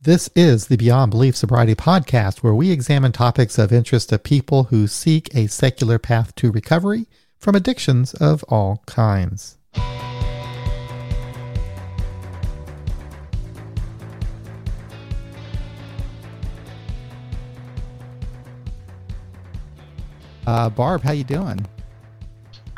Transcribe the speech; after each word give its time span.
This 0.00 0.30
is 0.36 0.68
the 0.68 0.76
Beyond 0.76 1.10
Belief 1.10 1.34
Sobriety 1.34 1.74
podcast, 1.74 2.38
where 2.38 2.54
we 2.54 2.70
examine 2.70 3.10
topics 3.10 3.58
of 3.58 3.72
interest 3.72 4.10
to 4.10 4.18
people 4.20 4.62
who 4.64 4.86
seek 4.86 5.28
a 5.34 5.48
secular 5.48 5.98
path 5.98 6.32
to 6.36 6.52
recovery 6.52 7.08
from 7.36 7.56
addictions 7.56 8.14
of 8.14 8.44
all 8.44 8.80
kinds. 8.86 9.58
Uh, 20.46 20.70
Barb, 20.70 21.02
how 21.02 21.10
you 21.10 21.24
doing? 21.24 21.66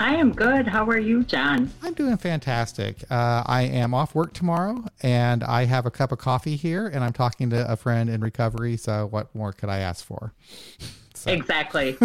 I 0.00 0.14
am 0.14 0.32
good. 0.32 0.66
How 0.66 0.86
are 0.86 0.98
you, 0.98 1.24
John? 1.24 1.70
I'm 1.82 1.92
doing 1.92 2.16
fantastic. 2.16 3.04
Uh, 3.10 3.42
I 3.44 3.64
am 3.64 3.92
off 3.92 4.14
work 4.14 4.32
tomorrow, 4.32 4.86
and 5.02 5.44
I 5.44 5.66
have 5.66 5.84
a 5.84 5.90
cup 5.90 6.10
of 6.10 6.16
coffee 6.16 6.56
here, 6.56 6.88
and 6.88 7.04
I'm 7.04 7.12
talking 7.12 7.50
to 7.50 7.70
a 7.70 7.76
friend 7.76 8.08
in 8.08 8.22
recovery. 8.22 8.78
So, 8.78 9.06
what 9.10 9.34
more 9.34 9.52
could 9.52 9.68
I 9.68 9.78
ask 9.78 10.04
for? 10.04 10.32
So. 11.12 11.30
Exactly. 11.32 11.98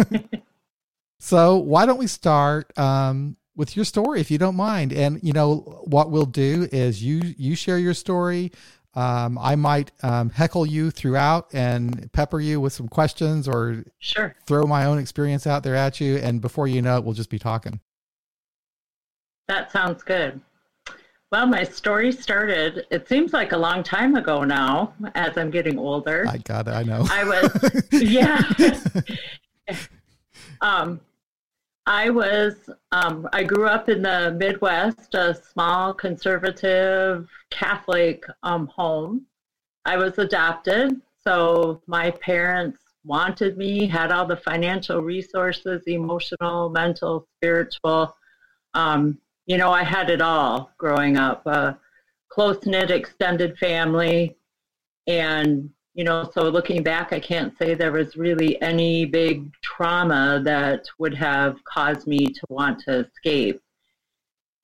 so, 1.20 1.56
why 1.56 1.86
don't 1.86 1.96
we 1.96 2.06
start 2.06 2.78
um, 2.78 3.38
with 3.56 3.74
your 3.74 3.86
story, 3.86 4.20
if 4.20 4.30
you 4.30 4.36
don't 4.36 4.56
mind? 4.56 4.92
And 4.92 5.18
you 5.22 5.32
know 5.32 5.84
what 5.86 6.10
we'll 6.10 6.26
do 6.26 6.68
is 6.70 7.02
you 7.02 7.22
you 7.38 7.56
share 7.56 7.78
your 7.78 7.94
story. 7.94 8.52
Um, 8.92 9.38
I 9.38 9.56
might 9.56 9.90
um, 10.02 10.28
heckle 10.28 10.66
you 10.66 10.90
throughout 10.90 11.48
and 11.54 12.12
pepper 12.12 12.40
you 12.40 12.60
with 12.60 12.74
some 12.74 12.88
questions, 12.88 13.48
or 13.48 13.84
sure 14.00 14.34
throw 14.46 14.66
my 14.66 14.84
own 14.84 14.98
experience 14.98 15.46
out 15.46 15.62
there 15.62 15.76
at 15.76 15.98
you. 15.98 16.16
And 16.16 16.42
before 16.42 16.68
you 16.68 16.82
know 16.82 16.98
it, 16.98 17.04
we'll 17.04 17.14
just 17.14 17.30
be 17.30 17.38
talking. 17.38 17.80
That 19.48 19.70
sounds 19.70 20.02
good. 20.02 20.40
Well, 21.32 21.46
my 21.46 21.64
story 21.64 22.12
started, 22.12 22.86
it 22.90 23.08
seems 23.08 23.32
like 23.32 23.52
a 23.52 23.56
long 23.56 23.82
time 23.82 24.14
ago 24.14 24.44
now, 24.44 24.94
as 25.14 25.36
I'm 25.36 25.50
getting 25.50 25.78
older. 25.78 26.24
I 26.28 26.38
got 26.38 26.68
it, 26.68 26.70
I 26.70 26.82
know. 26.84 27.04
I 27.10 27.24
was, 27.24 27.82
yeah. 27.92 28.42
um, 30.60 31.00
I 31.84 32.10
was, 32.10 32.70
um, 32.92 33.28
I 33.32 33.42
grew 33.42 33.66
up 33.66 33.88
in 33.88 34.02
the 34.02 34.36
Midwest, 34.38 35.14
a 35.14 35.34
small 35.34 35.92
conservative 35.92 37.28
Catholic 37.50 38.24
um, 38.44 38.68
home. 38.68 39.26
I 39.84 39.96
was 39.96 40.18
adopted, 40.18 41.00
so 41.22 41.82
my 41.86 42.12
parents 42.12 42.78
wanted 43.04 43.56
me, 43.56 43.86
had 43.86 44.12
all 44.12 44.26
the 44.26 44.36
financial 44.36 45.00
resources, 45.00 45.82
emotional, 45.86 46.70
mental, 46.70 47.26
spiritual. 47.36 48.16
Um, 48.74 49.18
you 49.46 49.56
know, 49.56 49.70
I 49.70 49.84
had 49.84 50.10
it 50.10 50.20
all 50.20 50.72
growing 50.76 51.16
up 51.16 51.46
a 51.46 51.78
close 52.28 52.64
knit, 52.66 52.90
extended 52.90 53.56
family. 53.58 54.36
And, 55.06 55.70
you 55.94 56.04
know, 56.04 56.28
so 56.34 56.42
looking 56.48 56.82
back, 56.82 57.12
I 57.12 57.20
can't 57.20 57.56
say 57.56 57.74
there 57.74 57.92
was 57.92 58.16
really 58.16 58.60
any 58.60 59.06
big 59.06 59.50
trauma 59.62 60.42
that 60.44 60.84
would 60.98 61.14
have 61.14 61.62
caused 61.64 62.06
me 62.06 62.26
to 62.26 62.46
want 62.48 62.80
to 62.80 63.06
escape. 63.06 63.62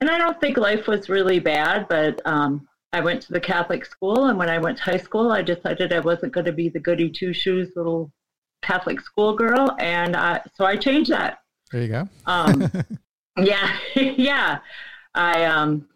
And 0.00 0.10
I 0.10 0.18
don't 0.18 0.40
think 0.40 0.56
life 0.56 0.88
was 0.88 1.08
really 1.08 1.38
bad, 1.38 1.86
but 1.88 2.20
um, 2.24 2.68
I 2.92 3.00
went 3.00 3.22
to 3.22 3.32
the 3.32 3.40
Catholic 3.40 3.86
school. 3.86 4.26
And 4.26 4.36
when 4.36 4.50
I 4.50 4.58
went 4.58 4.78
to 4.78 4.82
high 4.82 4.96
school, 4.96 5.30
I 5.30 5.42
decided 5.42 5.92
I 5.92 6.00
wasn't 6.00 6.32
going 6.32 6.46
to 6.46 6.52
be 6.52 6.68
the 6.68 6.80
goody 6.80 7.08
two 7.08 7.32
shoes 7.32 7.70
little 7.76 8.12
Catholic 8.62 9.00
schoolgirl. 9.00 9.76
And 9.78 10.16
I, 10.16 10.40
so 10.56 10.64
I 10.64 10.76
changed 10.76 11.10
that. 11.12 11.38
There 11.70 11.82
you 11.82 11.88
go. 11.88 12.08
um, 12.26 12.70
Yeah, 13.36 13.78
yeah. 13.94 14.58
I 15.14 15.44
um, 15.44 15.88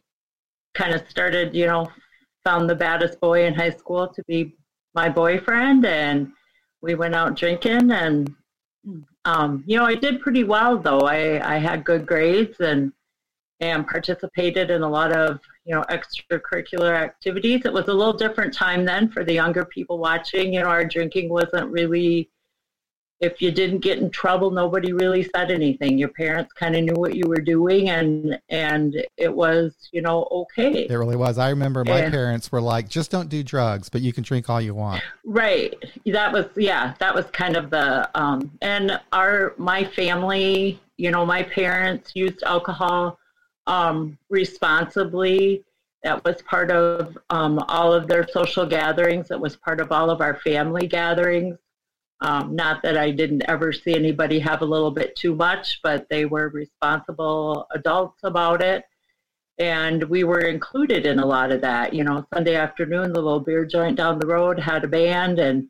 kind 0.74 0.94
of 0.94 1.08
started, 1.08 1.54
you 1.54 1.66
know, 1.66 1.90
found 2.44 2.68
the 2.68 2.74
baddest 2.74 3.20
boy 3.20 3.44
in 3.44 3.54
high 3.54 3.70
school 3.70 4.08
to 4.08 4.22
be 4.28 4.54
my 4.94 5.08
boyfriend, 5.08 5.84
and 5.84 6.32
we 6.80 6.94
went 6.94 7.14
out 7.14 7.36
drinking. 7.36 7.90
And 7.90 8.34
um, 9.24 9.64
you 9.66 9.76
know, 9.76 9.84
I 9.84 9.94
did 9.94 10.20
pretty 10.20 10.44
well 10.44 10.78
though. 10.78 11.00
I 11.00 11.56
I 11.56 11.58
had 11.58 11.84
good 11.84 12.06
grades 12.06 12.60
and 12.60 12.92
and 13.60 13.86
participated 13.86 14.70
in 14.70 14.82
a 14.82 14.88
lot 14.88 15.12
of 15.12 15.40
you 15.64 15.74
know 15.74 15.82
extracurricular 15.90 16.94
activities. 16.94 17.62
It 17.64 17.72
was 17.72 17.88
a 17.88 17.94
little 17.94 18.12
different 18.12 18.54
time 18.54 18.84
then 18.84 19.10
for 19.10 19.24
the 19.24 19.34
younger 19.34 19.64
people 19.64 19.98
watching. 19.98 20.54
You 20.54 20.60
know, 20.60 20.68
our 20.68 20.84
drinking 20.84 21.28
wasn't 21.28 21.70
really 21.70 22.30
if 23.20 23.40
you 23.40 23.50
didn't 23.50 23.78
get 23.78 23.98
in 23.98 24.10
trouble, 24.10 24.50
nobody 24.50 24.92
really 24.92 25.22
said 25.34 25.50
anything. 25.50 25.96
Your 25.96 26.10
parents 26.10 26.52
kind 26.52 26.76
of 26.76 26.84
knew 26.84 26.94
what 26.94 27.14
you 27.14 27.26
were 27.26 27.40
doing, 27.40 27.88
and 27.88 28.38
and 28.50 28.94
it 29.16 29.34
was 29.34 29.74
you 29.92 30.02
know 30.02 30.28
okay. 30.30 30.84
It 30.84 30.94
really 30.94 31.16
was. 31.16 31.38
I 31.38 31.50
remember 31.50 31.84
my 31.84 32.00
and, 32.00 32.12
parents 32.12 32.52
were 32.52 32.60
like, 32.60 32.88
"Just 32.88 33.10
don't 33.10 33.28
do 33.28 33.42
drugs, 33.42 33.88
but 33.88 34.02
you 34.02 34.12
can 34.12 34.22
drink 34.22 34.50
all 34.50 34.60
you 34.60 34.74
want." 34.74 35.02
Right. 35.24 35.74
That 36.04 36.32
was 36.32 36.46
yeah. 36.56 36.94
That 36.98 37.14
was 37.14 37.26
kind 37.26 37.56
of 37.56 37.70
the 37.70 38.10
um, 38.18 38.50
and 38.60 39.00
our 39.12 39.54
my 39.56 39.84
family. 39.84 40.80
You 40.98 41.10
know, 41.10 41.24
my 41.24 41.42
parents 41.42 42.12
used 42.14 42.42
alcohol 42.42 43.18
um, 43.66 44.18
responsibly. 44.28 45.64
That 46.02 46.24
was 46.24 46.40
part 46.42 46.70
of 46.70 47.16
um, 47.30 47.58
all 47.68 47.92
of 47.92 48.06
their 48.06 48.28
social 48.28 48.66
gatherings. 48.66 49.30
It 49.30 49.40
was 49.40 49.56
part 49.56 49.80
of 49.80 49.90
all 49.90 50.10
of 50.10 50.20
our 50.20 50.36
family 50.36 50.86
gatherings. 50.86 51.58
Um, 52.20 52.56
not 52.56 52.82
that 52.82 52.96
I 52.96 53.10
didn't 53.10 53.42
ever 53.42 53.72
see 53.72 53.94
anybody 53.94 54.38
have 54.38 54.62
a 54.62 54.66
little 54.66 54.90
bit 54.90 55.16
too 55.16 55.34
much, 55.34 55.80
but 55.82 56.06
they 56.08 56.24
were 56.24 56.48
responsible 56.48 57.66
adults 57.72 58.20
about 58.22 58.62
it. 58.62 58.84
And 59.58 60.02
we 60.04 60.24
were 60.24 60.40
included 60.40 61.06
in 61.06 61.18
a 61.18 61.26
lot 61.26 61.52
of 61.52 61.60
that. 61.62 61.92
You 61.92 62.04
know, 62.04 62.26
Sunday 62.32 62.56
afternoon, 62.56 63.12
the 63.12 63.20
little 63.20 63.40
beer 63.40 63.64
joint 63.64 63.96
down 63.96 64.18
the 64.18 64.26
road 64.26 64.58
had 64.58 64.84
a 64.84 64.88
band, 64.88 65.38
and 65.38 65.68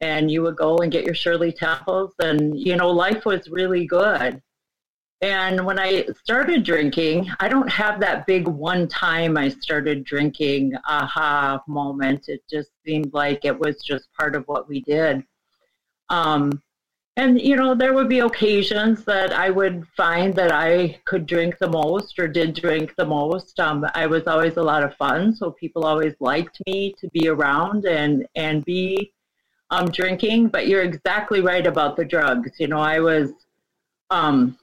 and 0.00 0.30
you 0.30 0.42
would 0.42 0.56
go 0.56 0.78
and 0.78 0.90
get 0.90 1.04
your 1.04 1.14
Shirley 1.14 1.52
Temples, 1.52 2.14
and 2.18 2.58
you 2.58 2.76
know, 2.76 2.90
life 2.90 3.24
was 3.24 3.48
really 3.48 3.86
good. 3.86 4.42
And 5.22 5.64
when 5.64 5.78
I 5.78 6.06
started 6.24 6.64
drinking, 6.64 7.30
I 7.38 7.48
don't 7.48 7.70
have 7.70 8.00
that 8.00 8.26
big 8.26 8.48
one 8.48 8.88
time 8.88 9.36
I 9.36 9.50
started 9.50 10.04
drinking 10.04 10.74
aha 10.88 11.62
moment. 11.68 12.28
It 12.28 12.42
just 12.50 12.70
seemed 12.84 13.14
like 13.14 13.44
it 13.44 13.56
was 13.56 13.80
just 13.82 14.12
part 14.18 14.34
of 14.34 14.44
what 14.48 14.68
we 14.68 14.80
did. 14.80 15.22
Um, 16.12 16.62
and 17.16 17.40
you 17.40 17.56
know, 17.56 17.74
there 17.74 17.92
would 17.92 18.08
be 18.08 18.20
occasions 18.20 19.04
that 19.04 19.32
I 19.32 19.50
would 19.50 19.86
find 19.96 20.34
that 20.34 20.52
I 20.52 21.00
could 21.04 21.26
drink 21.26 21.58
the 21.58 21.68
most 21.68 22.18
or 22.18 22.28
did 22.28 22.54
drink 22.54 22.94
the 22.96 23.04
most. 23.04 23.58
Um, 23.58 23.84
I 23.94 24.06
was 24.06 24.26
always 24.26 24.56
a 24.56 24.62
lot 24.62 24.82
of 24.82 24.94
fun, 24.96 25.34
so 25.34 25.50
people 25.50 25.84
always 25.84 26.14
liked 26.20 26.58
me 26.66 26.94
to 27.00 27.08
be 27.08 27.28
around 27.28 27.84
and 27.84 28.26
and 28.34 28.64
be 28.64 29.12
um, 29.70 29.90
drinking. 29.90 30.48
But 30.48 30.68
you're 30.68 30.84
exactly 30.84 31.40
right 31.40 31.66
about 31.66 31.96
the 31.96 32.04
drugs. 32.04 32.52
You 32.58 32.68
know, 32.68 32.80
I 32.80 33.00
was 33.00 33.32
um, 34.08 34.58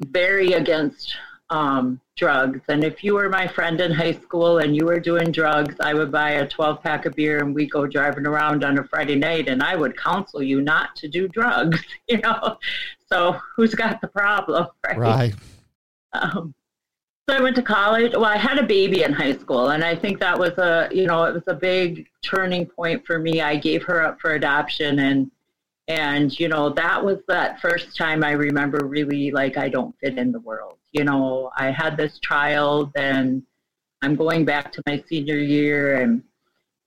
very 0.00 0.52
against 0.52 1.14
um, 1.50 2.00
drugs. 2.22 2.60
And 2.68 2.84
if 2.84 3.02
you 3.02 3.14
were 3.14 3.28
my 3.28 3.48
friend 3.48 3.80
in 3.80 3.90
high 3.90 4.12
school 4.12 4.58
and 4.58 4.76
you 4.76 4.86
were 4.86 5.00
doing 5.00 5.32
drugs, 5.32 5.74
I 5.80 5.92
would 5.92 6.12
buy 6.12 6.30
a 6.30 6.46
12 6.46 6.80
pack 6.80 7.04
of 7.04 7.16
beer 7.16 7.40
and 7.40 7.52
we 7.52 7.66
go 7.66 7.84
driving 7.84 8.28
around 8.28 8.62
on 8.62 8.78
a 8.78 8.84
Friday 8.84 9.16
night 9.16 9.48
and 9.48 9.60
I 9.60 9.74
would 9.74 9.98
counsel 9.98 10.40
you 10.40 10.60
not 10.60 10.94
to 10.96 11.08
do 11.08 11.26
drugs, 11.26 11.82
you 12.08 12.18
know? 12.18 12.58
So 13.08 13.40
who's 13.56 13.74
got 13.74 14.00
the 14.00 14.06
problem, 14.06 14.68
right? 14.86 14.96
Right. 14.96 15.34
Um, 16.12 16.54
so 17.28 17.36
I 17.36 17.40
went 17.40 17.56
to 17.56 17.62
college. 17.62 18.12
Well, 18.12 18.24
I 18.24 18.36
had 18.36 18.58
a 18.58 18.62
baby 18.62 19.02
in 19.02 19.12
high 19.12 19.36
school, 19.36 19.70
and 19.70 19.82
I 19.82 19.96
think 19.96 20.20
that 20.20 20.38
was 20.38 20.56
a, 20.58 20.88
you 20.92 21.06
know, 21.06 21.24
it 21.24 21.34
was 21.34 21.48
a 21.48 21.54
big 21.54 22.06
turning 22.22 22.66
point 22.66 23.04
for 23.04 23.18
me. 23.18 23.40
I 23.40 23.56
gave 23.56 23.82
her 23.84 24.00
up 24.00 24.20
for 24.20 24.34
adoption, 24.34 25.00
and 25.00 25.30
and 25.88 26.38
you 26.38 26.48
know 26.48 26.70
that 26.70 27.04
was 27.04 27.18
that 27.28 27.60
first 27.60 27.96
time 27.96 28.24
I 28.24 28.32
remember 28.32 28.84
really 28.84 29.30
like 29.30 29.56
I 29.56 29.68
don't 29.68 29.94
fit 30.00 30.18
in 30.18 30.32
the 30.32 30.40
world 30.40 30.78
you 30.92 31.04
know, 31.04 31.50
I 31.56 31.70
had 31.70 31.96
this 31.96 32.18
child 32.20 32.92
and 32.96 33.42
I'm 34.02 34.16
going 34.16 34.44
back 34.44 34.72
to 34.72 34.82
my 34.86 35.02
senior 35.08 35.38
year 35.38 36.00
and 36.00 36.22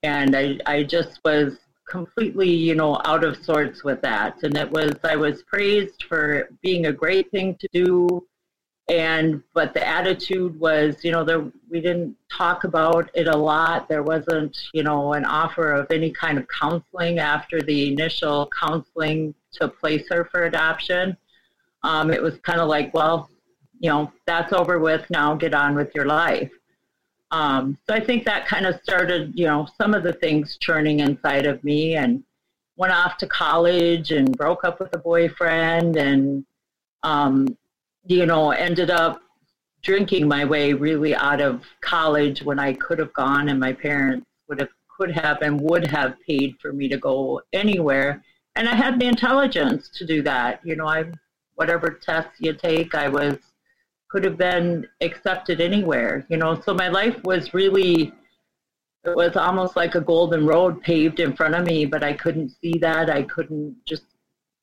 and 0.04 0.36
I, 0.36 0.60
I 0.68 0.84
just 0.84 1.20
was 1.26 1.58
completely, 1.90 2.50
you 2.50 2.76
know, 2.76 3.02
out 3.06 3.24
of 3.24 3.44
sorts 3.44 3.84
with 3.84 4.02
that. 4.02 4.44
And 4.44 4.56
it 4.58 4.70
was 4.70 4.94
I 5.04 5.16
was 5.16 5.44
praised 5.44 6.04
for 6.08 6.50
being 6.62 6.86
a 6.88 6.94
great 6.94 7.32
thing 7.32 7.56
to 7.60 7.68
do 7.74 8.26
and 8.88 9.42
but 9.54 9.74
the 9.74 9.86
attitude 9.86 10.60
was, 10.60 11.04
you 11.04 11.12
know, 11.12 11.24
there 11.24 11.44
we 11.70 11.82
didn't 11.82 12.16
talk 12.32 12.66
about 12.66 13.10
it 13.16 13.28
a 13.28 13.36
lot. 13.36 13.90
There 13.90 14.04
wasn't, 14.04 14.56
you 14.74 14.84
know, 14.84 15.14
an 15.14 15.26
offer 15.26 15.72
of 15.72 15.90
any 15.90 16.12
kind 16.12 16.38
of 16.38 16.46
counseling 16.48 17.18
after 17.18 17.62
the 17.62 17.92
initial 17.92 18.50
counseling 18.60 19.34
to 19.54 19.68
place 19.68 20.08
her 20.10 20.26
for 20.26 20.44
adoption. 20.44 21.18
Um, 21.82 22.12
it 22.12 22.22
was 22.22 22.38
kind 22.44 22.60
of 22.60 22.68
like, 22.68 22.94
well, 22.94 23.30
you 23.80 23.90
know, 23.90 24.12
that's 24.26 24.54
over 24.54 24.80
with 24.80 25.10
now, 25.10 25.36
get 25.36 25.54
on 25.54 25.76
with 25.76 25.94
your 25.94 26.06
life. 26.06 26.52
Um, 27.32 27.78
so 27.88 27.96
I 27.96 28.00
think 28.00 28.26
that 28.26 28.48
kind 28.48 28.66
of 28.66 28.80
started, 28.84 29.34
you 29.36 29.46
know, 29.46 29.68
some 29.78 29.94
of 29.94 30.04
the 30.04 30.14
things 30.14 30.58
churning 30.58 31.00
inside 31.00 31.46
of 31.46 31.64
me 31.64 31.96
and 31.96 32.24
went 32.78 32.94
off 32.94 33.18
to 33.18 33.28
college 33.28 34.12
and 34.12 34.38
broke 34.38 34.64
up 34.64 34.80
with 34.80 34.94
a 34.96 35.00
boyfriend 35.00 35.98
and, 35.98 36.46
um, 37.04 37.58
you 38.06 38.26
know, 38.26 38.52
ended 38.52 38.92
up 38.92 39.22
drinking 39.82 40.28
my 40.28 40.46
way 40.46 40.74
really 40.74 41.16
out 41.16 41.42
of 41.42 41.64
college 41.82 42.44
when 42.44 42.60
I 42.60 42.74
could 42.74 43.00
have 43.00 43.14
gone 43.14 43.50
and 43.50 43.60
my 43.60 43.74
parents 43.74 44.26
would 44.48 44.60
have 44.60 44.70
could 44.98 45.12
have 45.12 45.42
and 45.42 45.60
would 45.60 45.86
have 45.88 46.16
paid 46.26 46.56
for 46.62 46.72
me 46.72 46.88
to 46.88 46.98
go 46.98 47.42
anywhere. 47.52 48.24
And 48.56 48.70
I 48.70 48.76
had 48.76 49.00
the 49.00 49.08
intelligence 49.08 49.90
to 49.96 50.06
do 50.06 50.22
that. 50.24 50.62
You 50.64 50.76
know, 50.76 50.88
I 50.88 51.06
whatever 51.56 51.90
tests 51.90 52.40
you 52.40 52.54
take, 52.54 52.96
I 52.96 53.10
was 53.10 53.38
could 54.10 54.24
have 54.24 54.38
been 54.38 54.88
accepted 55.02 55.62
anywhere. 55.62 56.26
You 56.30 56.38
know, 56.38 56.60
so 56.60 56.74
my 56.74 56.88
life 56.88 57.18
was 57.24 57.54
really 57.54 58.14
it 59.04 59.16
was 59.16 59.36
almost 59.36 59.76
like 59.76 59.94
a 59.96 60.02
golden 60.02 60.48
road 60.48 60.82
paved 60.82 61.20
in 61.20 61.36
front 61.36 61.54
of 61.54 61.66
me, 61.66 61.86
but 61.86 62.04
I 62.04 62.14
couldn't 62.14 62.50
see 62.62 62.80
that. 62.80 63.10
I 63.10 63.22
couldn't 63.24 63.76
just 63.86 64.04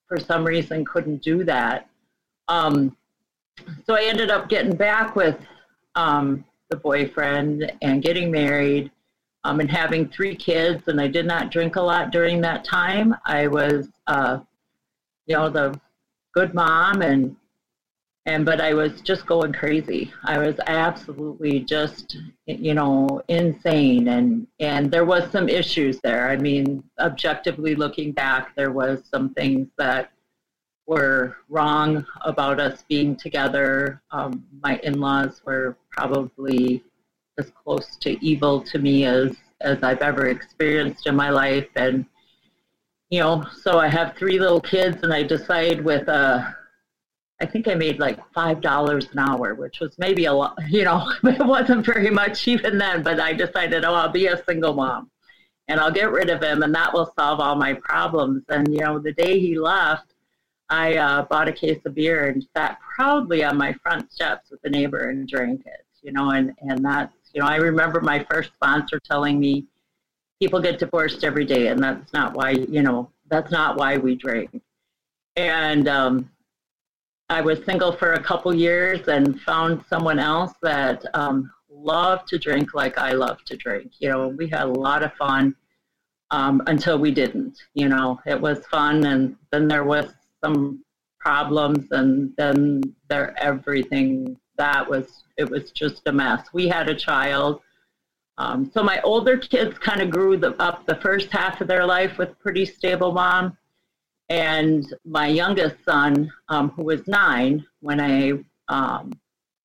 for 0.08 0.18
some 0.18 0.44
reason 0.44 0.84
couldn't 0.84 1.22
do 1.22 1.44
that. 1.44 1.88
Um, 2.48 2.96
so 3.86 3.94
I 3.94 4.02
ended 4.04 4.30
up 4.30 4.48
getting 4.48 4.76
back 4.76 5.14
with 5.14 5.38
um, 5.94 6.44
the 6.70 6.76
boyfriend 6.76 7.70
and 7.82 8.02
getting 8.02 8.30
married 8.30 8.90
um, 9.44 9.60
and 9.60 9.70
having 9.70 10.08
three 10.08 10.34
kids. 10.34 10.82
And 10.86 11.00
I 11.00 11.06
did 11.06 11.26
not 11.26 11.50
drink 11.50 11.76
a 11.76 11.80
lot 11.80 12.10
during 12.10 12.40
that 12.40 12.64
time. 12.64 13.14
I 13.24 13.46
was, 13.46 13.88
uh, 14.06 14.40
you 15.26 15.36
know, 15.36 15.48
the 15.48 15.78
good 16.34 16.52
mom 16.52 17.02
and 17.02 17.36
and 18.26 18.44
but 18.44 18.60
I 18.60 18.72
was 18.72 19.00
just 19.00 19.26
going 19.26 19.52
crazy. 19.52 20.12
I 20.24 20.38
was 20.38 20.54
absolutely 20.66 21.60
just 21.60 22.18
you 22.46 22.74
know 22.74 23.20
insane 23.28 24.08
and 24.08 24.46
and 24.60 24.90
there 24.90 25.04
was 25.04 25.30
some 25.30 25.48
issues 25.48 25.98
there. 26.00 26.28
I 26.28 26.36
mean, 26.36 26.84
objectively 27.00 27.74
looking 27.74 28.12
back, 28.12 28.54
there 28.54 28.70
was 28.70 29.02
some 29.10 29.34
things 29.34 29.68
that 29.76 30.12
were 30.86 31.36
wrong 31.48 32.06
about 32.24 32.60
us 32.60 32.84
being 32.88 33.16
together. 33.16 34.02
Um, 34.10 34.44
my 34.62 34.78
in-laws 34.82 35.42
were 35.44 35.76
probably 35.90 36.84
as 37.38 37.50
close 37.64 37.96
to 37.96 38.24
evil 38.24 38.60
to 38.62 38.78
me 38.78 39.04
as 39.04 39.36
as 39.60 39.82
I've 39.82 40.02
ever 40.02 40.26
experienced 40.26 41.06
in 41.06 41.16
my 41.16 41.30
life, 41.30 41.68
and 41.76 42.06
you 43.10 43.20
know, 43.20 43.44
so 43.62 43.78
I 43.78 43.88
have 43.88 44.16
three 44.16 44.38
little 44.38 44.60
kids, 44.60 45.02
and 45.02 45.12
I 45.12 45.22
decide 45.24 45.84
with 45.84 46.08
a 46.08 46.56
I 47.42 47.46
think 47.46 47.66
I 47.66 47.74
made 47.74 47.98
like 47.98 48.20
five 48.32 48.60
dollars 48.60 49.08
an 49.10 49.18
hour, 49.18 49.54
which 49.54 49.80
was 49.80 49.98
maybe 49.98 50.26
a 50.26 50.32
lot. 50.32 50.56
You 50.68 50.84
know, 50.84 51.12
it 51.24 51.44
wasn't 51.44 51.84
very 51.84 52.08
much 52.08 52.46
even 52.46 52.78
then. 52.78 53.02
But 53.02 53.18
I 53.18 53.32
decided, 53.32 53.84
oh, 53.84 53.94
I'll 53.94 54.08
be 54.08 54.28
a 54.28 54.42
single 54.44 54.74
mom, 54.74 55.10
and 55.66 55.80
I'll 55.80 55.90
get 55.90 56.12
rid 56.12 56.30
of 56.30 56.40
him, 56.40 56.62
and 56.62 56.72
that 56.76 56.94
will 56.94 57.12
solve 57.18 57.40
all 57.40 57.56
my 57.56 57.74
problems. 57.74 58.44
And 58.48 58.72
you 58.72 58.80
know, 58.80 59.00
the 59.00 59.12
day 59.12 59.40
he 59.40 59.58
left, 59.58 60.14
I 60.70 60.94
uh, 60.94 61.22
bought 61.22 61.48
a 61.48 61.52
case 61.52 61.80
of 61.84 61.96
beer 61.96 62.28
and 62.28 62.46
sat 62.56 62.78
proudly 62.80 63.42
on 63.42 63.58
my 63.58 63.72
front 63.72 64.12
steps 64.12 64.50
with 64.50 64.60
a 64.62 64.70
neighbor 64.70 65.10
and 65.10 65.28
drank 65.28 65.62
it. 65.66 65.84
You 66.00 66.12
know, 66.12 66.30
and 66.30 66.52
and 66.60 66.84
that's 66.84 67.12
you 67.34 67.40
know, 67.40 67.48
I 67.48 67.56
remember 67.56 68.00
my 68.00 68.24
first 68.30 68.52
sponsor 68.54 69.00
telling 69.00 69.40
me, 69.40 69.66
people 70.38 70.60
get 70.60 70.78
divorced 70.78 71.24
every 71.24 71.44
day, 71.44 71.66
and 71.68 71.82
that's 71.82 72.12
not 72.12 72.34
why 72.34 72.50
you 72.50 72.82
know 72.82 73.10
that's 73.28 73.50
not 73.50 73.76
why 73.76 73.96
we 73.96 74.14
drink. 74.14 74.62
And 75.34 75.88
um, 75.88 76.30
I 77.32 77.40
was 77.40 77.64
single 77.64 77.92
for 77.92 78.12
a 78.12 78.22
couple 78.22 78.54
years 78.54 79.08
and 79.08 79.40
found 79.40 79.84
someone 79.88 80.18
else 80.18 80.52
that 80.62 81.02
um, 81.14 81.50
loved 81.70 82.28
to 82.28 82.38
drink 82.38 82.74
like 82.74 82.98
I 82.98 83.12
love 83.12 83.42
to 83.46 83.56
drink. 83.56 83.92
You 84.00 84.10
know, 84.10 84.28
we 84.28 84.48
had 84.48 84.64
a 84.64 84.66
lot 84.66 85.02
of 85.02 85.14
fun 85.14 85.56
um, 86.30 86.62
until 86.66 86.98
we 86.98 87.10
didn't. 87.10 87.56
You 87.74 87.88
know, 87.88 88.20
it 88.26 88.40
was 88.40 88.66
fun, 88.66 89.06
and 89.06 89.36
then 89.50 89.66
there 89.66 89.84
was 89.84 90.12
some 90.44 90.84
problems 91.22 91.86
and 91.92 92.34
then 92.36 92.82
there 93.08 93.32
everything 93.38 94.36
that 94.58 94.88
was 94.88 95.24
it 95.38 95.48
was 95.48 95.70
just 95.70 96.02
a 96.06 96.12
mess 96.12 96.48
we 96.52 96.66
had 96.66 96.88
a 96.88 96.94
child 96.94 97.60
um, 98.38 98.68
so 98.74 98.82
my 98.82 99.00
older 99.02 99.36
kids 99.36 99.78
kind 99.78 100.02
of 100.02 100.10
grew 100.10 100.36
the, 100.36 100.50
up 100.60 100.84
the 100.86 100.96
first 100.96 101.30
half 101.30 101.60
of 101.60 101.68
their 101.68 101.86
life 101.86 102.18
with 102.18 102.36
pretty 102.40 102.66
stable 102.66 103.12
mom 103.12 103.56
and 104.32 104.94
my 105.04 105.26
youngest 105.26 105.76
son 105.84 106.32
um, 106.48 106.70
who 106.70 106.84
was 106.84 107.06
nine 107.06 107.64
when 107.80 108.00
i 108.00 108.32
um, 108.68 109.12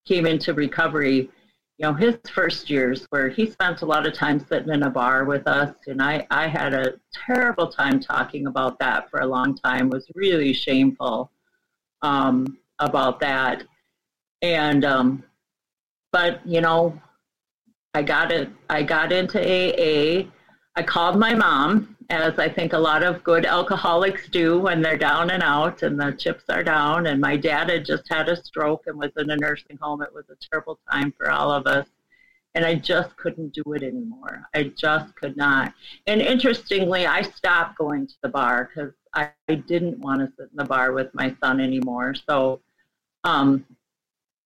came 0.05 0.25
into 0.25 0.53
recovery 0.53 1.29
you 1.77 1.85
know, 1.85 1.93
his 1.93 2.17
first 2.33 2.69
years 2.69 3.05
where 3.11 3.29
he 3.29 3.49
spent 3.49 3.83
a 3.83 3.85
lot 3.85 4.07
of 4.07 4.13
time 4.13 4.39
sitting 4.39 4.73
in 4.73 4.83
a 4.83 4.89
bar 4.89 5.25
with 5.25 5.47
us, 5.47 5.75
and 5.85 6.01
I, 6.01 6.25
I 6.31 6.47
had 6.47 6.73
a 6.73 6.95
terrible 7.13 7.67
time 7.67 7.99
talking 7.99 8.47
about 8.47 8.79
that 8.79 9.11
for 9.11 9.19
a 9.19 9.27
long 9.27 9.55
time. 9.55 9.89
Was 9.89 10.09
really 10.15 10.53
shameful 10.53 11.31
um, 12.01 12.57
about 12.79 13.19
that, 13.19 13.63
and 14.41 14.83
um, 14.85 15.23
but 16.11 16.45
you 16.47 16.61
know, 16.61 16.99
I 17.93 18.01
got 18.01 18.31
it. 18.31 18.49
I 18.71 18.81
got 18.81 19.11
into 19.11 19.37
AA. 19.39 20.29
I 20.75 20.81
called 20.81 21.19
my 21.19 21.35
mom, 21.35 21.95
as 22.09 22.39
I 22.39 22.47
think 22.47 22.73
a 22.73 22.77
lot 22.77 23.03
of 23.03 23.23
good 23.23 23.45
alcoholics 23.45 24.29
do 24.29 24.59
when 24.59 24.81
they're 24.81 24.97
down 24.97 25.29
and 25.29 25.43
out 25.43 25.83
and 25.83 25.99
the 25.99 26.13
chips 26.13 26.45
are 26.49 26.63
down. 26.63 27.07
And 27.07 27.19
my 27.19 27.35
dad 27.35 27.69
had 27.69 27.85
just 27.85 28.07
had 28.09 28.29
a 28.29 28.41
stroke 28.41 28.87
and 28.87 28.97
was 28.97 29.11
in 29.17 29.29
a 29.29 29.35
nursing 29.35 29.77
home. 29.81 30.01
It 30.01 30.13
was 30.13 30.25
a 30.29 30.37
terrible 30.49 30.79
time 30.89 31.13
for 31.17 31.29
all 31.29 31.51
of 31.51 31.67
us. 31.67 31.87
And 32.55 32.65
I 32.65 32.75
just 32.75 33.15
couldn't 33.17 33.53
do 33.53 33.73
it 33.73 33.83
anymore. 33.83 34.47
I 34.55 34.71
just 34.75 35.13
could 35.15 35.35
not. 35.35 35.73
And 36.07 36.21
interestingly, 36.21 37.05
I 37.05 37.21
stopped 37.21 37.77
going 37.77 38.07
to 38.07 38.15
the 38.23 38.29
bar 38.29 38.69
because 38.73 38.93
I, 39.13 39.29
I, 39.49 39.55
didn't 39.55 39.99
want 39.99 40.21
to 40.21 40.27
sit 40.37 40.49
in 40.49 40.57
the 40.57 40.63
bar 40.63 40.93
with 40.93 41.13
my 41.13 41.35
son 41.39 41.59
anymore. 41.59 42.15
So, 42.27 42.61
um, 43.23 43.63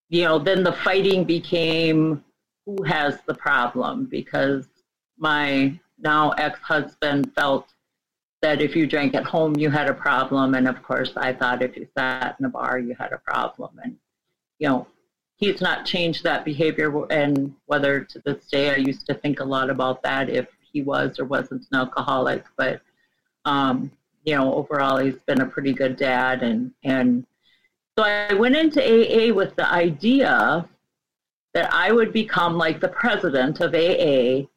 you 0.09 0.23
know, 0.23 0.39
then 0.39 0.63
the 0.63 0.73
fighting 0.73 1.23
became 1.23 2.23
who 2.65 2.83
has 2.83 3.19
the 3.27 3.33
problem 3.33 4.05
because 4.05 4.67
my 5.17 5.79
now 6.03 6.31
ex-husband 6.31 7.33
felt 7.33 7.73
that 8.41 8.61
if 8.61 8.75
you 8.75 8.87
drank 8.87 9.13
at 9.13 9.23
home 9.23 9.55
you 9.55 9.69
had 9.69 9.87
a 9.87 9.93
problem. 9.93 10.55
And 10.55 10.67
of 10.67 10.81
course 10.83 11.13
i 11.15 11.31
thought 11.33 11.61
if 11.61 11.75
you 11.77 11.87
sat 11.97 12.35
in 12.39 12.45
a 12.45 12.49
bar 12.49 12.79
you 12.79 12.95
had 12.95 13.13
a 13.13 13.17
problem. 13.17 13.79
And 13.83 13.97
you 14.59 14.67
know 14.67 14.87
he's 15.37 15.61
not 15.61 15.85
changed 15.85 16.23
that 16.23 16.45
behavior. 16.45 17.05
And 17.11 17.55
whether 17.65 18.01
to 18.01 18.19
this 18.25 18.47
day 18.47 18.71
i 18.71 18.77
used 18.77 19.05
to 19.07 19.13
think 19.13 19.39
a 19.39 19.45
lot 19.45 19.69
about 19.69 20.01
that 20.03 20.29
if 20.29 20.47
he 20.71 20.81
was 20.81 21.19
or 21.19 21.25
wasn't 21.25 21.67
an 21.71 21.79
alcoholic. 21.79 22.45
But 22.57 22.81
um, 23.45 23.91
you 24.25 24.35
know 24.35 24.53
overall 24.53 24.97
he's 24.97 25.21
been 25.27 25.41
a 25.41 25.45
pretty 25.45 25.73
good 25.73 25.95
dad. 25.95 26.43
And 26.43 26.71
and 26.83 27.25
so 27.97 28.05
i 28.05 28.33
went 28.33 28.55
into 28.55 28.81
aa 28.81 29.33
with 29.33 29.55
the 29.55 29.69
idea 29.69 30.67
that 31.53 31.73
i 31.73 31.91
would 31.91 32.13
become 32.13 32.57
like 32.57 32.79
the 32.79 32.87
president 32.87 33.59
of 33.59 33.75
aa 33.75 34.47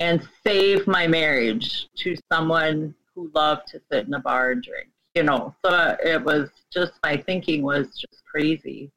and 0.00 0.26
save 0.46 0.86
my 0.86 1.06
marriage 1.06 1.88
to 1.96 2.16
someone 2.32 2.94
who 3.14 3.30
loved 3.34 3.68
to 3.68 3.80
sit 3.90 4.06
in 4.06 4.14
a 4.14 4.20
bar 4.20 4.50
and 4.50 4.62
drink. 4.62 4.88
You 5.14 5.22
know, 5.22 5.54
so 5.64 5.96
it 6.02 6.24
was 6.24 6.50
just 6.72 6.94
my 7.04 7.16
thinking 7.16 7.62
was 7.62 7.86
just 7.96 8.24
crazy. 8.24 8.90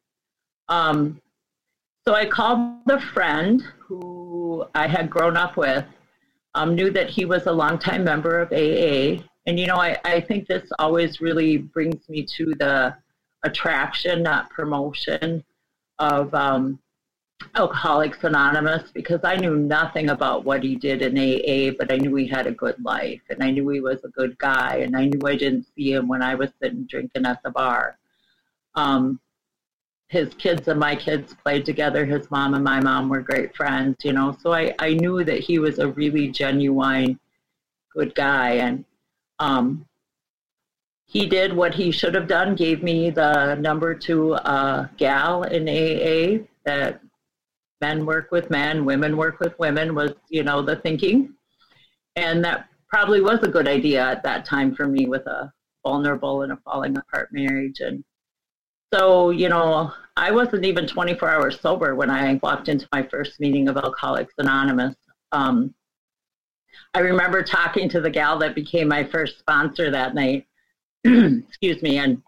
Um, 0.68 1.22
so 2.08 2.14
I 2.14 2.26
called 2.26 2.86
the 2.86 3.00
friend 3.14 3.62
who 3.80 4.66
I 4.74 4.88
had 4.88 5.10
grown 5.10 5.38
up 5.38 5.58
with, 5.58 5.86
um, 6.56 6.74
knew 6.74 6.90
that 6.92 7.10
he 7.10 7.26
was 7.26 7.46
a 7.46 7.52
longtime 7.52 8.04
member 8.04 8.40
of 8.40 8.52
AA. 8.52 9.22
And, 9.46 9.60
you 9.60 9.68
know, 9.68 9.76
I, 9.76 9.98
I 10.06 10.22
think 10.22 10.48
this 10.48 10.70
always 10.80 11.22
really 11.22 11.58
brings 11.58 12.08
me 12.10 12.26
to 12.38 12.54
the 12.58 12.96
attraction, 13.44 14.24
not 14.24 14.50
promotion, 14.50 15.44
of 16.00 16.34
um, 16.34 16.80
Alcoholics 17.56 18.24
Anonymous 18.24 18.92
because 18.92 19.22
I 19.24 19.36
knew 19.36 19.56
nothing 19.56 20.10
about 20.10 20.44
what 20.44 20.64
he 20.64 20.76
did 20.76 21.02
in 21.02 21.18
AA, 21.18 21.76
but 21.78 21.92
I 21.92 21.98
knew 21.98 22.16
he 22.16 22.28
had 22.28 22.48
a 22.48 22.52
good 22.52 22.84
life 22.84 23.22
and 23.30 23.44
I 23.44 23.52
knew 23.52 23.68
he 23.70 23.80
was 23.80 24.04
a 24.04 24.10
good 24.10 24.38
guy 24.38 24.78
and 24.78 24.96
I 24.96 25.06
knew 25.06 25.20
I 25.26 25.36
didn't 25.36 25.68
see 25.76 25.94
him 25.94 26.08
when 26.08 26.22
I 26.22 26.36
was 26.36 26.50
sitting 26.62 26.86
drinking 26.86 27.26
at 27.26 27.42
the 27.44 27.52
bar. 27.52 27.98
Um, 28.76 29.20
his 30.08 30.34
kids 30.36 30.68
and 30.68 30.80
my 30.80 30.96
kids 30.96 31.36
played 31.44 31.66
together. 31.66 32.06
His 32.06 32.30
mom 32.32 32.54
and 32.54 32.64
my 32.64 32.80
mom 32.80 33.10
were 33.10 33.22
great 33.22 33.56
friends, 33.56 33.98
you 34.04 34.14
know, 34.14 34.36
so 34.42 34.54
I, 34.54 34.74
I 34.80 34.94
knew 34.94 35.24
that 35.24 35.40
he 35.40 35.60
was 35.60 35.80
a 35.80 35.90
really 35.90 36.30
genuine 36.30 37.20
good 37.94 38.16
guy. 38.16 38.52
And 38.52 38.86
um, 39.40 39.86
he 41.06 41.26
did 41.26 41.54
what 41.54 41.74
he 41.74 41.92
should 41.92 42.14
have 42.16 42.28
done, 42.28 42.56
gave 42.56 42.84
me 42.84 43.10
the 43.10 43.56
number 43.56 43.94
to 43.96 44.34
a 44.36 44.90
gal 44.98 45.44
in 45.44 45.68
AA 45.68 46.46
that 46.64 47.02
men 47.82 48.06
work 48.06 48.32
with 48.32 48.50
men, 48.50 48.86
women 48.86 49.18
work 49.18 49.40
with 49.40 49.58
women 49.60 49.94
was, 49.94 50.14
you 50.30 50.44
know, 50.44 50.62
the 50.62 50.78
thinking. 50.78 51.34
And 52.16 52.44
that 52.44 52.68
probably 52.90 53.22
was 53.22 53.40
a 53.44 53.48
good 53.48 53.68
idea 53.68 54.04
at 54.04 54.24
that 54.24 54.46
time 54.46 54.76
for 54.76 54.88
me 54.88 55.08
with 55.08 55.26
a 55.28 55.52
vulnerable 55.86 56.42
and 56.42 56.52
a 56.52 56.58
falling 56.66 56.98
apart 56.98 57.30
marriage. 57.32 57.80
And 57.80 58.04
so, 58.94 59.30
you 59.30 59.50
know, 59.50 59.92
I 60.16 60.32
wasn't 60.32 60.66
even 60.66 60.88
24 60.88 61.30
hours 61.30 61.60
sober 61.60 61.96
when 61.96 62.10
I 62.10 62.40
walked 62.42 62.70
into 62.70 62.88
my 62.92 63.04
first 63.04 63.40
meeting 63.40 63.68
of 63.68 63.78
Alcoholics 63.78 64.34
Anonymous. 64.38 64.96
Um, 65.32 65.74
I 66.94 67.00
remember 67.00 67.44
talking 67.44 67.90
to 67.90 68.02
the 68.02 68.10
gal 68.10 68.40
that 68.40 68.56
became 68.56 68.88
my 68.88 69.04
first 69.04 69.40
sponsor 69.40 69.92
that 69.92 70.16
night. 70.16 70.48
Excuse 71.04 71.82
me. 71.82 72.00
And 72.00 72.22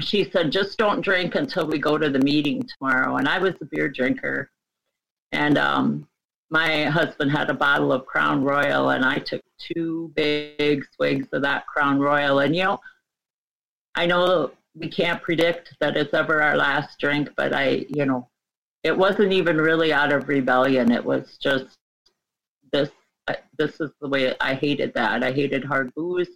she 0.00 0.24
said, 0.30 0.50
just 0.50 0.78
don't 0.78 1.00
drink 1.00 1.34
until 1.34 1.66
we 1.66 1.78
go 1.78 1.98
to 1.98 2.08
the 2.08 2.18
meeting 2.18 2.62
tomorrow. 2.78 3.16
And 3.16 3.28
I 3.28 3.38
was 3.38 3.54
a 3.60 3.66
beer 3.66 3.88
drinker. 3.88 4.50
And 5.34 5.58
um, 5.58 6.08
my 6.50 6.84
husband 6.84 7.30
had 7.32 7.50
a 7.50 7.54
bottle 7.54 7.92
of 7.92 8.06
Crown 8.06 8.44
Royal, 8.44 8.90
and 8.90 9.04
I 9.04 9.18
took 9.18 9.42
two 9.58 10.12
big 10.14 10.84
swigs 10.94 11.28
of 11.32 11.42
that 11.42 11.66
Crown 11.66 11.98
Royal. 11.98 12.38
And, 12.38 12.54
you 12.54 12.64
know, 12.64 12.80
I 13.94 14.06
know 14.06 14.52
we 14.74 14.88
can't 14.88 15.22
predict 15.22 15.74
that 15.80 15.96
it's 15.96 16.14
ever 16.14 16.40
our 16.40 16.56
last 16.56 16.98
drink, 16.98 17.30
but 17.36 17.52
I, 17.52 17.86
you 17.88 18.06
know, 18.06 18.28
it 18.82 18.96
wasn't 18.96 19.32
even 19.32 19.58
really 19.58 19.92
out 19.92 20.12
of 20.12 20.28
rebellion. 20.28 20.92
It 20.92 21.04
was 21.04 21.36
just 21.38 21.78
this. 22.72 22.90
This 23.56 23.80
is 23.80 23.90
the 24.00 24.08
way 24.08 24.34
I 24.40 24.54
hated 24.54 24.92
that. 24.94 25.24
I 25.24 25.32
hated 25.32 25.64
hard 25.64 25.94
booze. 25.94 26.28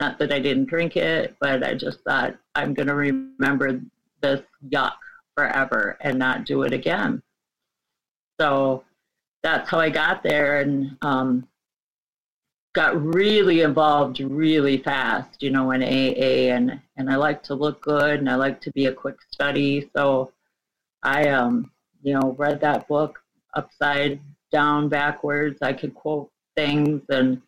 Not 0.00 0.18
that 0.18 0.32
I 0.32 0.40
didn't 0.40 0.66
drink 0.66 0.96
it, 0.96 1.34
but 1.40 1.64
I 1.64 1.74
just 1.74 2.00
thought 2.00 2.36
I'm 2.54 2.74
going 2.74 2.88
to 2.88 2.94
remember 2.94 3.80
this 4.20 4.42
yuck 4.68 4.92
forever 5.36 5.96
and 6.00 6.18
not 6.18 6.44
do 6.44 6.62
it 6.62 6.72
again. 6.72 7.22
So 8.40 8.84
that's 9.42 9.68
how 9.68 9.78
I 9.78 9.90
got 9.90 10.22
there 10.22 10.60
and 10.60 10.96
um, 11.02 11.46
got 12.74 13.00
really 13.14 13.60
involved 13.60 14.20
really 14.20 14.78
fast, 14.78 15.42
you 15.42 15.50
know, 15.50 15.70
in 15.70 15.82
AA. 15.82 16.52
And, 16.54 16.80
and 16.96 17.10
I 17.10 17.16
like 17.16 17.42
to 17.44 17.54
look 17.54 17.80
good 17.80 18.18
and 18.18 18.28
I 18.28 18.34
like 18.34 18.60
to 18.62 18.72
be 18.72 18.86
a 18.86 18.92
quick 18.92 19.16
study. 19.30 19.88
So 19.96 20.32
I, 21.02 21.28
um, 21.28 21.70
you 22.02 22.14
know, 22.14 22.34
read 22.38 22.60
that 22.60 22.88
book 22.88 23.20
upside 23.54 24.20
down, 24.50 24.88
backwards. 24.88 25.58
I 25.62 25.72
could 25.72 25.94
quote 25.94 26.30
things 26.56 27.02
and 27.08 27.40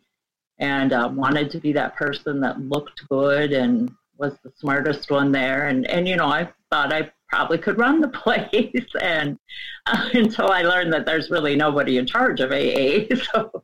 and 0.58 0.94
uh, 0.94 1.10
wanted 1.12 1.50
to 1.50 1.58
be 1.58 1.72
that 1.74 1.96
person 1.96 2.40
that 2.40 2.58
looked 2.60 3.06
good 3.10 3.52
and 3.52 3.92
was 4.16 4.32
the 4.42 4.52
smartest 4.56 5.10
one 5.10 5.30
there. 5.30 5.68
And 5.68 5.86
and 5.86 6.08
you 6.08 6.16
know, 6.16 6.28
I 6.28 6.50
thought 6.70 6.92
I 6.92 7.10
probably 7.28 7.58
could 7.58 7.78
run 7.78 8.00
the 8.00 8.08
place 8.24 8.86
and 9.00 9.38
uh, 9.86 10.08
until 10.14 10.50
I 10.50 10.62
learned 10.62 10.92
that 10.92 11.06
there's 11.06 11.30
really 11.30 11.56
nobody 11.56 11.98
in 11.98 12.06
charge 12.06 12.40
of 12.40 12.52
AA. 12.52 13.06
So, 13.32 13.62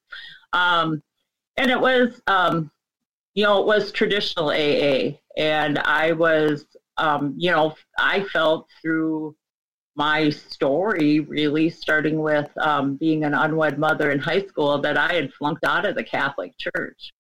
um, 0.52 1.02
and 1.56 1.70
it 1.70 1.80
was, 1.80 2.20
um, 2.26 2.70
you 3.34 3.44
know, 3.44 3.60
it 3.60 3.66
was 3.66 3.92
traditional 3.92 4.50
AA. 4.50 5.18
And 5.36 5.78
I 5.78 6.12
was, 6.12 6.66
um, 6.98 7.34
you 7.36 7.50
know, 7.50 7.74
I 7.98 8.24
felt 8.24 8.68
through 8.80 9.34
my 9.94 10.30
story 10.30 11.20
really 11.20 11.68
starting 11.68 12.20
with 12.20 12.50
um, 12.58 12.96
being 12.96 13.24
an 13.24 13.34
unwed 13.34 13.78
mother 13.78 14.10
in 14.10 14.18
high 14.18 14.42
school 14.46 14.78
that 14.80 14.96
I 14.96 15.12
had 15.12 15.32
flunked 15.34 15.64
out 15.64 15.84
of 15.84 15.94
the 15.94 16.04
Catholic 16.04 16.54
Church. 16.58 17.12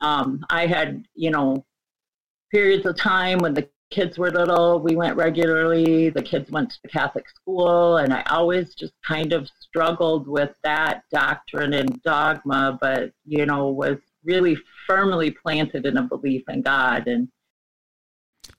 Um, 0.00 0.44
I 0.50 0.66
had, 0.66 1.06
you 1.14 1.30
know, 1.30 1.64
periods 2.50 2.86
of 2.86 2.96
time 2.96 3.38
when 3.38 3.54
the 3.54 3.68
kids 3.90 4.18
were 4.18 4.30
little, 4.30 4.80
we 4.80 4.96
went 4.96 5.16
regularly. 5.16 6.10
The 6.10 6.22
kids 6.22 6.50
went 6.50 6.70
to 6.70 6.76
the 6.82 6.88
Catholic 6.88 7.28
school, 7.28 7.98
and 7.98 8.12
I 8.12 8.22
always 8.30 8.74
just 8.74 8.94
kind 9.06 9.32
of 9.32 9.48
struggled 9.60 10.26
with 10.26 10.50
that 10.64 11.02
doctrine 11.12 11.74
and 11.74 12.02
dogma, 12.02 12.78
but, 12.80 13.12
you 13.24 13.46
know, 13.46 13.68
was 13.68 13.98
really 14.24 14.56
firmly 14.86 15.30
planted 15.30 15.86
in 15.86 15.96
a 15.96 16.02
belief 16.02 16.42
in 16.48 16.62
God. 16.62 17.06
And 17.06 17.28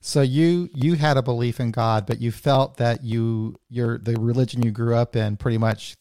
so 0.00 0.22
you 0.22 0.68
you 0.74 0.94
had 0.94 1.16
a 1.16 1.22
belief 1.22 1.58
in 1.58 1.70
God, 1.70 2.06
but 2.06 2.20
you 2.20 2.30
felt 2.30 2.76
that 2.76 3.02
you 3.02 3.56
your 3.68 3.98
the 3.98 4.18
religion 4.18 4.62
you 4.62 4.70
grew 4.70 4.94
up 4.94 5.16
in 5.16 5.36
pretty 5.36 5.58
much 5.58 5.96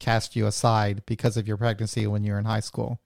cast 0.00 0.36
you 0.36 0.46
aside 0.46 1.02
because 1.06 1.36
of 1.36 1.46
your 1.46 1.56
pregnancy 1.56 2.06
when 2.06 2.24
you 2.24 2.32
were 2.32 2.38
in 2.38 2.44
high 2.44 2.60
school. 2.60 3.00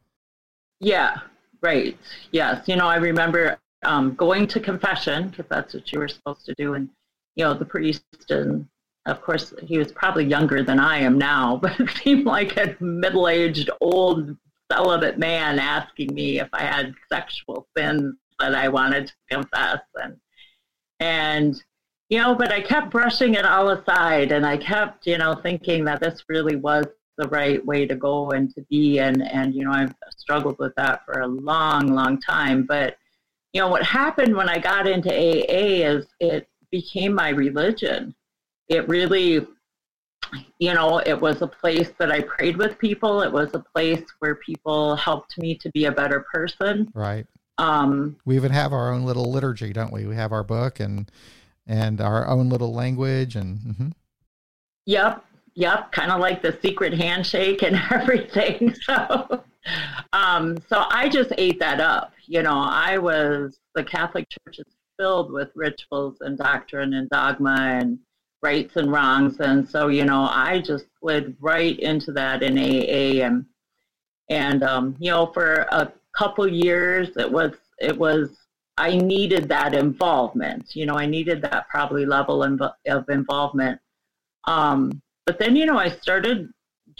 Yeah, 0.80 1.18
right. 1.60 1.96
Yes. 2.30 2.66
You 2.66 2.76
know, 2.76 2.86
I 2.86 2.96
remember 2.96 3.58
um, 3.82 4.14
going 4.14 4.46
to 4.48 4.60
confession 4.60 5.28
because 5.28 5.46
that's 5.48 5.74
what 5.74 5.92
you 5.92 5.98
were 5.98 6.08
supposed 6.08 6.44
to 6.46 6.54
do. 6.54 6.74
And, 6.74 6.88
you 7.36 7.44
know, 7.44 7.54
the 7.54 7.64
priest, 7.64 8.04
and 8.28 8.66
of 9.06 9.22
course, 9.22 9.54
he 9.62 9.78
was 9.78 9.92
probably 9.92 10.24
younger 10.24 10.62
than 10.62 10.78
I 10.78 10.98
am 10.98 11.18
now, 11.18 11.56
but 11.62 11.78
it 11.80 11.90
seemed 11.90 12.26
like 12.26 12.56
a 12.56 12.76
middle 12.80 13.28
aged, 13.28 13.70
old, 13.80 14.36
celibate 14.70 15.18
man 15.18 15.58
asking 15.58 16.14
me 16.14 16.38
if 16.38 16.48
I 16.52 16.62
had 16.62 16.94
sexual 17.12 17.66
sins 17.76 18.14
that 18.38 18.54
I 18.54 18.68
wanted 18.68 19.08
to 19.08 19.14
confess. 19.28 19.80
And, 20.00 20.16
and, 21.00 21.62
you 22.08 22.18
know, 22.18 22.34
but 22.34 22.52
I 22.52 22.60
kept 22.60 22.90
brushing 22.90 23.34
it 23.34 23.44
all 23.44 23.70
aside 23.70 24.32
and 24.32 24.46
I 24.46 24.56
kept, 24.56 25.06
you 25.06 25.18
know, 25.18 25.34
thinking 25.34 25.84
that 25.86 26.00
this 26.00 26.22
really 26.28 26.56
was 26.56 26.86
the 27.18 27.28
right 27.28 27.64
way 27.66 27.84
to 27.86 27.96
go 27.96 28.30
and 28.30 28.54
to 28.54 28.62
be. 28.70 28.98
And, 28.98 29.22
and, 29.22 29.54
you 29.54 29.64
know, 29.64 29.72
I've 29.72 29.94
struggled 30.16 30.58
with 30.58 30.74
that 30.76 31.04
for 31.04 31.20
a 31.20 31.26
long, 31.26 31.88
long 31.88 32.20
time. 32.20 32.64
But, 32.64 32.96
you 33.52 33.60
know, 33.60 33.68
what 33.68 33.82
happened 33.82 34.36
when 34.36 34.48
I 34.48 34.58
got 34.58 34.86
into 34.86 35.10
AA 35.10 35.88
is 35.88 36.06
it 36.20 36.48
became 36.70 37.14
my 37.14 37.30
religion. 37.30 38.14
It 38.68 38.88
really, 38.88 39.46
you 40.58 40.74
know, 40.74 40.98
it 40.98 41.20
was 41.20 41.42
a 41.42 41.46
place 41.46 41.90
that 41.98 42.12
I 42.12 42.20
prayed 42.20 42.56
with 42.56 42.78
people. 42.78 43.22
It 43.22 43.32
was 43.32 43.50
a 43.54 43.64
place 43.74 44.04
where 44.20 44.36
people 44.36 44.94
helped 44.96 45.36
me 45.38 45.56
to 45.56 45.70
be 45.70 45.86
a 45.86 45.92
better 45.92 46.24
person. 46.32 46.90
Right. 46.94 47.26
Um, 47.58 48.16
we 48.24 48.36
even 48.36 48.52
have 48.52 48.72
our 48.72 48.92
own 48.92 49.04
little 49.04 49.30
liturgy, 49.30 49.72
don't 49.72 49.92
we? 49.92 50.06
We 50.06 50.14
have 50.14 50.32
our 50.32 50.44
book 50.44 50.80
and 50.80 51.10
and 51.66 52.00
our 52.00 52.26
own 52.26 52.48
little 52.48 52.72
language 52.72 53.36
and. 53.36 53.58
Mm-hmm. 53.58 53.88
Yep, 54.86 55.24
yep, 55.54 55.92
kind 55.92 56.10
of 56.10 56.20
like 56.20 56.42
the 56.42 56.58
secret 56.62 56.94
handshake 56.94 57.62
and 57.62 57.76
everything. 57.90 58.74
So, 58.82 59.44
um, 60.12 60.58
so 60.68 60.84
I 60.90 61.08
just 61.08 61.32
ate 61.38 61.58
that 61.60 61.80
up. 61.80 62.12
You 62.26 62.42
know, 62.42 62.58
I 62.58 62.98
was 62.98 63.58
the 63.74 63.84
Catholic 63.84 64.26
Church 64.28 64.58
is 64.58 64.74
filled 64.98 65.32
with 65.32 65.50
rituals 65.54 66.18
and 66.20 66.38
doctrine 66.38 66.94
and 66.94 67.08
dogma 67.10 67.56
and 67.58 67.98
rights 68.42 68.76
and 68.76 68.90
wrongs, 68.90 69.40
and 69.40 69.68
so 69.68 69.88
you 69.88 70.04
know, 70.04 70.28
I 70.30 70.60
just 70.60 70.86
slid 71.00 71.36
right 71.40 71.78
into 71.78 72.12
that 72.12 72.42
in 72.42 72.58
AA 72.58 73.24
and 73.24 73.46
and 74.28 74.62
um, 74.62 74.96
you 74.98 75.10
know, 75.10 75.26
for 75.26 75.66
a 75.70 75.92
couple 76.16 76.46
years, 76.46 77.16
it 77.16 77.30
was 77.30 77.52
it 77.78 77.96
was 77.96 78.36
I 78.80 78.96
needed 78.96 79.48
that 79.50 79.74
involvement. 79.74 80.74
You 80.74 80.86
know, 80.86 80.94
I 80.94 81.04
needed 81.04 81.42
that 81.42 81.68
probably 81.68 82.06
level 82.06 82.42
of 82.42 83.08
involvement. 83.10 83.78
Um, 84.44 85.02
but 85.26 85.38
then, 85.38 85.54
you 85.54 85.66
know, 85.66 85.76
I 85.76 85.90
started 85.90 86.48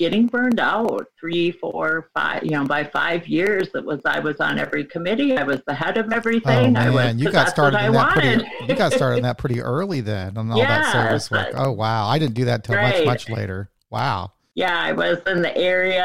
getting 0.01 0.27
burned 0.27 0.59
out 0.59 1.07
three, 1.21 1.53
four, 1.53 2.09
five, 2.15 2.43
you 2.43 2.53
know, 2.53 2.65
by 2.65 2.83
five 2.83 3.29
years 3.29 3.69
it 3.75 3.85
was 3.85 4.01
I 4.07 4.19
was 4.19 4.41
on 4.41 4.59
every 4.59 4.87
committee. 4.87 5.37
I 5.37 5.43
was 5.43 5.61
the 5.67 5.75
head 5.75 5.99
of 5.99 6.11
everything. 6.11 6.69
Oh, 6.69 6.71
man. 6.71 6.77
I 6.79 6.91
was, 6.91 7.17
you 7.17 7.31
got 7.31 7.51
started 7.51 7.85
in 7.85 7.93
that 7.93 8.15
pretty 8.15 8.47
you 8.67 8.75
got 8.75 8.95
started 8.95 9.19
in 9.19 9.23
that 9.25 9.37
pretty 9.37 9.61
early 9.61 10.01
then 10.01 10.39
on 10.39 10.51
all 10.51 10.57
yeah, 10.57 10.81
that 10.81 10.93
service 10.93 11.31
work. 11.31 11.49
Oh 11.55 11.73
wow. 11.73 12.09
I 12.09 12.19
didn't 12.19 12.33
do 12.33 12.47
that 12.47 12.65
till 12.65 12.77
right. 12.77 13.05
much, 13.05 13.29
much 13.29 13.37
later. 13.37 13.71
Wow. 13.91 14.33
Yeah, 14.55 14.81
I 14.81 14.93
was 14.93 15.19
in 15.27 15.43
the 15.43 15.55
area 15.55 16.03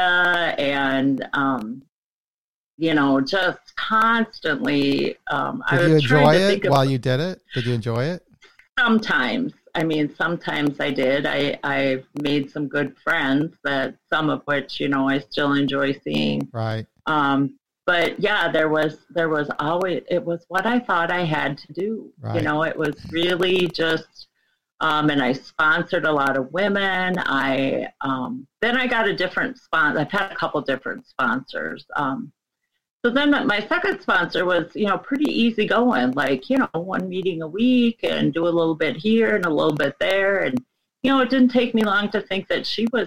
and 0.58 1.26
um, 1.32 1.82
you 2.76 2.92
know, 2.92 3.22
just 3.22 3.74
constantly 3.76 5.16
um 5.30 5.64
Did 5.70 5.88
you 5.88 5.94
enjoy 5.94 6.34
it 6.34 6.68
while 6.68 6.84
you 6.84 6.98
did 6.98 7.20
it? 7.20 7.40
Did 7.54 7.64
you 7.64 7.72
enjoy 7.72 8.04
it? 8.04 8.22
Sometimes. 8.78 9.54
I 9.76 9.84
mean, 9.84 10.12
sometimes 10.16 10.80
I 10.80 10.90
did. 10.90 11.26
I, 11.26 11.58
I 11.62 12.02
made 12.22 12.50
some 12.50 12.66
good 12.66 12.96
friends 13.04 13.56
that 13.62 13.94
some 14.08 14.30
of 14.30 14.40
which, 14.46 14.80
you 14.80 14.88
know, 14.88 15.08
I 15.08 15.18
still 15.18 15.52
enjoy 15.52 15.92
seeing. 16.02 16.48
Right. 16.50 16.86
Um, 17.04 17.58
but 17.84 18.18
yeah, 18.18 18.50
there 18.50 18.70
was, 18.70 18.98
there 19.10 19.28
was 19.28 19.50
always, 19.58 20.02
it 20.10 20.24
was 20.24 20.46
what 20.48 20.66
I 20.66 20.80
thought 20.80 21.10
I 21.10 21.24
had 21.24 21.58
to 21.58 21.72
do. 21.72 22.10
Right. 22.20 22.36
You 22.36 22.42
know, 22.42 22.62
it 22.64 22.76
was 22.76 22.96
really 23.12 23.68
just, 23.68 24.28
um, 24.80 25.10
and 25.10 25.22
I 25.22 25.32
sponsored 25.34 26.06
a 26.06 26.12
lot 26.12 26.36
of 26.36 26.52
women. 26.52 27.18
I, 27.18 27.88
um, 28.00 28.46
then 28.62 28.76
I 28.76 28.86
got 28.86 29.06
a 29.06 29.14
different 29.14 29.58
sponsor. 29.58 30.00
I've 30.00 30.10
had 30.10 30.32
a 30.32 30.34
couple 30.34 30.60
different 30.62 31.06
sponsors. 31.06 31.84
Um, 31.96 32.32
so 33.06 33.10
then 33.12 33.30
my 33.46 33.64
second 33.68 34.00
sponsor 34.00 34.44
was, 34.44 34.74
you 34.74 34.86
know, 34.86 34.98
pretty 34.98 35.30
easy 35.30 35.64
going, 35.64 36.10
like, 36.12 36.50
you 36.50 36.58
know, 36.58 36.68
one 36.72 37.08
meeting 37.08 37.40
a 37.40 37.46
week 37.46 38.00
and 38.02 38.34
do 38.34 38.48
a 38.48 38.50
little 38.50 38.74
bit 38.74 38.96
here 38.96 39.36
and 39.36 39.46
a 39.46 39.50
little 39.50 39.74
bit 39.76 39.94
there. 40.00 40.40
And, 40.40 40.60
you 41.04 41.12
know, 41.12 41.20
it 41.20 41.30
didn't 41.30 41.50
take 41.50 41.72
me 41.72 41.84
long 41.84 42.10
to 42.10 42.20
think 42.20 42.48
that 42.48 42.66
she 42.66 42.88
was, 42.92 43.06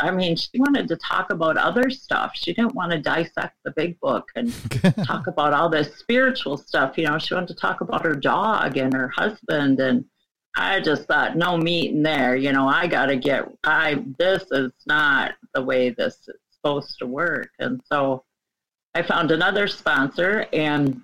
I 0.00 0.10
mean, 0.10 0.36
she 0.36 0.50
wanted 0.58 0.86
to 0.88 0.96
talk 0.96 1.32
about 1.32 1.56
other 1.56 1.88
stuff. 1.88 2.32
She 2.34 2.52
didn't 2.52 2.74
want 2.74 2.92
to 2.92 2.98
dissect 2.98 3.56
the 3.64 3.70
big 3.70 3.98
book 4.00 4.28
and 4.36 4.52
talk 5.06 5.28
about 5.28 5.54
all 5.54 5.70
this 5.70 5.96
spiritual 5.96 6.58
stuff. 6.58 6.98
You 6.98 7.06
know, 7.06 7.18
she 7.18 7.32
wanted 7.32 7.48
to 7.48 7.54
talk 7.54 7.80
about 7.80 8.04
her 8.04 8.14
dog 8.14 8.76
and 8.76 8.92
her 8.92 9.08
husband. 9.08 9.80
And 9.80 10.04
I 10.56 10.80
just 10.80 11.04
thought, 11.04 11.38
no 11.38 11.56
meeting 11.56 12.02
there. 12.02 12.36
You 12.36 12.52
know, 12.52 12.68
I 12.68 12.86
got 12.86 13.06
to 13.06 13.16
get, 13.16 13.48
I, 13.64 14.04
this 14.18 14.44
is 14.50 14.72
not 14.84 15.36
the 15.54 15.62
way 15.62 15.88
this 15.88 16.16
is 16.28 16.36
supposed 16.50 16.98
to 16.98 17.06
work. 17.06 17.48
And 17.58 17.80
so, 17.90 18.24
I 18.98 19.02
found 19.02 19.30
another 19.30 19.68
sponsor, 19.68 20.46
and 20.52 21.00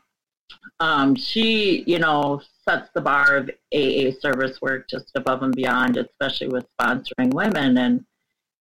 um, 0.80 1.14
she, 1.14 1.84
you 1.86 2.00
know, 2.00 2.42
sets 2.68 2.90
the 2.92 3.00
bar 3.00 3.36
of 3.36 3.50
AA 3.72 4.10
service 4.18 4.60
work 4.60 4.88
just 4.88 5.12
above 5.14 5.44
and 5.44 5.54
beyond, 5.54 5.96
especially 5.96 6.48
with 6.48 6.66
sponsoring 6.76 7.32
women, 7.32 7.78
and 7.78 8.04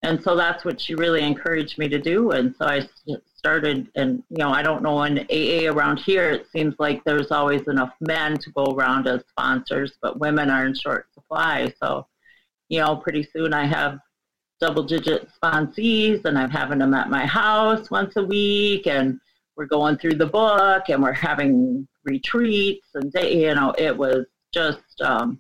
and 0.04 0.22
so 0.22 0.36
that's 0.36 0.64
what 0.64 0.80
she 0.80 0.94
really 0.94 1.24
encouraged 1.24 1.80
me 1.80 1.90
to 1.90 1.98
do. 1.98 2.30
And 2.30 2.54
so 2.60 2.68
I 2.68 2.88
started, 3.36 3.90
and 3.96 4.22
you 4.30 4.38
know, 4.38 4.52
I 4.52 4.62
don't 4.62 4.84
know 4.84 5.02
in 5.02 5.18
AA 5.32 5.68
around 5.68 5.98
here, 5.98 6.30
it 6.30 6.46
seems 6.52 6.76
like 6.78 7.04
there's 7.04 7.32
always 7.32 7.68
enough 7.68 7.94
men 8.02 8.38
to 8.38 8.52
go 8.52 8.66
around 8.66 9.08
as 9.08 9.24
sponsors, 9.30 9.94
but 10.00 10.20
women 10.20 10.52
are 10.52 10.68
in 10.68 10.76
short 10.76 11.08
supply. 11.12 11.74
So, 11.82 12.06
you 12.70 12.82
know, 12.82 12.98
pretty 12.98 13.28
soon 13.34 13.52
I 13.52 13.66
have 13.66 13.98
double 14.60 14.84
digit 14.84 15.28
sponsees 15.42 16.24
and 16.26 16.38
I'm 16.38 16.50
having 16.50 16.80
them 16.80 16.94
at 16.94 17.10
my 17.10 17.26
house 17.26 17.90
once 17.90 18.16
a 18.16 18.24
week 18.24 18.88
and 18.88 19.20
we're 19.56 19.66
going 19.66 19.98
through 19.98 20.16
the 20.16 20.26
book 20.26 20.90
and 20.90 21.02
we're 21.02 21.14
having 21.14 21.88
retreats 22.04 22.88
and 22.96 23.12
they, 23.12 23.46
you 23.46 23.56
know, 23.56 23.74
it 23.78 23.96
was 23.96 24.26
just, 24.54 25.02
um, 25.02 25.40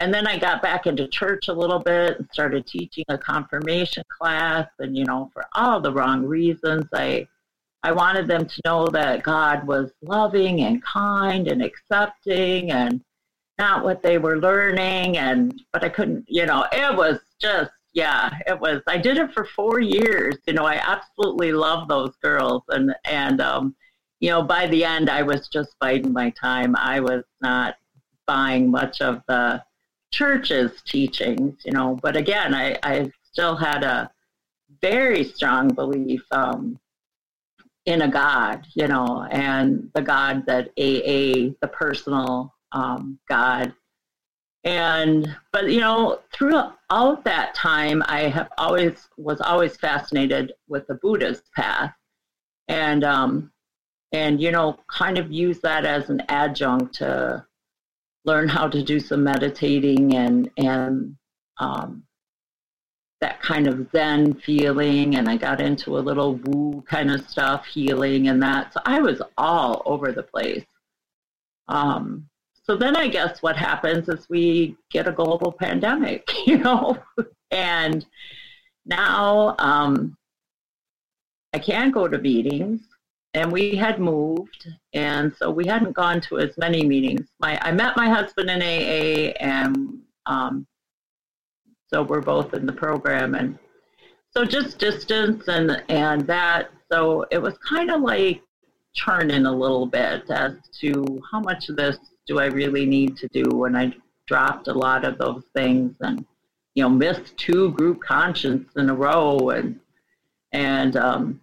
and 0.00 0.14
then 0.14 0.26
I 0.26 0.38
got 0.38 0.62
back 0.62 0.86
into 0.86 1.08
church 1.08 1.48
a 1.48 1.52
little 1.52 1.80
bit 1.80 2.18
and 2.18 2.28
started 2.32 2.66
teaching 2.66 3.04
a 3.08 3.18
confirmation 3.18 4.04
class 4.16 4.68
and, 4.78 4.96
you 4.96 5.04
know, 5.04 5.30
for 5.32 5.44
all 5.54 5.80
the 5.80 5.92
wrong 5.92 6.24
reasons, 6.24 6.84
I, 6.92 7.26
I 7.82 7.92
wanted 7.92 8.26
them 8.26 8.46
to 8.46 8.60
know 8.64 8.86
that 8.88 9.22
God 9.22 9.66
was 9.66 9.92
loving 10.02 10.62
and 10.62 10.82
kind 10.82 11.48
and 11.48 11.62
accepting 11.62 12.70
and 12.70 13.02
not 13.58 13.84
what 13.84 14.02
they 14.02 14.18
were 14.18 14.38
learning 14.38 15.18
and 15.18 15.60
but 15.72 15.84
I 15.84 15.88
couldn't 15.88 16.24
you 16.28 16.46
know 16.46 16.66
it 16.72 16.96
was 16.96 17.18
just 17.40 17.70
yeah 17.98 18.30
it 18.46 18.58
was 18.58 18.80
I 18.86 18.96
did 18.96 19.18
it 19.18 19.32
for 19.32 19.44
4 19.44 19.80
years 19.80 20.36
you 20.46 20.54
know 20.54 20.64
I 20.64 20.76
absolutely 20.76 21.52
love 21.52 21.88
those 21.88 22.14
girls 22.22 22.62
and 22.68 22.94
and 23.04 23.40
um 23.40 23.74
you 24.20 24.30
know 24.30 24.42
by 24.42 24.66
the 24.68 24.84
end 24.84 25.10
I 25.10 25.22
was 25.22 25.48
just 25.48 25.74
biding 25.80 26.12
my 26.12 26.30
time 26.30 26.76
I 26.76 27.00
was 27.00 27.24
not 27.40 27.74
buying 28.26 28.70
much 28.70 29.00
of 29.00 29.22
the 29.26 29.64
church's 30.12 30.80
teachings 30.82 31.54
you 31.64 31.72
know 31.72 31.98
but 32.00 32.16
again 32.16 32.54
I 32.54 32.78
I 32.82 33.10
still 33.32 33.56
had 33.56 33.82
a 33.82 34.10
very 34.80 35.24
strong 35.24 35.68
belief 35.68 36.22
um 36.30 36.78
in 37.88 38.02
a 38.02 38.08
God, 38.08 38.66
you 38.74 38.86
know, 38.86 39.26
and 39.30 39.90
the 39.94 40.02
God 40.02 40.44
that 40.44 40.66
AA, 40.76 41.56
the 41.62 41.70
personal 41.72 42.54
um, 42.72 43.18
God. 43.30 43.72
And 44.64 45.36
but 45.52 45.70
you 45.70 45.80
know, 45.80 46.20
throughout 46.32 47.24
that 47.24 47.54
time, 47.54 48.02
I 48.06 48.22
have 48.22 48.48
always 48.58 49.08
was 49.16 49.40
always 49.40 49.76
fascinated 49.76 50.52
with 50.68 50.86
the 50.88 50.94
Buddha's 50.94 51.42
path, 51.54 51.94
and 52.66 53.04
um, 53.04 53.52
and 54.12 54.40
you 54.40 54.50
know, 54.50 54.78
kind 54.88 55.18
of 55.18 55.30
use 55.30 55.60
that 55.60 55.84
as 55.84 56.10
an 56.10 56.22
adjunct 56.28 56.94
to 56.96 57.44
learn 58.24 58.48
how 58.48 58.68
to 58.68 58.82
do 58.82 58.98
some 59.00 59.24
meditating 59.24 60.14
and 60.14 60.50
and 60.56 61.16
um, 61.58 62.02
that 63.20 63.40
kind 63.40 63.66
of 63.66 63.90
Zen 63.92 64.34
feeling, 64.34 65.16
and 65.16 65.28
I 65.28 65.36
got 65.36 65.60
into 65.60 65.98
a 65.98 66.00
little 66.00 66.34
woo 66.34 66.82
kind 66.88 67.10
of 67.10 67.28
stuff, 67.28 67.66
healing 67.66 68.28
and 68.28 68.42
that. 68.42 68.72
So 68.72 68.80
I 68.84 69.00
was 69.00 69.20
all 69.36 69.82
over 69.86 70.12
the 70.12 70.22
place. 70.22 70.66
Um, 71.68 72.27
so 72.68 72.76
then 72.76 72.96
I 72.96 73.08
guess 73.08 73.42
what 73.42 73.56
happens 73.56 74.08
is 74.08 74.28
we 74.28 74.76
get 74.90 75.08
a 75.08 75.12
global 75.12 75.52
pandemic, 75.52 76.28
you 76.46 76.58
know, 76.58 76.98
and 77.50 78.04
now 78.84 79.56
um, 79.58 80.16
I 81.54 81.58
can't 81.58 81.94
go 81.94 82.08
to 82.08 82.18
meetings. 82.18 82.80
And 83.34 83.52
we 83.52 83.76
had 83.76 84.00
moved, 84.00 84.66
and 84.94 85.36
so 85.36 85.50
we 85.50 85.66
hadn't 85.66 85.92
gone 85.92 86.20
to 86.22 86.38
as 86.38 86.56
many 86.56 86.82
meetings. 86.82 87.28
My 87.38 87.58
I 87.60 87.72
met 87.72 87.94
my 87.94 88.08
husband 88.08 88.48
in 88.48 88.62
AA, 88.62 89.34
and 89.38 90.00
um, 90.24 90.66
so 91.92 92.02
we're 92.02 92.22
both 92.22 92.54
in 92.54 92.66
the 92.66 92.72
program 92.72 93.34
and 93.34 93.58
so 94.30 94.44
just 94.44 94.78
distance 94.78 95.48
and 95.48 95.82
and 95.88 96.26
that 96.26 96.70
so 96.90 97.24
it 97.30 97.38
was 97.38 97.56
kind 97.58 97.90
of 97.90 98.00
like 98.02 98.42
churning 98.94 99.46
a 99.46 99.52
little 99.52 99.86
bit 99.86 100.28
as 100.30 100.54
to 100.80 101.22
how 101.30 101.40
much 101.40 101.68
of 101.68 101.76
this 101.76 101.98
do 102.28 102.38
I 102.38 102.46
really 102.46 102.86
need 102.86 103.16
to 103.16 103.28
do 103.28 103.64
and 103.64 103.76
I 103.76 103.92
dropped 104.26 104.68
a 104.68 104.72
lot 104.72 105.04
of 105.04 105.18
those 105.18 105.42
things 105.54 105.96
and 106.00 106.24
you 106.74 106.84
know 106.84 106.88
missed 106.88 107.36
two 107.36 107.72
group 107.72 108.00
conscience 108.00 108.70
in 108.76 108.88
a 108.90 108.94
row 108.94 109.50
and 109.50 109.80
and 110.52 110.96
um 110.96 111.40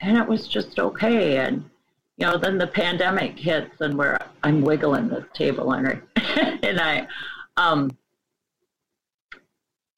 and 0.00 0.16
it 0.16 0.26
was 0.26 0.48
just 0.48 0.78
okay 0.78 1.36
and 1.36 1.68
you 2.16 2.26
know 2.26 2.38
then 2.38 2.56
the 2.56 2.66
pandemic 2.68 3.38
hits 3.38 3.80
and 3.80 3.98
where 3.98 4.18
I'm 4.42 4.62
wiggling 4.62 5.08
this 5.08 5.26
table 5.34 5.72
and 5.72 6.00
and 6.62 6.80
I 6.80 7.06
um 7.58 7.90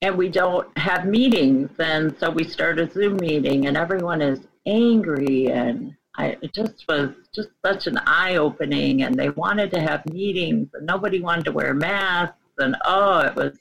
and 0.04 0.18
we 0.18 0.28
don't 0.28 0.76
have 0.76 1.06
meetings. 1.06 1.70
And 1.78 2.14
so 2.20 2.30
we 2.30 2.44
start 2.44 2.78
a 2.78 2.90
Zoom 2.90 3.16
meeting, 3.16 3.66
and 3.66 3.76
everyone 3.76 4.20
is 4.20 4.40
angry. 4.66 5.48
And 5.48 5.96
I, 6.16 6.36
it 6.42 6.52
just 6.52 6.84
was 6.88 7.10
just 7.34 7.48
such 7.64 7.86
an 7.86 7.98
eye 8.06 8.36
opening. 8.36 9.02
And 9.02 9.14
they 9.14 9.30
wanted 9.30 9.70
to 9.72 9.80
have 9.80 10.06
meetings, 10.06 10.68
and 10.74 10.86
nobody 10.86 11.20
wanted 11.20 11.44
to 11.46 11.52
wear 11.52 11.74
masks. 11.74 12.36
And 12.58 12.76
oh, 12.84 13.20
it 13.20 13.34
was, 13.34 13.58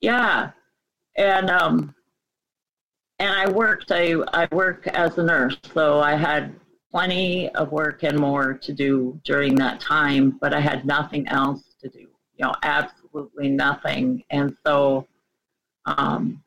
yeah. 0.00 0.50
And 1.16 1.50
um, 1.50 1.94
and 3.18 3.30
I 3.30 3.50
worked. 3.50 3.90
I 3.90 4.14
I 4.32 4.48
work 4.52 4.86
as 4.88 5.18
a 5.18 5.24
nurse, 5.24 5.56
so 5.74 6.00
I 6.00 6.14
had 6.14 6.54
plenty 6.90 7.50
of 7.50 7.70
work 7.70 8.02
and 8.02 8.18
more 8.18 8.54
to 8.54 8.72
do 8.72 9.20
during 9.24 9.54
that 9.56 9.80
time. 9.80 10.38
But 10.40 10.54
I 10.54 10.60
had 10.60 10.86
nothing 10.86 11.26
else 11.28 11.62
to 11.80 11.88
do. 11.88 12.00
You 12.00 12.46
know, 12.46 12.54
absolutely 12.62 13.48
nothing. 13.48 14.22
And 14.30 14.56
so 14.64 15.06
um, 15.86 16.42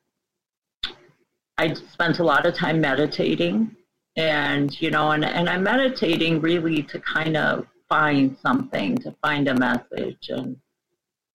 I 1.57 1.73
spent 1.73 2.19
a 2.19 2.23
lot 2.23 2.45
of 2.45 2.55
time 2.55 2.79
meditating 2.79 3.75
and, 4.21 4.79
you 4.79 4.91
know, 4.91 5.11
and, 5.11 5.25
and 5.25 5.49
I'm 5.49 5.63
meditating 5.63 6.41
really 6.41 6.83
to 6.83 6.99
kind 6.99 7.35
of 7.35 7.65
find 7.89 8.37
something, 8.37 8.95
to 8.99 9.15
find 9.23 9.47
a 9.47 9.55
message. 9.55 10.29
And, 10.29 10.57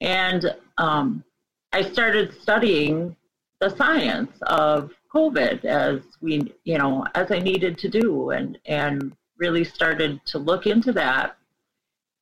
and 0.01 0.55
um, 0.79 1.25
I 1.72 1.83
started 1.83 2.33
studying 2.40 3.16
the 3.61 3.75
science 3.77 4.31
of 4.42 4.92
COVID 5.12 5.64
as 5.64 6.01
we, 6.20 6.55
you 6.62 6.79
know, 6.79 7.05
as 7.16 7.33
I 7.33 7.40
needed 7.40 7.77
to 7.79 7.88
do 7.88 8.31
and, 8.31 8.57
and 8.66 9.12
really 9.37 9.64
started 9.64 10.20
to 10.27 10.38
look 10.38 10.66
into 10.66 10.92
that. 10.92 11.37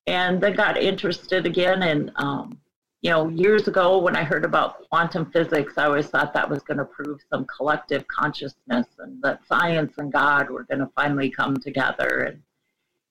And 0.07 0.41
then 0.41 0.55
got 0.55 0.77
interested 0.77 1.45
again 1.45 1.83
in 1.83 2.11
um, 2.15 2.59
you 3.01 3.11
know, 3.11 3.29
years 3.29 3.67
ago 3.67 3.99
when 3.99 4.15
I 4.15 4.23
heard 4.23 4.45
about 4.45 4.89
quantum 4.89 5.31
physics, 5.31 5.73
I 5.77 5.85
always 5.85 6.07
thought 6.07 6.33
that 6.33 6.49
was 6.49 6.63
going 6.63 6.79
to 6.79 6.85
prove 6.85 7.19
some 7.29 7.45
collective 7.45 8.07
consciousness 8.07 8.87
and 8.97 9.21
that 9.21 9.41
science 9.47 9.93
and 9.97 10.11
God 10.11 10.49
were 10.49 10.63
going 10.63 10.79
to 10.79 10.89
finally 10.95 11.29
come 11.29 11.57
together. 11.57 12.23
And, 12.23 12.41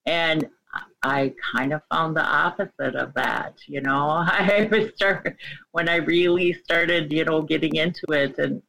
and 0.05 0.49
I 1.03 1.33
kind 1.53 1.73
of 1.73 1.81
found 1.91 2.15
the 2.15 2.25
opposite 2.25 2.95
of 2.95 3.13
that. 3.13 3.55
You 3.67 3.81
know, 3.81 4.09
I 4.25 4.67
was 4.71 4.93
start 4.95 5.37
when 5.71 5.87
I 5.89 5.97
really 5.97 6.53
started, 6.53 7.11
you 7.11 7.25
know, 7.25 7.41
getting 7.41 7.75
into 7.75 8.05
it, 8.11 8.37
and 8.37 8.61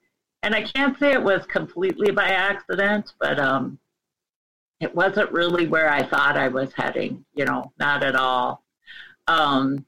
and 0.42 0.54
I 0.54 0.62
can't 0.62 0.98
say 0.98 1.12
it 1.12 1.22
was 1.22 1.44
completely 1.46 2.10
by 2.10 2.28
accident, 2.28 3.14
but 3.18 3.40
um, 3.40 3.78
it 4.80 4.94
wasn't 4.94 5.32
really 5.32 5.66
where 5.66 5.90
I 5.90 6.02
thought 6.02 6.36
I 6.36 6.48
was 6.48 6.72
heading. 6.74 7.24
You 7.34 7.46
know, 7.46 7.72
not 7.78 8.02
at 8.02 8.14
all. 8.16 8.62
Um, 9.28 9.84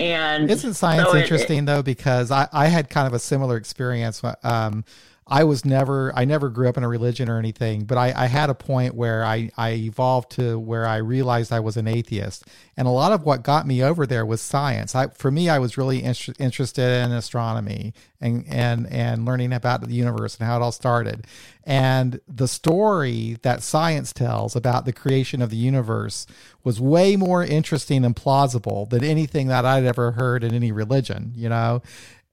and 0.00 0.50
isn't 0.50 0.74
science 0.74 1.10
so 1.10 1.16
interesting 1.16 1.60
it, 1.60 1.66
though? 1.66 1.82
Because 1.82 2.30
I, 2.30 2.48
I 2.52 2.66
had 2.66 2.88
kind 2.88 3.06
of 3.06 3.12
a 3.12 3.18
similar 3.18 3.56
experience. 3.56 4.22
Um, 4.42 4.84
I 5.30 5.44
was 5.44 5.64
never, 5.64 6.12
I 6.16 6.24
never 6.24 6.48
grew 6.48 6.68
up 6.68 6.76
in 6.76 6.82
a 6.82 6.88
religion 6.88 7.28
or 7.28 7.38
anything, 7.38 7.84
but 7.84 7.96
I, 7.96 8.12
I 8.16 8.26
had 8.26 8.50
a 8.50 8.54
point 8.54 8.96
where 8.96 9.24
I, 9.24 9.50
I 9.56 9.70
evolved 9.74 10.32
to 10.32 10.58
where 10.58 10.86
I 10.86 10.96
realized 10.96 11.52
I 11.52 11.60
was 11.60 11.76
an 11.76 11.86
atheist. 11.86 12.44
And 12.76 12.88
a 12.88 12.90
lot 12.90 13.12
of 13.12 13.24
what 13.24 13.44
got 13.44 13.64
me 13.64 13.80
over 13.80 14.06
there 14.06 14.26
was 14.26 14.40
science. 14.40 14.94
I, 14.96 15.06
for 15.08 15.30
me, 15.30 15.48
I 15.48 15.60
was 15.60 15.78
really 15.78 16.02
inter- 16.02 16.32
interested 16.40 17.04
in 17.04 17.12
astronomy 17.12 17.94
and, 18.20 18.44
and, 18.48 18.88
and 18.88 19.24
learning 19.24 19.52
about 19.52 19.82
the 19.82 19.94
universe 19.94 20.36
and 20.36 20.48
how 20.48 20.56
it 20.56 20.62
all 20.62 20.72
started. 20.72 21.26
And 21.62 22.20
the 22.26 22.48
story 22.48 23.36
that 23.42 23.62
science 23.62 24.12
tells 24.12 24.56
about 24.56 24.84
the 24.84 24.92
creation 24.92 25.40
of 25.42 25.50
the 25.50 25.56
universe 25.56 26.26
was 26.64 26.80
way 26.80 27.14
more 27.14 27.44
interesting 27.44 28.04
and 28.04 28.16
plausible 28.16 28.86
than 28.86 29.04
anything 29.04 29.46
that 29.46 29.64
I'd 29.64 29.84
ever 29.84 30.12
heard 30.12 30.42
in 30.42 30.54
any 30.54 30.72
religion, 30.72 31.32
you 31.36 31.48
know? 31.48 31.82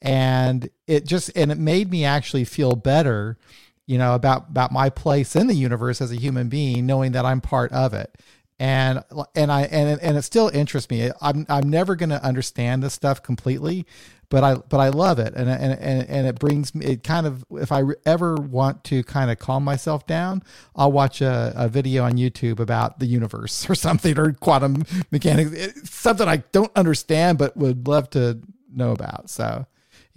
And 0.01 0.69
it 0.86 1.05
just 1.05 1.31
and 1.36 1.51
it 1.51 1.57
made 1.57 1.89
me 1.89 2.05
actually 2.05 2.45
feel 2.45 2.75
better 2.75 3.38
you 3.86 3.97
know 3.97 4.13
about 4.13 4.49
about 4.49 4.71
my 4.71 4.89
place 4.89 5.36
in 5.36 5.47
the 5.47 5.55
universe 5.55 6.01
as 6.01 6.12
a 6.12 6.15
human 6.15 6.49
being 6.49 6.86
knowing 6.86 7.13
that 7.13 7.25
i'm 7.25 7.41
part 7.41 7.71
of 7.71 7.93
it. 7.93 8.15
And 8.60 9.03
and 9.36 9.51
i 9.51 9.63
and 9.63 10.01
and 10.01 10.17
it 10.17 10.23
still 10.23 10.49
interests 10.49 10.89
me. 10.89 11.12
I'm 11.21 11.45
i'm 11.47 11.69
never 11.69 11.95
going 11.95 12.10
to 12.10 12.23
understand 12.23 12.81
this 12.81 12.93
stuff 12.93 13.21
completely 13.21 13.86
but 14.29 14.43
i 14.43 14.55
but 14.55 14.79
i 14.79 14.89
love 14.89 15.19
it. 15.19 15.36
And 15.36 15.47
and 15.47 15.79
and, 15.79 16.10
and 16.10 16.27
it 16.27 16.39
brings 16.39 16.73
me 16.73 16.83
it 16.86 17.03
kind 17.03 17.27
of 17.27 17.45
if 17.51 17.71
i 17.71 17.83
ever 18.03 18.33
want 18.33 18.83
to 18.86 19.03
kind 19.03 19.29
of 19.29 19.38
calm 19.38 19.63
myself 19.63 20.07
down 20.07 20.41
i'll 20.75 20.91
watch 20.91 21.21
a, 21.21 21.53
a 21.55 21.69
video 21.69 22.03
on 22.03 22.13
youtube 22.13 22.60
about 22.60 22.97
the 22.97 23.05
universe 23.05 23.69
or 23.69 23.75
something 23.88 24.17
or 24.17 24.33
quantum 24.33 24.83
mechanics. 25.12 25.51
It's 25.51 25.95
something 25.95 26.27
i 26.27 26.38
don't 26.51 26.75
understand 26.75 27.38
but 27.38 27.55
would 27.55 27.88
love 27.88 28.10
to 28.12 28.41
know 28.73 28.91
about. 28.91 29.29
So 29.29 29.65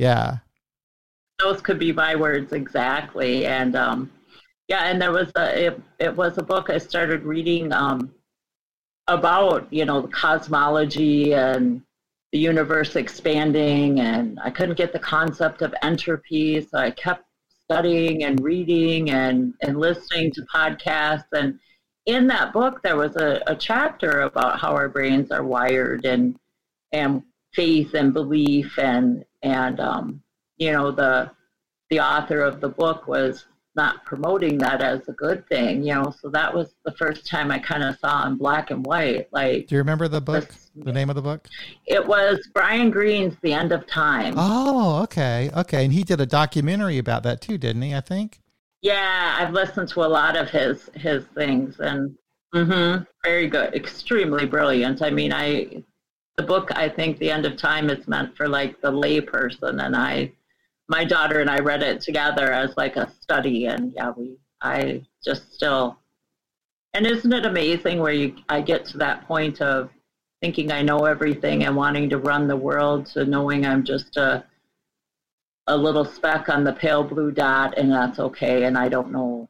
yeah. 0.00 0.38
Those 1.38 1.60
could 1.60 1.78
be 1.78 1.92
my 1.92 2.16
words 2.16 2.54
exactly. 2.54 3.46
And 3.46 3.76
um, 3.76 4.10
yeah, 4.66 4.84
and 4.84 5.00
there 5.00 5.12
was 5.12 5.30
a 5.36 5.66
it, 5.66 5.82
it 5.98 6.16
was 6.16 6.38
a 6.38 6.42
book 6.42 6.70
I 6.70 6.78
started 6.78 7.22
reading 7.24 7.70
um, 7.72 8.10
about 9.08 9.70
you 9.70 9.84
know 9.84 10.00
the 10.00 10.08
cosmology 10.08 11.34
and 11.34 11.82
the 12.32 12.38
universe 12.38 12.96
expanding, 12.96 14.00
and 14.00 14.38
I 14.42 14.50
couldn't 14.50 14.78
get 14.78 14.94
the 14.94 14.98
concept 14.98 15.60
of 15.60 15.74
entropy, 15.82 16.62
so 16.62 16.78
I 16.78 16.92
kept 16.92 17.24
studying 17.64 18.24
and 18.24 18.42
reading 18.42 19.10
and, 19.10 19.52
and 19.62 19.78
listening 19.78 20.32
to 20.32 20.42
podcasts. 20.54 21.32
And 21.32 21.58
in 22.06 22.26
that 22.28 22.52
book, 22.52 22.80
there 22.82 22.96
was 22.96 23.16
a, 23.16 23.42
a 23.46 23.54
chapter 23.54 24.22
about 24.22 24.60
how 24.60 24.72
our 24.72 24.88
brains 24.88 25.30
are 25.30 25.44
wired 25.44 26.06
and 26.06 26.36
and 26.92 27.22
faith 27.52 27.94
and 27.94 28.14
belief 28.14 28.78
and 28.78 29.24
and 29.42 29.80
um, 29.80 30.22
you 30.58 30.72
know 30.72 30.90
the 30.90 31.30
the 31.90 32.00
author 32.00 32.40
of 32.42 32.60
the 32.60 32.68
book 32.68 33.08
was 33.08 33.44
not 33.76 34.04
promoting 34.04 34.58
that 34.58 34.82
as 34.82 35.06
a 35.08 35.12
good 35.12 35.46
thing, 35.48 35.82
you 35.82 35.94
know. 35.94 36.12
So 36.20 36.28
that 36.30 36.52
was 36.52 36.74
the 36.84 36.92
first 36.92 37.26
time 37.26 37.50
I 37.50 37.58
kind 37.58 37.82
of 37.82 37.98
saw 37.98 38.26
in 38.26 38.36
black 38.36 38.70
and 38.70 38.84
white. 38.84 39.28
Like, 39.32 39.68
do 39.68 39.74
you 39.74 39.78
remember 39.78 40.08
the 40.08 40.20
book? 40.20 40.48
This, 40.48 40.70
the 40.74 40.92
name 40.92 41.08
of 41.08 41.16
the 41.16 41.22
book? 41.22 41.48
It 41.86 42.04
was 42.04 42.48
Brian 42.52 42.90
Greene's 42.90 43.36
The 43.42 43.52
End 43.52 43.72
of 43.72 43.86
Time. 43.86 44.34
Oh, 44.36 45.02
okay, 45.04 45.50
okay. 45.56 45.84
And 45.84 45.92
he 45.92 46.02
did 46.02 46.20
a 46.20 46.26
documentary 46.26 46.98
about 46.98 47.22
that 47.24 47.40
too, 47.40 47.58
didn't 47.58 47.82
he? 47.82 47.94
I 47.94 48.00
think. 48.00 48.40
Yeah, 48.82 49.36
I've 49.38 49.52
listened 49.52 49.88
to 49.90 50.04
a 50.04 50.08
lot 50.08 50.36
of 50.36 50.48
his 50.50 50.90
his 50.94 51.24
things, 51.34 51.78
and 51.80 52.16
mm-hmm, 52.54 53.04
very 53.24 53.46
good, 53.46 53.74
extremely 53.74 54.46
brilliant. 54.46 55.02
I 55.02 55.10
mean, 55.10 55.32
I 55.32 55.84
the 56.40 56.46
book 56.46 56.70
I 56.74 56.88
think 56.88 57.18
The 57.18 57.30
End 57.30 57.44
of 57.44 57.58
Time 57.58 57.90
is 57.90 58.08
meant 58.08 58.34
for 58.34 58.48
like 58.48 58.80
the 58.80 58.90
layperson, 58.90 59.84
and 59.84 59.94
I 59.94 60.32
my 60.88 61.04
daughter 61.04 61.40
and 61.40 61.50
I 61.50 61.58
read 61.58 61.82
it 61.82 62.00
together 62.00 62.50
as 62.50 62.74
like 62.78 62.96
a 62.96 63.12
study, 63.20 63.66
and 63.66 63.92
yeah, 63.94 64.12
we 64.16 64.38
I 64.62 65.02
just 65.22 65.52
still. 65.52 65.98
And 66.94 67.06
isn't 67.06 67.32
it 67.32 67.44
amazing 67.44 67.98
where 67.98 68.14
you 68.14 68.36
I 68.48 68.62
get 68.62 68.86
to 68.86 68.98
that 68.98 69.28
point 69.28 69.60
of 69.60 69.90
thinking 70.40 70.72
I 70.72 70.80
know 70.80 71.04
everything 71.04 71.64
and 71.64 71.76
wanting 71.76 72.08
to 72.08 72.16
run 72.16 72.48
the 72.48 72.56
world 72.56 73.04
to 73.12 73.26
knowing 73.26 73.66
I'm 73.66 73.84
just 73.84 74.16
a 74.16 74.44
a 75.66 75.76
little 75.76 76.06
speck 76.06 76.48
on 76.48 76.64
the 76.64 76.72
pale 76.72 77.04
blue 77.04 77.30
dot 77.30 77.76
and 77.76 77.92
that's 77.92 78.18
okay 78.18 78.64
and 78.64 78.78
I 78.78 78.88
don't 78.88 79.12
know 79.12 79.48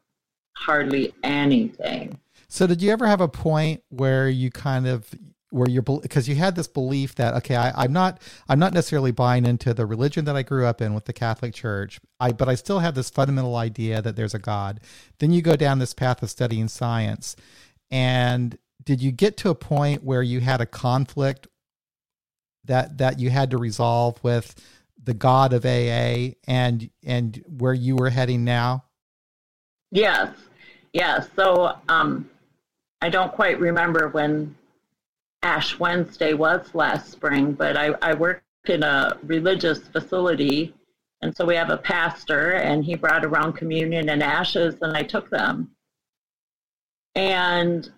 hardly 0.57 1.13
anything. 1.23 2.19
So 2.49 2.67
did 2.67 2.81
you 2.81 2.91
ever 2.91 3.07
have 3.07 3.21
a 3.21 3.29
point 3.29 3.81
where 3.87 4.27
you 4.27 4.51
kind 4.51 4.85
of 4.85 5.15
where 5.51 5.69
you're 5.69 5.83
because 5.83 6.27
you 6.27 6.35
had 6.35 6.55
this 6.55 6.67
belief 6.67 7.13
that 7.15 7.33
okay 7.35 7.55
I, 7.55 7.85
am 7.85 7.93
not 7.93 8.21
i'm 8.49 8.57
not 8.57 8.73
necessarily 8.73 9.11
buying 9.11 9.45
into 9.45 9.73
the 9.73 9.85
religion 9.85 10.25
that 10.25 10.35
i 10.35 10.43
grew 10.43 10.65
up 10.65 10.81
in 10.81 10.93
with 10.93 11.05
the 11.05 11.13
catholic 11.13 11.53
church. 11.53 11.99
I 12.19 12.31
but 12.31 12.49
i 12.49 12.55
still 12.55 12.79
have 12.79 12.95
this 12.95 13.09
fundamental 13.09 13.55
idea 13.55 14.01
that 14.01 14.15
there's 14.15 14.33
a 14.33 14.39
god. 14.39 14.79
Then 15.19 15.31
you 15.31 15.41
go 15.41 15.55
down 15.55 15.79
this 15.79 15.93
path 15.93 16.23
of 16.23 16.29
studying 16.29 16.67
science. 16.67 17.35
And 17.91 18.57
did 18.83 19.01
you 19.01 19.11
get 19.11 19.37
to 19.37 19.49
a 19.49 19.55
point 19.55 20.03
where 20.03 20.23
you 20.23 20.39
had 20.39 20.61
a 20.61 20.65
conflict 20.65 21.47
that 22.65 22.97
that 22.97 23.19
you 23.19 23.29
had 23.29 23.51
to 23.51 23.57
resolve 23.57 24.23
with 24.23 24.55
the 25.03 25.13
god 25.13 25.51
of 25.51 25.65
aa 25.65 26.33
and 26.47 26.89
and 27.03 27.43
where 27.47 27.73
you 27.73 27.95
were 27.97 28.09
heading 28.09 28.43
now? 28.45 28.85
Yes 29.91 30.29
yes 30.93 31.27
so 31.35 31.73
um 31.87 32.29
i 33.01 33.09
don't 33.09 33.31
quite 33.31 33.59
remember 33.59 34.09
when 34.09 34.55
Ash 35.43 35.79
Wednesday 35.79 36.33
was 36.33 36.73
last 36.75 37.11
spring, 37.11 37.53
but 37.53 37.75
I, 37.75 37.95
I 38.01 38.13
worked 38.13 38.43
in 38.67 38.83
a 38.83 39.17
religious 39.23 39.79
facility. 39.87 40.73
And 41.23 41.35
so 41.35 41.45
we 41.45 41.55
have 41.55 41.69
a 41.69 41.77
pastor, 41.77 42.53
and 42.53 42.83
he 42.83 42.95
brought 42.95 43.25
around 43.25 43.53
communion 43.53 44.09
and 44.09 44.23
ashes, 44.23 44.75
and 44.81 44.95
I 44.95 45.03
took 45.03 45.29
them. 45.29 45.71
And 47.15 47.89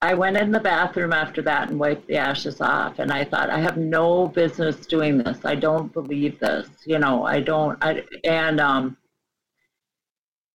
I 0.00 0.14
went 0.14 0.36
in 0.36 0.52
the 0.52 0.60
bathroom 0.60 1.12
after 1.12 1.42
that 1.42 1.70
and 1.70 1.80
wiped 1.80 2.06
the 2.06 2.18
ashes 2.18 2.60
off. 2.60 3.00
And 3.00 3.10
I 3.10 3.24
thought, 3.24 3.50
I 3.50 3.58
have 3.58 3.76
no 3.76 4.28
business 4.28 4.86
doing 4.86 5.18
this. 5.18 5.44
I 5.44 5.56
don't 5.56 5.92
believe 5.92 6.38
this. 6.38 6.68
You 6.86 6.98
know, 6.98 7.24
I 7.24 7.40
don't. 7.40 7.76
I, 7.82 8.04
and, 8.24 8.60
um, 8.60 8.96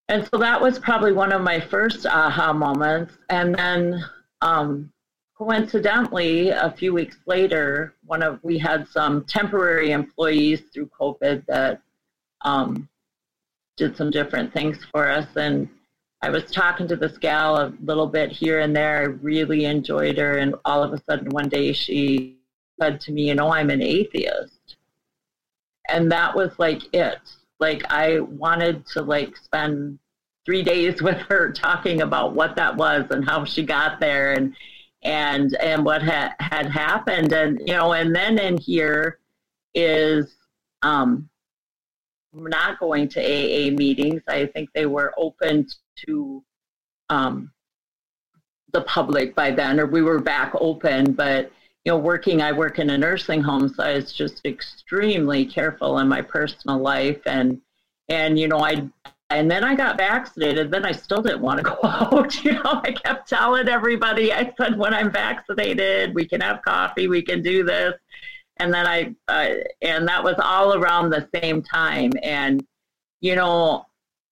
and 0.08 0.28
so 0.32 0.38
that 0.38 0.62
was 0.62 0.80
probably 0.80 1.12
one 1.12 1.34
of 1.34 1.42
my 1.42 1.60
first 1.60 2.06
aha 2.06 2.54
moments. 2.54 3.18
And 3.30 3.54
then 3.54 4.06
um, 4.42 4.93
coincidentally, 5.38 6.50
a 6.50 6.72
few 6.72 6.94
weeks 6.94 7.18
later, 7.26 7.94
one 8.06 8.22
of 8.22 8.40
we 8.44 8.58
had 8.58 8.88
some 8.88 9.24
temporary 9.26 9.92
employees 9.92 10.62
through 10.74 10.90
COVID 11.00 11.46
that 11.48 11.82
um, 12.42 12.88
did 13.78 13.98
some 13.98 14.12
different 14.12 14.54
things 14.54 14.80
for 14.92 15.10
us, 15.10 15.28
and 15.36 15.70
I 16.22 16.30
was 16.30 16.46
talking 16.52 16.88
to 16.88 16.96
this 16.96 17.18
gal 17.18 17.58
a 17.58 17.74
little 17.84 18.08
bit 18.08 18.32
here 18.32 18.60
and 18.60 18.76
there. 18.76 19.00
I 19.00 19.04
really 19.04 19.66
enjoyed 19.66 20.18
her, 20.18 20.38
and 20.38 20.56
all 20.66 20.84
of 20.84 20.94
a 20.94 21.02
sudden 21.10 21.30
one 21.30 21.50
day 21.50 21.74
she 21.74 22.38
said 22.80 23.02
to 23.02 23.12
me, 23.12 23.28
"You 23.30 23.36
know, 23.36 23.52
I'm 23.52 23.70
an 23.70 23.82
atheist," 23.82 24.78
and 25.90 26.12
that 26.12 26.36
was 26.36 26.58
like 26.60 26.82
it. 26.94 27.20
Like 27.60 27.84
I 27.90 28.20
wanted 28.20 28.86
to 28.88 29.02
like 29.02 29.36
spend 29.38 30.00
three 30.46 30.64
days 30.64 31.02
with 31.08 31.18
her 31.30 31.52
talking 31.52 32.02
about 32.02 32.34
what 32.34 32.56
that 32.56 32.76
was 32.76 33.06
and 33.10 33.26
how 33.26 33.46
she 33.46 33.64
got 33.64 34.00
there 34.00 34.34
and 34.34 34.56
and 35.04 35.56
and 35.56 35.86
what 35.86 36.02
ha- 36.02 36.34
had 36.40 36.68
happened 36.68 37.34
and 37.34 37.60
you 37.60 37.74
know 37.74 37.94
and 37.94 38.16
then 38.16 38.40
in 38.40 38.58
here 38.58 39.20
is 39.76 40.36
um 40.82 41.30
not 42.34 42.80
going 42.80 43.08
to 43.10 43.20
AA 43.20 43.72
meetings. 43.72 44.22
I 44.28 44.48
think 44.48 44.70
they 44.74 44.86
were 44.86 45.14
open 45.18 45.68
to 46.06 46.44
um, 47.10 47.52
the 48.72 48.82
public 48.82 49.36
by 49.36 49.52
then, 49.52 49.80
or 49.80 49.86
we 49.86 50.02
were 50.02 50.20
back 50.20 50.54
open. 50.56 51.14
But 51.14 51.52
you 51.86 51.92
know, 51.92 51.98
working, 51.98 52.42
I 52.42 52.52
work 52.52 52.80
in 52.80 52.90
a 52.90 52.98
nursing 52.98 53.42
home, 53.42 53.70
so 53.70 53.84
I 53.84 53.96
was 53.96 54.12
just 54.12 54.46
extremely 54.46 55.46
careful 55.46 56.00
in 56.00 56.08
my 56.08 56.22
personal 56.22 56.80
life, 56.80 57.22
and 57.26 57.62
and 58.10 58.40
you 58.40 58.48
know, 58.48 58.60
I 58.60 58.90
and 59.34 59.50
then 59.50 59.64
I 59.64 59.76
got 59.76 59.98
vaccinated. 59.98 60.72
Then 60.72 60.86
I 60.86 60.92
still 60.92 61.22
didn't 61.22 61.42
want 61.42 61.58
to 61.58 61.64
go 61.64 61.80
out. 61.84 62.44
You 62.44 62.54
know, 62.54 62.82
I 62.84 62.92
kept 62.92 63.28
telling 63.28 63.68
everybody, 63.68 64.32
I 64.32 64.54
said, 64.58 64.78
when 64.78 64.94
I'm 64.94 65.12
vaccinated, 65.12 66.14
we 66.14 66.28
can 66.28 66.42
have 66.42 66.62
coffee, 66.62 67.08
we 67.08 67.22
can 67.22 67.42
do 67.42 67.64
this. 67.64 67.94
And 68.58 68.72
then 68.74 68.86
I, 68.86 69.16
uh, 69.28 69.56
and 69.82 70.08
that 70.08 70.24
was 70.24 70.36
all 70.38 70.76
around 70.76 71.10
the 71.10 71.28
same 71.34 71.64
time. 71.64 72.12
And, 72.22 72.64
you 73.22 73.36
know, 73.36 73.88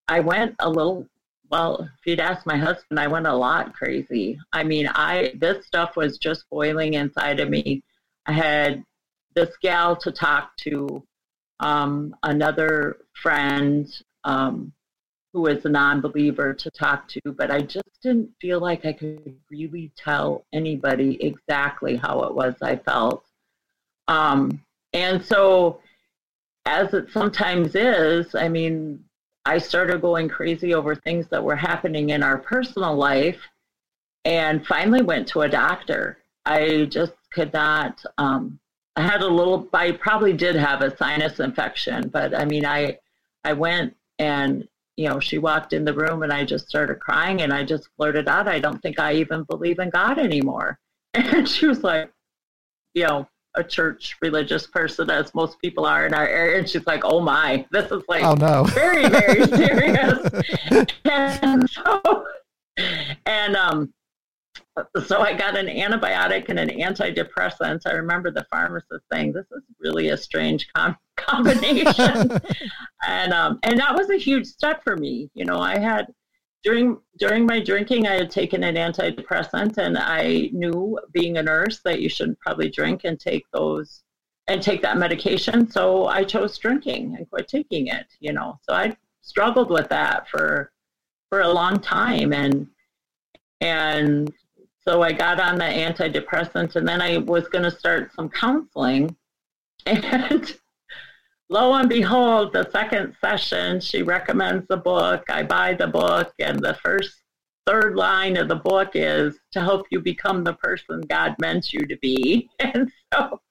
I 0.08 0.20
went 0.20 0.56
a 0.60 0.70
little, 0.70 1.08
well, 1.50 1.90
if 2.00 2.06
you'd 2.06 2.20
ask 2.20 2.46
my 2.46 2.58
husband, 2.58 3.00
I 3.00 3.08
went 3.08 3.26
a 3.26 3.34
lot 3.34 3.74
crazy. 3.74 4.38
I 4.54 4.64
mean, 4.64 4.88
I, 4.88 5.34
this 5.38 5.66
stuff 5.66 5.96
was 5.96 6.20
just 6.20 6.46
boiling 6.52 6.94
inside 6.94 7.40
of 7.40 7.50
me. 7.50 7.84
I 8.28 8.34
had 8.34 8.84
this 9.34 9.50
gal 9.62 9.96
to 9.96 10.12
talk 10.12 10.56
to, 10.58 11.04
um, 11.60 12.16
another 12.24 12.98
friend, 13.14 13.88
um, 14.24 14.72
who 15.34 15.42
was 15.42 15.64
a 15.66 15.70
non-believer 15.70 16.54
to 16.54 16.72
talk 16.72 17.08
to, 17.08 17.22
but 17.26 17.50
I 17.52 17.62
just 17.62 18.02
didn't 18.04 18.32
feel 18.42 18.60
like 18.60 18.86
I 18.86 18.94
could 18.94 19.36
really 19.50 19.92
tell 19.96 20.46
anybody 20.52 21.24
exactly 21.24 21.96
how 21.96 22.24
it 22.24 22.34
was 22.34 22.56
I 22.62 22.76
felt. 22.76 23.26
Um, 24.08 24.62
and 24.94 25.24
so, 25.24 25.80
as 26.66 26.94
it 26.94 27.10
sometimes 27.12 27.76
is, 27.76 28.36
I 28.36 28.50
mean, 28.50 29.04
I 29.46 29.58
started 29.58 30.02
going 30.02 30.28
crazy 30.28 30.74
over 30.74 30.96
things 30.96 31.28
that 31.30 31.44
were 31.44 31.56
happening 31.56 32.10
in 32.10 32.24
our 32.24 32.38
personal 32.38 32.96
life, 32.96 33.40
and 34.26 34.66
finally 34.68 35.02
went 35.02 35.28
to 35.30 35.42
a 35.42 35.50
doctor. 35.50 36.18
I 36.46 36.86
just 36.90 37.14
could 37.34 37.54
not. 37.54 38.04
Um, 38.18 38.60
I 38.98 39.02
had 39.04 39.22
a 39.22 39.28
little. 39.28 39.68
I 39.74 39.94
probably 39.94 40.34
did 40.34 40.56
have 40.56 40.82
a 40.82 40.96
sinus 40.98 41.40
infection, 41.40 42.10
but 42.10 42.38
I 42.38 42.44
mean, 42.44 42.66
I 42.66 43.00
I 43.46 43.54
went 43.54 43.96
and 44.20 44.68
you 44.98 45.08
know, 45.08 45.20
she 45.20 45.38
walked 45.38 45.74
in 45.74 45.86
the 45.86 45.94
room 45.94 46.24
and 46.24 46.34
I 46.34 46.46
just 46.46 46.68
started 46.68 47.00
crying 47.00 47.42
and 47.42 47.54
I 47.54 47.64
just 47.64 47.90
blurted 47.98 48.28
out, 48.28 48.48
I 48.48 48.60
don't 48.60 48.82
think 48.82 49.00
I 49.00 49.14
even 49.14 49.44
believe 49.44 49.80
in 49.80 49.90
God 49.90 50.20
anymore. 50.20 50.80
And 51.14 51.48
she 51.48 51.66
was 51.68 51.84
like, 51.84 52.10
you 52.94 53.04
know, 53.04 53.28
a 53.56 53.64
church 53.64 54.16
religious 54.22 54.66
person 54.66 55.10
as 55.10 55.36
most 55.36 55.60
people 55.60 55.86
are 55.86 56.06
in 56.08 56.14
our 56.14 56.28
area. 56.28 56.60
And 56.60 56.70
she's 56.70 56.88
like, 56.88 57.04
oh 57.04 57.20
my, 57.20 57.66
this 57.72 57.92
is 57.92 58.04
like 58.08 58.24
oh, 58.24 58.36
no. 58.36 58.64
very, 58.74 59.10
very 59.10 59.46
serious. 59.48 60.30
and 61.06 61.70
so, 61.70 62.26
and 63.26 63.56
um, 63.58 63.94
so 65.06 65.20
I 65.22 65.34
got 65.34 65.58
an 65.58 65.68
antibiotic 65.68 66.50
and 66.50 66.60
an 66.60 66.70
antidepressant. 66.70 67.82
I 67.86 67.92
remember 67.92 68.32
the 68.32 68.46
pharmacist 68.50 69.04
saying, 69.12 69.34
"This 69.34 69.46
is 69.52 69.64
really 69.80 70.10
a 70.10 70.18
strange 70.18 70.68
com- 70.74 70.98
combination," 71.18 72.32
and 73.08 73.34
um, 73.34 73.60
and 73.64 73.80
that 73.80 73.96
was 73.96 74.10
a 74.10 74.18
huge 74.18 74.48
step 74.48 74.84
for 74.84 74.96
me. 74.96 75.30
You 75.34 75.46
know, 75.46 75.60
I 75.60 75.78
had 75.78 76.08
during 76.64 76.98
during 77.18 77.46
my 77.46 77.60
drinking, 77.60 78.08
I 78.08 78.16
had 78.16 78.32
taken 78.32 78.64
an 78.64 78.76
antidepressant, 78.76 79.78
and 79.78 79.98
I 79.98 80.50
knew, 80.54 80.98
being 81.12 81.38
a 81.38 81.44
nurse, 81.44 81.82
that 81.84 82.02
you 82.02 82.10
shouldn't 82.10 82.40
probably 82.40 82.70
drink 82.70 83.02
and 83.04 83.20
take 83.20 83.46
those 83.52 84.04
and 84.48 84.62
take 84.62 84.82
that 84.82 84.98
medication. 84.98 85.70
So 85.70 86.08
I 86.08 86.24
chose 86.24 86.58
drinking 86.58 87.16
and 87.18 87.30
quit 87.30 87.48
taking 87.48 87.88
it. 87.88 88.08
You 88.20 88.34
know, 88.34 88.60
so 88.64 88.74
I 88.74 88.96
struggled 89.22 89.70
with 89.70 89.90
that 89.90 90.30
for 90.30 90.72
for 91.30 91.42
a 91.42 91.52
long 91.52 91.80
time, 91.80 92.32
and 92.32 92.68
and 93.60 94.34
so 94.88 95.02
I 95.04 95.12
got 95.12 95.40
on 95.40 95.58
the 95.58 95.66
antidepressant 95.66 96.76
and 96.76 96.88
then 96.88 97.02
I 97.02 97.18
was 97.18 97.48
going 97.48 97.64
to 97.64 97.72
start 97.72 98.14
some 98.14 98.30
counseling. 98.30 99.16
And 99.88 100.56
lo 101.50 101.74
and 101.74 101.90
behold, 101.90 102.54
the 102.54 102.70
second 102.70 103.16
session, 103.20 103.80
she 103.80 104.04
recommends 104.04 104.68
the 104.68 104.78
book. 104.78 105.24
I 105.28 105.42
buy 105.42 105.74
the 105.74 105.88
book, 105.88 106.32
and 106.38 106.60
the 106.60 106.76
first 106.76 107.22
third 107.66 107.96
line 107.96 108.38
of 108.38 108.48
the 108.48 108.56
book 108.56 108.92
is 108.94 109.38
to 109.52 109.62
help 109.62 109.88
you 109.92 110.00
become 110.00 110.44
the 110.44 110.54
person 110.54 111.02
God 111.02 111.36
meant 111.40 111.74
you 111.74 111.86
to 111.88 111.98
be. 111.98 112.50
And 112.60 112.92
so 113.14 113.42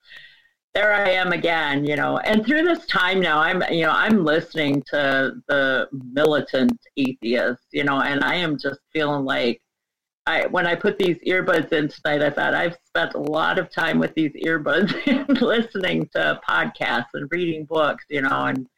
there 0.75 0.93
I 0.93 1.11
am 1.11 1.33
again, 1.33 1.85
you 1.85 1.97
know. 1.97 2.19
And 2.19 2.47
through 2.47 2.63
this 2.63 2.87
time 2.87 3.21
now, 3.21 3.41
I'm, 3.41 3.63
you 3.73 3.83
know, 3.83 3.93
I'm 3.93 4.25
listening 4.25 4.83
to 4.91 5.35
the 5.49 5.89
militant 5.93 6.79
atheists, 6.97 7.67
you 7.73 7.85
know, 7.85 8.01
and 8.01 8.23
I 8.23 8.37
am 8.37 8.57
just 8.57 8.81
feeling 8.93 9.25
like 9.25 9.61
I, 10.31 10.47
when 10.47 10.67
I 10.67 10.77
put 10.77 10.97
these 10.97 11.17
earbuds 11.27 11.73
in 11.73 11.89
tonight, 11.89 12.23
I 12.23 12.31
thought 12.31 12.55
I've 12.55 12.77
spent 12.87 13.15
a 13.15 13.19
lot 13.19 13.59
of 13.59 13.71
time 13.71 13.99
with 13.99 14.15
these 14.15 14.33
earbuds 14.45 14.95
and 15.07 15.43
listening 15.43 16.09
to 16.15 16.41
podcasts 16.49 17.15
and 17.15 17.29
reading 17.33 17.65
books, 17.65 18.05
you 18.09 18.23
know, 18.23 18.45
and 18.47 18.69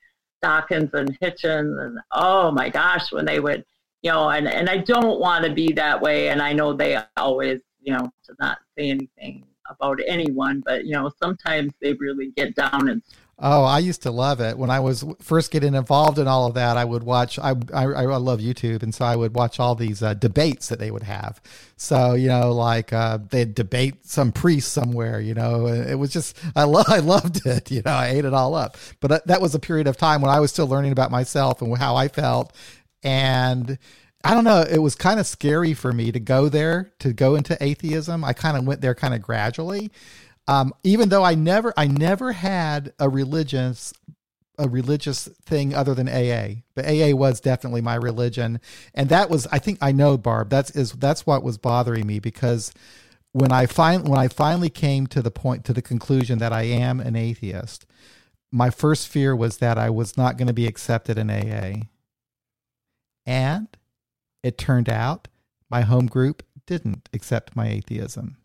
Dawkins 0.41 0.91
and 0.95 1.19
Hitchens. 1.21 1.85
And 1.85 1.99
oh 2.11 2.51
my 2.51 2.71
gosh, 2.71 3.12
when 3.12 3.27
they 3.27 3.38
would, 3.38 3.65
you 4.03 4.11
know, 4.11 4.31
and, 4.31 4.49
and 4.49 4.71
I 4.71 4.79
don't 4.79 5.21
want 5.21 5.45
to 5.45 5.53
be 5.53 5.73
that 5.75 6.01
way. 6.01 6.31
And 6.31 6.41
I 6.41 6.55
know 6.55 6.73
they 6.73 6.99
always, 7.19 7.61
you 7.81 7.93
know, 7.93 8.11
to 8.25 8.35
not 8.41 8.59
say 8.77 8.88
anything 8.91 9.45
about 9.81 10.01
anyone, 10.07 10.63
but, 10.65 10.85
you 10.85 10.93
know, 10.93 11.11
sometimes 11.23 11.73
they 11.81 11.93
really 11.95 12.33
get 12.37 12.55
down 12.55 12.89
and 12.89 13.03
Oh, 13.45 13.65
I 13.65 13.81
used 13.81 14.03
to 14.03 14.13
love 14.13 14.41
it 14.41 14.57
when 14.57 14.71
I 14.71 14.79
was 14.79 15.05
first 15.21 15.51
getting 15.51 15.75
involved 15.75 16.21
in 16.21 16.29
all 16.29 16.47
of 16.47 16.55
that. 16.55 16.77
I 16.77 16.85
would 16.85 17.03
watch. 17.03 17.41
I 17.41 17.55
I, 17.75 17.87
I 17.87 18.17
love 18.17 18.39
YouTube, 18.39 18.85
and 18.85 18.95
so 18.95 19.05
I 19.05 19.17
would 19.17 19.35
watch 19.35 19.59
all 19.59 19.75
these 19.75 20.01
uh, 20.01 20.15
debates 20.15 20.69
that 20.69 20.79
they 20.79 20.93
would 20.93 21.03
have. 21.03 21.41
So 21.77 22.15
you 22.15 22.29
know, 22.29 22.53
like 22.53 22.93
uh, 22.93 23.19
they'd 23.31 23.53
debate 23.53 24.07
some 24.07 24.31
priest 24.31 24.71
somewhere. 24.73 25.21
You 25.21 25.35
know, 25.35 25.67
it 25.67 25.97
was 25.97 26.13
just 26.13 26.39
I 26.55 26.63
love 26.65 26.87
I 26.89 27.01
loved 27.01 27.45
it. 27.45 27.69
You 27.73 27.83
know, 27.85 27.91
I 27.91 28.09
ate 28.11 28.25
it 28.25 28.33
all 28.33 28.55
up. 28.55 28.77
But 29.01 29.09
that, 29.09 29.27
that 29.27 29.41
was 29.41 29.57
a 29.57 29.59
period 29.59 29.89
of 29.89 29.97
time 29.97 30.21
when 30.21 30.31
I 30.31 30.39
was 30.39 30.53
still 30.53 30.69
learning 30.69 30.93
about 30.93 31.11
myself 31.11 31.63
and 31.63 31.77
how 31.77 31.97
I 31.97 32.07
felt, 32.07 32.55
and 33.03 33.77
I 34.25 34.35
don't 34.35 34.45
know. 34.45 34.63
It 34.63 34.79
was 34.79 34.95
kind 34.95 35.19
of 35.19 35.27
scary 35.27 35.75
for 35.75 35.93
me 35.93 36.13
to 36.13 36.21
go 36.21 36.49
there 36.49 36.93
to 37.01 37.13
go 37.13 37.35
into 37.35 37.61
atheism. 37.63 38.25
I 38.25 38.33
kind 38.33 38.57
of 38.57 38.65
went 38.65 38.81
there 38.81 38.95
kind 38.95 39.15
of 39.15 39.23
gradually 39.23 39.91
um, 40.49 40.75
even 40.83 41.09
though 41.09 41.23
I 41.23 41.35
never 41.35 41.73
I 41.77 41.87
never 41.87 42.33
had 42.33 42.93
a 42.99 43.09
religious 43.09 43.93
a 44.59 44.69
religious 44.69 45.29
thing 45.45 45.75
other 45.75 45.95
than 45.95 46.09
AA, 46.09 46.63
but 46.75 46.87
AA 46.87 47.17
was 47.17 47.41
definitely 47.41 47.81
my 47.81 47.95
religion, 47.95 48.61
and 48.95 49.09
that 49.09 49.31
was 49.31 49.47
I 49.53 49.59
think 49.59 49.79
I 49.81 49.93
know 49.93 50.19
Barb. 50.19 50.51
That's 50.51 50.71
is 50.71 50.93
that's 50.93 51.27
what 51.27 51.43
was 51.43 51.59
bothering 51.59 52.07
me 52.07 52.19
because 52.19 52.73
when 53.33 53.53
I 53.53 53.67
find 53.67 54.09
when 54.09 54.19
I 54.19 54.29
finally 54.29 54.71
came 54.71 55.07
to 55.09 55.23
the 55.23 55.31
point 55.31 55.65
to 55.67 55.73
the 55.73 55.83
conclusion 55.83 56.39
that 56.39 56.53
I 56.53 56.63
am 56.63 57.01
an 57.01 57.17
atheist, 57.17 57.87
my 58.51 58.71
first 58.71 59.09
fear 59.09 59.37
was 59.37 59.59
that 59.59 59.79
I 59.79 59.91
was 59.91 60.17
not 60.17 60.37
going 60.37 60.49
to 60.49 60.53
be 60.53 60.67
accepted 60.67 61.19
in 61.19 61.31
AA, 61.31 61.85
and 63.25 63.69
it 64.42 64.59
turned 64.59 64.88
out 64.88 65.28
my 65.70 65.83
home 65.83 66.07
group 66.07 66.42
didn't 66.66 67.09
accept 67.12 67.57
my 67.57 67.68
atheism. 67.68 68.37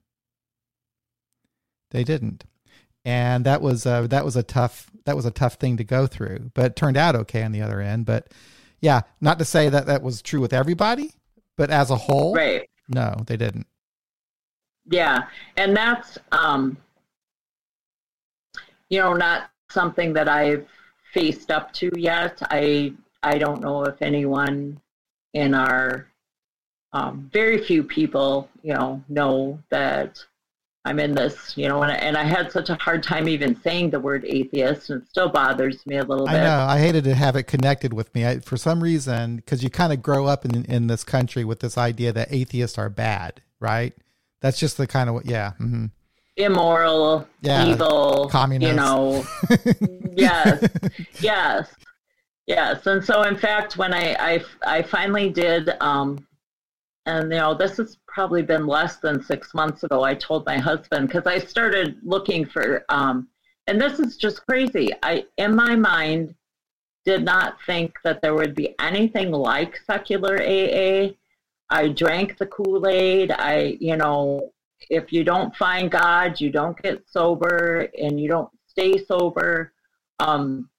They 1.92 2.04
didn't, 2.04 2.46
and 3.06 3.46
that 3.46 3.62
was 3.62 3.86
uh, 3.86 4.08
that 4.08 4.26
was 4.26 4.36
a 4.36 4.44
tough 4.44 4.92
that 5.06 5.16
was 5.16 5.26
a 5.26 5.32
tough 5.32 5.56
thing 5.56 5.78
to 5.78 5.84
go 5.84 6.08
through. 6.08 6.52
But 6.54 6.66
it 6.66 6.76
turned 6.76 6.98
out 6.98 7.16
okay 7.16 7.44
on 7.44 7.52
the 7.52 7.62
other 7.62 7.80
end. 7.80 8.06
But 8.06 8.34
yeah, 8.82 9.02
not 9.22 9.40
to 9.40 9.46
say 9.46 9.70
that 9.70 9.86
that 9.88 10.04
was 10.04 10.22
true 10.22 10.42
with 10.42 10.54
everybody, 10.54 11.14
but 11.56 11.70
as 11.70 11.90
a 11.90 11.96
whole, 11.96 12.36
right? 12.36 12.70
No, 12.90 13.16
they 13.26 13.38
didn't. 13.38 13.68
Yeah, 14.90 15.28
and 15.56 15.76
that's 15.76 16.18
um, 16.32 16.78
you 18.90 19.00
know 19.00 19.14
not 19.14 19.50
something 19.70 20.14
that 20.14 20.28
I've 20.30 20.68
faced 21.14 21.52
up 21.52 21.74
to 21.74 21.90
yet. 21.96 22.42
I 22.52 22.94
I 23.24 23.38
don't 23.38 23.62
know 23.62 23.84
if 23.84 24.02
anyone 24.02 24.80
in 25.38 25.54
our 25.54 26.08
um, 26.94 27.30
very 27.32 27.64
few 27.64 27.84
people, 27.84 28.50
you 28.64 28.74
know, 28.74 29.04
know 29.08 29.60
that 29.70 30.24
I'm 30.84 31.00
in 31.00 31.14
this, 31.14 31.56
you 31.58 31.68
know, 31.68 31.84
and 31.84 31.92
I, 31.92 31.96
and 31.96 32.18
I 32.18 32.24
had 32.24 32.52
such 32.52 32.70
a 32.70 32.76
hard 32.76 33.04
time 33.04 33.28
even 33.28 33.60
saying 33.62 33.90
the 33.90 34.00
word 34.00 34.26
atheist, 34.26 34.90
and 34.90 35.02
it 35.04 35.10
still 35.10 35.30
bothers 35.30 35.86
me 35.86 35.98
a 35.98 36.04
little 36.04 36.26
bit. 36.26 36.36
I 36.36 36.44
know. 36.44 36.66
I 36.68 36.80
hated 36.80 37.04
to 37.04 37.14
have 37.14 37.36
it 37.36 37.44
connected 37.44 37.94
with 37.94 38.14
me 38.16 38.26
I, 38.26 38.40
for 38.40 38.58
some 38.58 38.82
reason 38.82 39.38
because 39.38 39.64
you 39.64 39.70
kind 39.70 39.94
of 39.94 40.02
grow 40.02 40.26
up 40.26 40.46
in 40.46 40.66
in 40.66 40.88
this 40.88 41.04
country 41.04 41.44
with 41.44 41.60
this 41.60 41.78
idea 41.78 42.14
that 42.14 42.30
atheists 42.32 42.78
are 42.78 42.90
bad, 42.90 43.42
right? 43.60 43.94
That's 44.42 44.60
just 44.60 44.78
the 44.78 44.88
kind 44.88 45.10
of 45.10 45.26
yeah. 45.26 45.54
Mm-hmm. 45.60 45.86
Immoral, 46.38 47.28
yeah, 47.42 47.66
evil, 47.66 48.30
communist. 48.30 48.70
You 48.70 48.76
know, 48.76 49.26
yes, 50.16 50.70
yes, 51.20 51.68
yes. 52.48 52.88
And 52.88 53.04
so, 53.04 53.24
in 53.24 53.38
fact, 53.38 53.78
when 53.78 53.94
I 53.94 54.16
I, 54.20 54.44
I 54.66 54.82
finally 54.82 55.30
did 55.30 55.70
um, 55.82 56.26
and 57.06 57.32
you 57.32 57.38
know 57.38 57.54
this 57.54 57.78
has 57.78 57.98
probably 58.08 58.42
been 58.42 58.66
less 58.66 58.98
than 58.98 59.24
six 59.24 59.54
months 59.54 59.84
ago 59.84 60.04
i 60.04 60.14
told 60.14 60.46
my 60.46 60.58
husband 60.58 61.08
because 61.08 61.26
i 61.26 61.40
started 61.40 61.98
looking 62.04 62.46
for 62.46 62.84
um, 62.90 63.30
and 63.68 63.80
this 63.80 64.00
is 64.00 64.18
just 64.18 64.46
crazy. 64.46 64.92
I 65.04 65.26
in 65.38 65.56
my 65.56 65.76
mind 65.76 66.34
did 67.06 67.24
not 67.24 67.58
think 67.66 67.94
that 68.04 68.22
there 68.22 68.34
would 68.34 68.56
be 68.56 68.76
anything 68.80 69.32
like 69.32 69.78
secular 69.86 70.38
aa 70.42 71.10
i 71.70 71.88
drank 71.90 72.38
the 72.38 72.48
kool-aid. 72.48 73.32
I 73.32 73.78
you 73.80 73.98
know 73.98 74.52
if 74.90 75.12
you 75.12 75.24
don't 75.24 75.56
find 75.56 75.92
god 75.92 76.40
you 76.40 76.50
don't 76.50 76.82
get 76.82 77.04
sober 77.10 77.90
and 78.00 78.20
you 78.20 78.30
don't 78.30 78.50
stay 78.68 79.04
sober. 79.04 79.74
Um, 80.20 80.70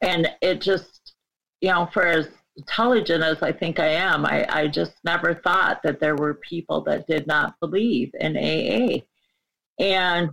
and 0.00 0.28
it 0.40 0.60
just 0.60 1.14
you 1.60 1.70
know 1.70 1.88
for 1.92 2.06
as 2.06 2.28
intelligent 2.56 3.24
as 3.24 3.42
I 3.42 3.52
think 3.52 3.80
I 3.80 3.88
am, 3.88 4.26
I, 4.26 4.46
I 4.48 4.68
just 4.68 4.92
never 5.04 5.34
thought 5.34 5.82
that 5.82 6.00
there 6.00 6.16
were 6.16 6.34
people 6.34 6.82
that 6.82 7.06
did 7.06 7.26
not 7.26 7.58
believe 7.60 8.10
in 8.20 8.36
AA. 8.36 8.98
And 9.78 10.30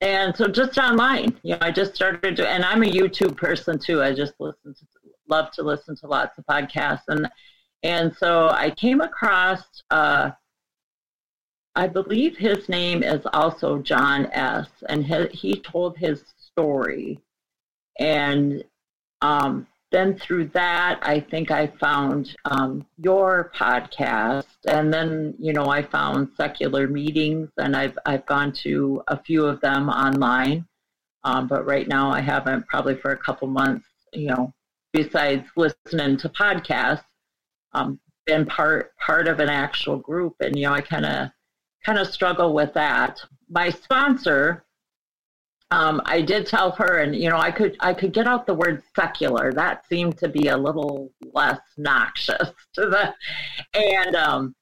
and 0.00 0.36
so 0.36 0.48
just 0.48 0.78
online, 0.78 1.38
you 1.44 1.52
know, 1.52 1.58
I 1.60 1.70
just 1.70 1.94
started 1.94 2.34
to, 2.36 2.48
and 2.48 2.64
I'm 2.64 2.82
a 2.82 2.86
YouTube 2.86 3.36
person 3.36 3.78
too. 3.78 4.02
I 4.02 4.12
just 4.12 4.34
listen 4.40 4.74
to, 4.74 4.86
love 5.28 5.52
to 5.52 5.62
listen 5.62 5.94
to 5.98 6.08
lots 6.08 6.36
of 6.38 6.44
podcasts. 6.46 7.04
And, 7.06 7.30
and 7.84 8.12
so 8.16 8.48
I 8.48 8.70
came 8.70 9.00
across, 9.00 9.62
uh, 9.92 10.32
I 11.76 11.86
believe 11.86 12.36
his 12.36 12.68
name 12.68 13.04
is 13.04 13.20
also 13.32 13.78
John 13.78 14.26
S. 14.32 14.66
And 14.88 15.06
he, 15.06 15.26
he 15.28 15.60
told 15.60 15.96
his 15.96 16.24
story. 16.36 17.20
And 17.98 18.64
um, 19.20 19.66
then 19.92 20.16
through 20.18 20.48
that, 20.48 20.98
I 21.02 21.20
think 21.20 21.50
I 21.50 21.66
found 21.66 22.34
um, 22.46 22.86
your 22.96 23.52
podcast, 23.54 24.46
and 24.66 24.92
then 24.92 25.34
you 25.38 25.52
know 25.52 25.68
I 25.68 25.82
found 25.82 26.30
secular 26.36 26.88
meetings, 26.88 27.50
and 27.58 27.76
I've 27.76 27.98
I've 28.06 28.26
gone 28.26 28.52
to 28.64 29.02
a 29.08 29.22
few 29.22 29.44
of 29.44 29.60
them 29.60 29.90
online, 29.90 30.66
um, 31.24 31.46
but 31.46 31.66
right 31.66 31.86
now 31.86 32.10
I 32.10 32.20
haven't 32.20 32.66
probably 32.66 32.96
for 32.96 33.12
a 33.12 33.18
couple 33.18 33.48
months. 33.48 33.86
You 34.14 34.28
know, 34.28 34.54
besides 34.92 35.46
listening 35.56 36.16
to 36.18 36.28
podcasts, 36.30 37.04
um, 37.74 38.00
been 38.24 38.46
part 38.46 38.96
part 38.96 39.28
of 39.28 39.40
an 39.40 39.50
actual 39.50 39.98
group, 39.98 40.36
and 40.40 40.56
you 40.56 40.66
know 40.66 40.72
I 40.72 40.80
kind 40.80 41.04
of 41.04 41.30
kind 41.84 41.98
of 41.98 42.08
struggle 42.08 42.54
with 42.54 42.72
that. 42.74 43.20
My 43.50 43.68
sponsor 43.68 44.64
um, 45.72 46.02
I 46.04 46.20
did 46.20 46.46
tell 46.46 46.72
her, 46.72 46.98
and 46.98 47.16
you 47.16 47.30
know, 47.30 47.38
I 47.38 47.50
could 47.50 47.76
I 47.80 47.94
could 47.94 48.12
get 48.12 48.26
out 48.26 48.46
the 48.46 48.52
word 48.52 48.82
secular. 48.94 49.54
That 49.54 49.86
seemed 49.88 50.18
to 50.18 50.28
be 50.28 50.48
a 50.48 50.56
little 50.56 51.10
less 51.32 51.60
noxious 51.78 52.50
to 52.74 52.90
the, 52.90 53.14
and 53.72 54.14
um, 54.14 54.54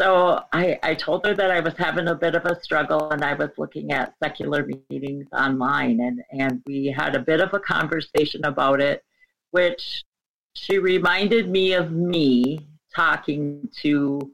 so 0.00 0.44
I 0.52 0.78
I 0.84 0.94
told 0.94 1.26
her 1.26 1.34
that 1.34 1.50
I 1.50 1.58
was 1.58 1.74
having 1.76 2.06
a 2.06 2.14
bit 2.14 2.36
of 2.36 2.44
a 2.44 2.62
struggle, 2.62 3.10
and 3.10 3.24
I 3.24 3.34
was 3.34 3.50
looking 3.58 3.90
at 3.90 4.14
secular 4.22 4.68
meetings 4.88 5.26
online, 5.32 5.98
and 5.98 6.22
and 6.30 6.62
we 6.64 6.94
had 6.96 7.16
a 7.16 7.20
bit 7.20 7.40
of 7.40 7.52
a 7.52 7.58
conversation 7.58 8.44
about 8.44 8.80
it, 8.80 9.02
which 9.50 10.04
she 10.54 10.78
reminded 10.78 11.50
me 11.50 11.72
of 11.72 11.90
me 11.90 12.68
talking 12.94 13.68
to 13.82 14.30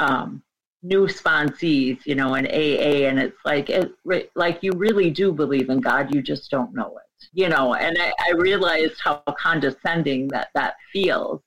um, 0.00 0.42
new 0.86 1.06
sponsees, 1.06 1.98
you 2.06 2.14
know, 2.14 2.34
in 2.34 2.46
AA, 2.46 3.08
and 3.08 3.18
it's 3.18 3.38
like 3.44 3.68
it 3.70 3.92
like 4.34 4.62
you 4.62 4.72
really 4.72 5.10
do 5.10 5.32
believe 5.32 5.68
in 5.68 5.80
God, 5.80 6.14
you 6.14 6.22
just 6.22 6.50
don't 6.50 6.74
know 6.74 6.96
it, 6.98 7.28
you 7.32 7.48
know. 7.48 7.74
And 7.74 7.96
I, 8.00 8.12
I 8.28 8.32
realized 8.32 9.00
how 9.02 9.22
condescending 9.38 10.28
that 10.28 10.48
that 10.54 10.76
feels, 10.92 11.42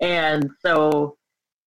and 0.00 0.50
so 0.60 1.16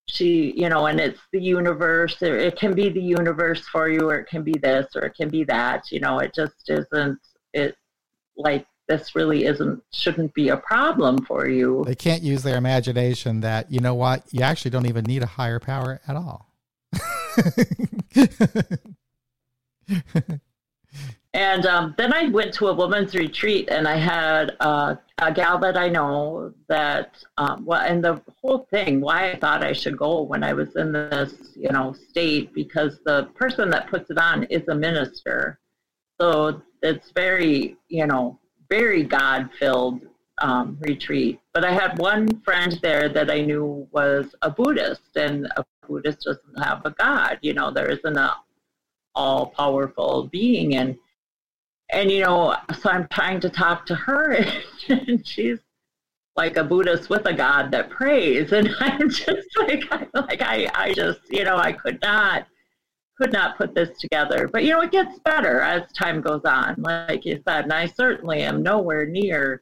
she, 0.08 0.54
you 0.56 0.70
know, 0.70 0.86
and 0.86 1.00
it's 1.00 1.22
the 1.34 1.42
universe. 1.42 2.22
Or 2.22 2.38
it 2.38 2.58
can 2.58 2.74
be 2.74 2.90
the 2.90 3.02
universe 3.02 3.68
for 3.68 3.90
you, 3.90 4.10
or 4.10 4.20
it 4.20 4.28
can 4.28 4.44
be 4.44 4.54
this, 4.62 4.88
or 4.96 5.02
it 5.04 5.16
can 5.16 5.30
be 5.30 5.44
that. 5.46 5.92
You 5.92 6.00
know, 6.00 6.20
it 6.20 6.34
just 6.34 6.70
isn't. 6.70 7.20
It 7.54 7.76
like 8.38 8.66
this 8.88 9.16
really 9.16 9.46
isn't 9.46 9.82
shouldn't 9.92 10.34
be 10.36 10.50
a 10.50 10.58
problem 10.58 11.26
for 11.26 11.48
you. 11.48 11.84
They 11.86 11.96
can't 11.96 12.22
use 12.22 12.44
their 12.44 12.58
imagination 12.58 13.42
that 13.42 13.72
you 13.72 13.80
know 13.80 13.96
what 13.96 14.24
you 14.32 14.42
actually 14.42 14.72
don't 14.72 14.86
even 14.86 15.06
need 15.06 15.24
a 15.24 15.28
higher 15.28 15.60
power 15.60 16.00
at 16.08 16.16
all. 16.16 16.51
And 21.34 21.66
um, 21.66 21.96
then 21.98 22.14
I 22.14 22.28
went 22.28 22.54
to 22.56 22.68
a 22.68 22.74
women's 22.74 23.16
retreat, 23.16 23.70
and 23.72 23.88
I 23.88 23.96
had 23.96 24.58
uh, 24.60 24.96
a 25.20 25.32
gal 25.32 25.58
that 25.60 25.78
I 25.78 25.88
know 25.88 26.54
that, 26.68 27.16
um, 27.38 27.66
well, 27.66 27.82
and 27.82 28.04
the 28.04 28.22
whole 28.42 28.68
thing, 28.70 29.00
why 29.00 29.32
I 29.32 29.38
thought 29.38 29.64
I 29.64 29.74
should 29.74 29.98
go 29.98 30.22
when 30.24 30.44
I 30.44 30.54
was 30.54 30.76
in 30.76 30.92
this, 30.92 31.34
you 31.56 31.70
know, 31.70 31.94
state, 31.94 32.54
because 32.54 33.00
the 33.06 33.30
person 33.36 33.70
that 33.70 33.88
puts 33.88 34.10
it 34.10 34.18
on 34.18 34.44
is 34.46 34.68
a 34.68 34.76
minister. 34.76 35.60
So 36.20 36.62
it's 36.82 37.12
very, 37.12 37.78
you 37.88 38.08
know, 38.08 38.40
very 38.70 39.04
God 39.04 39.50
filled 39.58 40.02
um, 40.42 40.78
retreat. 40.82 41.40
But 41.54 41.64
I 41.66 41.72
had 41.72 41.98
one 42.00 42.42
friend 42.42 42.78
there 42.82 43.10
that 43.10 43.32
I 43.32 43.42
knew 43.42 43.88
was 43.92 44.36
a 44.42 44.50
Buddhist, 44.50 45.16
and 45.16 45.48
a 45.58 45.66
Buddhist 45.88 46.24
doesn't 46.26 46.64
have 46.64 46.86
a 46.86 46.92
God. 46.92 47.40
You 47.42 47.54
know, 47.54 47.72
there 47.72 47.90
isn't 47.90 48.18
a 48.18 48.36
all 49.16 49.48
powerful 49.48 50.30
being, 50.32 50.76
and 50.76 50.98
and 51.92 52.10
you 52.10 52.22
know, 52.22 52.56
so 52.80 52.90
I'm 52.90 53.08
trying 53.10 53.40
to 53.42 53.50
talk 53.50 53.86
to 53.88 53.96
her, 53.96 54.38
and 54.90 55.26
she's 55.26 55.60
like 56.36 56.58
a 56.58 56.64
Buddhist 56.64 57.10
with 57.10 57.26
a 57.26 57.34
God 57.34 57.72
that 57.72 57.90
prays, 57.90 58.52
and 58.52 58.70
I'm 58.80 59.10
just 59.10 59.48
like, 59.60 59.84
like 60.14 60.42
I, 60.42 60.70
I 60.74 60.94
just, 60.94 61.20
you 61.30 61.44
know, 61.44 61.58
I 61.58 61.74
could 61.74 62.02
not, 62.02 62.48
could 63.18 63.34
not 63.34 63.58
put 63.58 63.76
this 63.76 63.98
together. 64.00 64.48
But 64.48 64.64
you 64.64 64.72
know, 64.72 64.82
it 64.82 64.92
gets 64.92 65.20
better 65.20 65.60
as 65.62 65.92
time 65.92 66.22
goes 66.22 66.42
on, 66.46 66.76
like 66.80 67.26
you 67.26 67.42
said, 67.48 67.66
and 67.66 67.74
I 67.74 67.86
certainly 67.86 68.42
am 68.42 68.64
nowhere 68.64 69.06
near, 69.06 69.62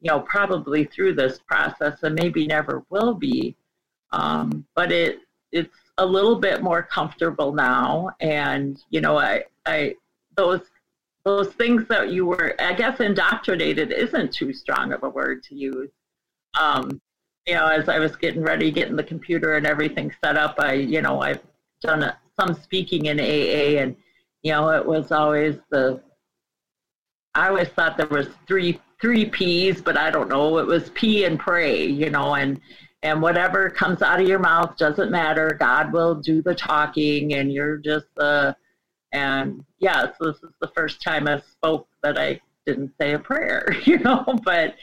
you 0.00 0.10
know, 0.10 0.20
probably 0.20 0.84
through 0.84 1.14
this 1.14 1.38
process, 1.38 2.02
and 2.02 2.14
maybe 2.14 2.46
never 2.46 2.84
will 2.90 3.14
be. 3.14 3.56
Um, 4.12 4.66
but 4.74 4.92
it, 4.92 5.20
it's 5.52 5.74
a 5.98 6.06
little 6.06 6.36
bit 6.36 6.62
more 6.62 6.82
comfortable 6.82 7.52
now, 7.52 8.10
and 8.20 8.82
you 8.90 9.00
know, 9.00 9.18
I, 9.18 9.44
I, 9.64 9.94
those 10.36 10.60
those 11.24 11.48
things 11.54 11.88
that 11.88 12.10
you 12.10 12.24
were, 12.24 12.54
I 12.60 12.72
guess, 12.72 13.00
indoctrinated 13.00 13.90
isn't 13.90 14.32
too 14.32 14.52
strong 14.52 14.92
of 14.92 15.02
a 15.02 15.08
word 15.08 15.42
to 15.44 15.56
use. 15.56 15.90
Um, 16.58 17.00
you 17.46 17.54
know, 17.54 17.66
as 17.66 17.88
I 17.88 17.98
was 17.98 18.14
getting 18.14 18.42
ready, 18.42 18.70
getting 18.70 18.94
the 18.94 19.02
computer 19.02 19.56
and 19.56 19.66
everything 19.66 20.12
set 20.22 20.36
up, 20.36 20.54
I, 20.60 20.74
you 20.74 21.02
know, 21.02 21.20
I've 21.20 21.42
done 21.80 22.04
a, 22.04 22.16
some 22.38 22.54
speaking 22.54 23.06
in 23.06 23.18
AA, 23.18 23.80
and 23.80 23.96
you 24.42 24.52
know, 24.52 24.70
it 24.70 24.86
was 24.86 25.10
always 25.10 25.56
the. 25.70 26.00
I 27.34 27.48
always 27.48 27.68
thought 27.68 27.96
there 27.96 28.06
was 28.06 28.28
three 28.46 28.80
three 29.00 29.26
P's, 29.26 29.80
but 29.80 29.96
I 29.96 30.10
don't 30.10 30.28
know. 30.28 30.58
It 30.58 30.66
was 30.66 30.90
P 30.90 31.24
and 31.24 31.38
pray, 31.38 31.86
you 31.86 32.10
know, 32.10 32.34
and 32.34 32.60
and 33.02 33.22
whatever 33.22 33.70
comes 33.70 34.02
out 34.02 34.20
of 34.20 34.26
your 34.26 34.38
mouth 34.38 34.76
doesn't 34.76 35.10
matter. 35.10 35.56
God 35.60 35.92
will 35.92 36.14
do 36.14 36.42
the 36.42 36.54
talking, 36.54 37.34
and 37.34 37.52
you're 37.52 37.76
just 37.76 38.06
the 38.16 38.56
and 39.12 39.64
yeah, 39.78 40.12
so 40.18 40.32
this 40.32 40.42
is 40.42 40.50
the 40.60 40.70
first 40.74 41.02
time 41.02 41.28
I 41.28 41.40
spoke 41.40 41.88
that 42.02 42.18
I 42.18 42.40
didn't 42.66 42.92
say 43.00 43.12
a 43.12 43.18
prayer, 43.18 43.74
you 43.84 43.98
know, 43.98 44.38
but 44.44 44.74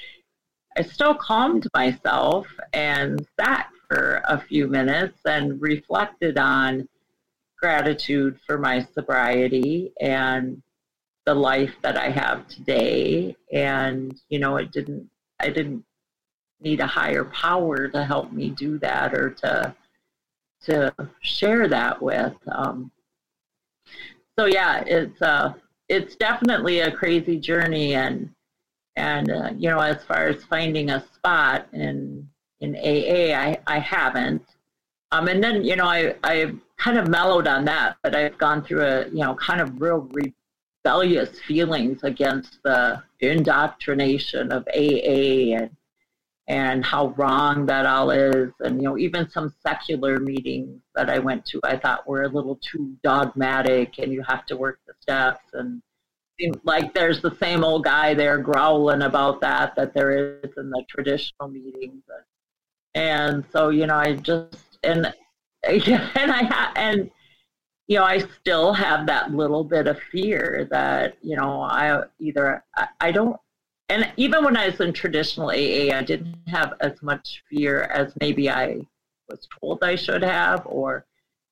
I 0.78 0.82
still 0.82 1.14
calmed 1.14 1.68
myself 1.76 2.48
and 2.74 3.26
sat 3.40 3.68
for 3.88 4.22
a 4.26 4.40
few 4.40 4.68
minutes 4.68 5.20
and 5.26 5.62
reflected 5.62 6.38
on 6.38 6.88
gratitude 7.60 8.40
for 8.46 8.58
my 8.58 8.86
sobriety 8.94 9.94
and 10.02 10.62
the 11.26 11.34
life 11.34 11.74
that 11.82 11.98
I 11.98 12.10
have 12.10 12.48
today. 12.48 13.36
And, 13.52 14.20
you 14.30 14.40
know, 14.40 14.58
it 14.58 14.72
didn't, 14.72 15.10
I 15.40 15.50
didn't 15.50 15.84
need 16.62 16.80
a 16.80 16.88
higher 16.88 17.26
power 17.26 17.88
to 17.90 18.06
help 18.06 18.32
me 18.32 18.50
do 18.50 18.78
that 18.80 19.14
or 19.14 19.32
to, 19.32 19.76
to 20.66 20.94
share 21.22 21.68
that 21.68 22.02
with. 22.02 22.34
Um, 22.48 22.92
so 24.38 24.46
yeah, 24.46 24.84
it's 24.86 25.22
uh, 25.22 25.54
it's 25.90 26.16
definitely 26.16 26.80
a 26.80 26.92
crazy 26.92 27.40
journey, 27.40 27.94
and 27.94 28.30
and 28.96 29.32
uh, 29.32 29.50
you 29.58 29.70
know, 29.70 29.80
as 29.80 30.04
far 30.04 30.28
as 30.28 30.44
finding 30.46 30.90
a 30.90 31.06
spot 31.14 31.68
in 31.74 32.28
in 32.60 32.76
AA, 32.76 33.38
I 33.38 33.60
I 33.68 33.80
haven't. 33.80 34.44
Um, 35.12 35.28
and 35.28 35.44
then 35.44 35.64
you 35.64 35.76
know, 35.76 35.86
I 35.86 36.16
I 36.24 36.54
kind 36.78 36.98
of 36.98 37.08
mellowed 37.08 37.48
on 37.48 37.66
that, 37.66 37.98
but 38.02 38.16
I've 38.16 38.38
gone 38.38 38.64
through 38.64 38.82
a 38.82 39.08
you 39.10 39.24
know 39.24 39.36
kind 39.36 39.62
of 39.62 39.80
real 39.80 40.00
rebellious 40.84 41.40
feelings 41.40 42.04
against 42.04 42.62
the 42.64 43.02
indoctrination 43.20 44.52
of 44.52 44.68
AA 44.76 45.56
and 45.56 45.70
and 46.50 46.84
how 46.84 47.08
wrong 47.16 47.66
that 47.68 47.86
all 47.86 48.12
is. 48.12 48.52
And, 48.60 48.82
you 48.82 48.90
know, 48.90 48.98
even 48.98 49.30
some 49.30 49.54
secular 49.66 50.20
meetings 50.20 50.82
that 50.94 51.10
I 51.10 51.18
went 51.18 51.46
to, 51.46 51.62
I 51.64 51.78
thought 51.78 52.06
were 52.06 52.24
a 52.24 52.28
little 52.28 52.60
too 52.62 52.98
dogmatic 53.02 53.98
and 53.98 54.12
you 54.12 54.22
have 54.28 54.46
to 54.48 54.58
work 54.58 54.80
the 54.86 54.94
steps. 55.00 55.40
And 55.54 55.82
like 56.66 56.94
there's 56.94 57.22
the 57.22 57.34
same 57.38 57.64
old 57.64 57.86
guy 57.86 58.14
there 58.14 58.40
growling 58.40 59.04
about 59.04 59.40
that, 59.40 59.74
that 59.78 59.94
there 59.94 60.12
is 60.44 60.52
in 60.58 60.70
the 60.70 60.84
traditional 60.90 61.48
meetings. 61.48 62.04
And 62.94 63.46
so, 63.54 63.70
you 63.70 63.88
know, 63.88 63.96
I 63.96 64.16
just, 64.16 64.80
and, 64.84 65.14
and 65.64 66.30
I, 66.30 66.44
ha- 66.44 66.74
and, 66.76 67.10
you 67.94 68.00
know, 68.00 68.06
I 68.06 68.26
still 68.42 68.74
have 68.74 69.06
that 69.06 69.36
little 69.36 69.64
bit 69.64 69.86
of 69.86 70.00
fear 70.12 70.68
that, 70.72 71.16
you 71.22 71.36
know, 71.36 71.62
I 71.62 72.02
either, 72.20 72.64
I, 72.76 72.88
I 73.00 73.12
don't, 73.12 73.38
and 73.88 74.12
even 74.18 74.44
when 74.44 74.58
I 74.58 74.70
was 74.70 74.80
in 74.80 74.94
traditional 74.94 75.50
AA, 75.50 75.96
I 75.96 76.02
didn't 76.02 76.36
have 76.48 76.74
as 76.80 77.00
much 77.04 77.44
fear 77.48 77.84
as 77.94 78.12
maybe 78.20 78.50
I 78.50 78.80
was 79.30 79.48
told 79.60 79.84
I 79.84 79.96
should 79.96 80.24
have, 80.24 80.64
or, 80.66 81.06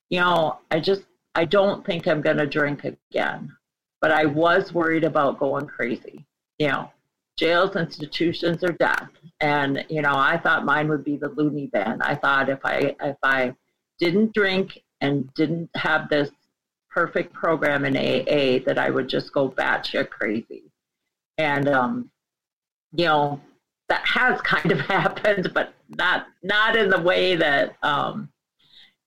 you 0.10 0.20
know, 0.20 0.58
I 0.72 0.80
just, 0.80 1.04
I 1.36 1.46
don't 1.46 1.86
think 1.86 2.08
I'm 2.08 2.22
going 2.22 2.38
to 2.38 2.48
drink 2.48 2.86
again. 2.86 3.56
But 4.02 4.12
I 4.12 4.26
was 4.26 4.74
worried 4.74 5.04
about 5.04 5.38
going 5.38 5.68
crazy. 5.68 6.26
You 6.58 6.70
know, 6.70 6.92
jails, 7.38 7.76
institutions, 7.76 8.64
or 8.64 8.72
death. 8.72 9.10
And, 9.42 9.86
you 9.90 10.02
know, 10.02 10.16
I 10.16 10.38
thought 10.38 10.66
mine 10.66 10.90
would 10.90 11.04
be 11.04 11.18
the 11.18 11.30
loony 11.30 11.70
bin. 11.72 12.02
I 12.02 12.16
thought 12.16 12.50
if 12.50 12.66
I, 12.66 12.96
if 13.00 13.18
I 13.22 13.54
didn't 14.00 14.34
drink 14.34 14.82
and 15.02 15.34
didn't 15.34 15.70
have 15.76 16.10
this 16.10 16.30
perfect 16.90 17.34
program 17.34 17.86
in 17.86 17.98
AA, 17.98 18.64
that 18.66 18.78
I 18.78 18.90
would 18.90 19.08
just 19.08 19.34
go 19.34 19.50
batshit 19.50 20.10
crazy. 20.10 20.64
And, 21.38 21.68
um, 21.68 22.12
you 22.94 23.06
know, 23.06 23.42
that 23.90 24.06
has 24.06 24.40
kind 24.44 24.72
of 24.72 24.80
happened, 24.82 25.52
but 25.54 25.74
not 25.90 26.28
not 26.42 26.76
in 26.76 26.90
the 26.90 27.02
way 27.02 27.36
that 27.36 27.76
um, 27.84 28.30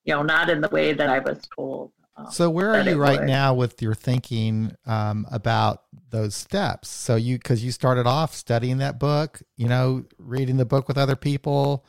you 0.05 0.15
know, 0.15 0.23
not 0.23 0.51
in 0.51 0.61
the 0.61 0.69
way 0.69 0.93
that 0.93 1.09
I 1.09 1.19
was 1.19 1.39
told. 1.55 1.91
Um, 2.17 2.31
so 2.31 2.49
where 2.49 2.75
are 2.75 2.83
you 2.83 2.97
right 2.97 3.21
would. 3.21 3.29
now 3.29 3.55
with 3.55 3.83
your 3.83 3.95
thinking 3.95 4.73
um, 4.87 5.27
about 5.33 5.83
those 6.11 6.35
steps? 6.35 6.89
So 6.89 7.17
you 7.17 7.39
because 7.39 7.65
you 7.65 7.73
started 7.73 8.07
off 8.07 8.35
studying 8.35 8.79
that 8.79 9.01
book, 9.01 9.43
you 9.57 9.69
know, 9.69 10.05
reading 10.19 10.57
the 10.57 10.65
book 10.65 10.87
with 10.87 10.99
other 10.99 11.17
people, 11.17 11.85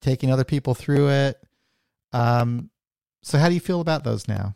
taking 0.00 0.30
other 0.30 0.44
people 0.44 0.74
through 0.74 1.10
it. 1.10 1.36
Um, 2.12 2.70
so 3.22 3.38
how 3.38 3.48
do 3.48 3.54
you 3.54 3.60
feel 3.60 3.80
about 3.80 4.04
those 4.04 4.28
now? 4.28 4.54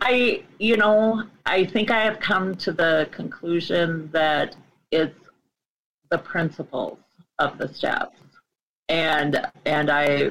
I, 0.00 0.42
you 0.58 0.76
know, 0.76 1.24
I 1.46 1.64
think 1.64 1.90
I 1.90 2.02
have 2.02 2.18
come 2.20 2.56
to 2.56 2.72
the 2.72 3.08
conclusion 3.12 4.10
that 4.12 4.56
it's 4.90 5.18
the 6.10 6.18
principles 6.18 6.98
of 7.38 7.58
the 7.58 7.72
steps 7.72 8.18
and 8.88 9.40
and 9.64 9.90
i 9.90 10.30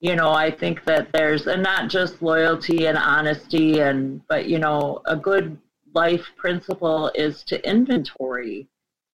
you 0.00 0.14
know 0.14 0.30
i 0.30 0.50
think 0.50 0.84
that 0.84 1.10
there's 1.12 1.46
and 1.46 1.62
not 1.62 1.88
just 1.88 2.20
loyalty 2.22 2.86
and 2.86 2.98
honesty 2.98 3.80
and 3.80 4.20
but 4.28 4.46
you 4.46 4.58
know 4.58 5.00
a 5.06 5.16
good 5.16 5.58
life 5.94 6.26
principle 6.36 7.10
is 7.14 7.42
to 7.42 7.66
inventory 7.66 8.68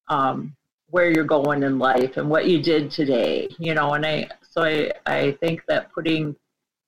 um, 0.08 0.52
where 0.90 1.12
you're 1.12 1.22
going 1.22 1.62
in 1.62 1.78
life 1.78 2.16
and 2.16 2.28
what 2.28 2.48
you 2.48 2.60
did 2.60 2.90
today 2.90 3.48
you 3.58 3.74
know 3.74 3.94
and 3.94 4.04
i 4.04 4.26
so 4.50 4.62
i 4.62 4.90
i 5.06 5.30
think 5.40 5.62
that 5.68 5.92
putting 5.92 6.34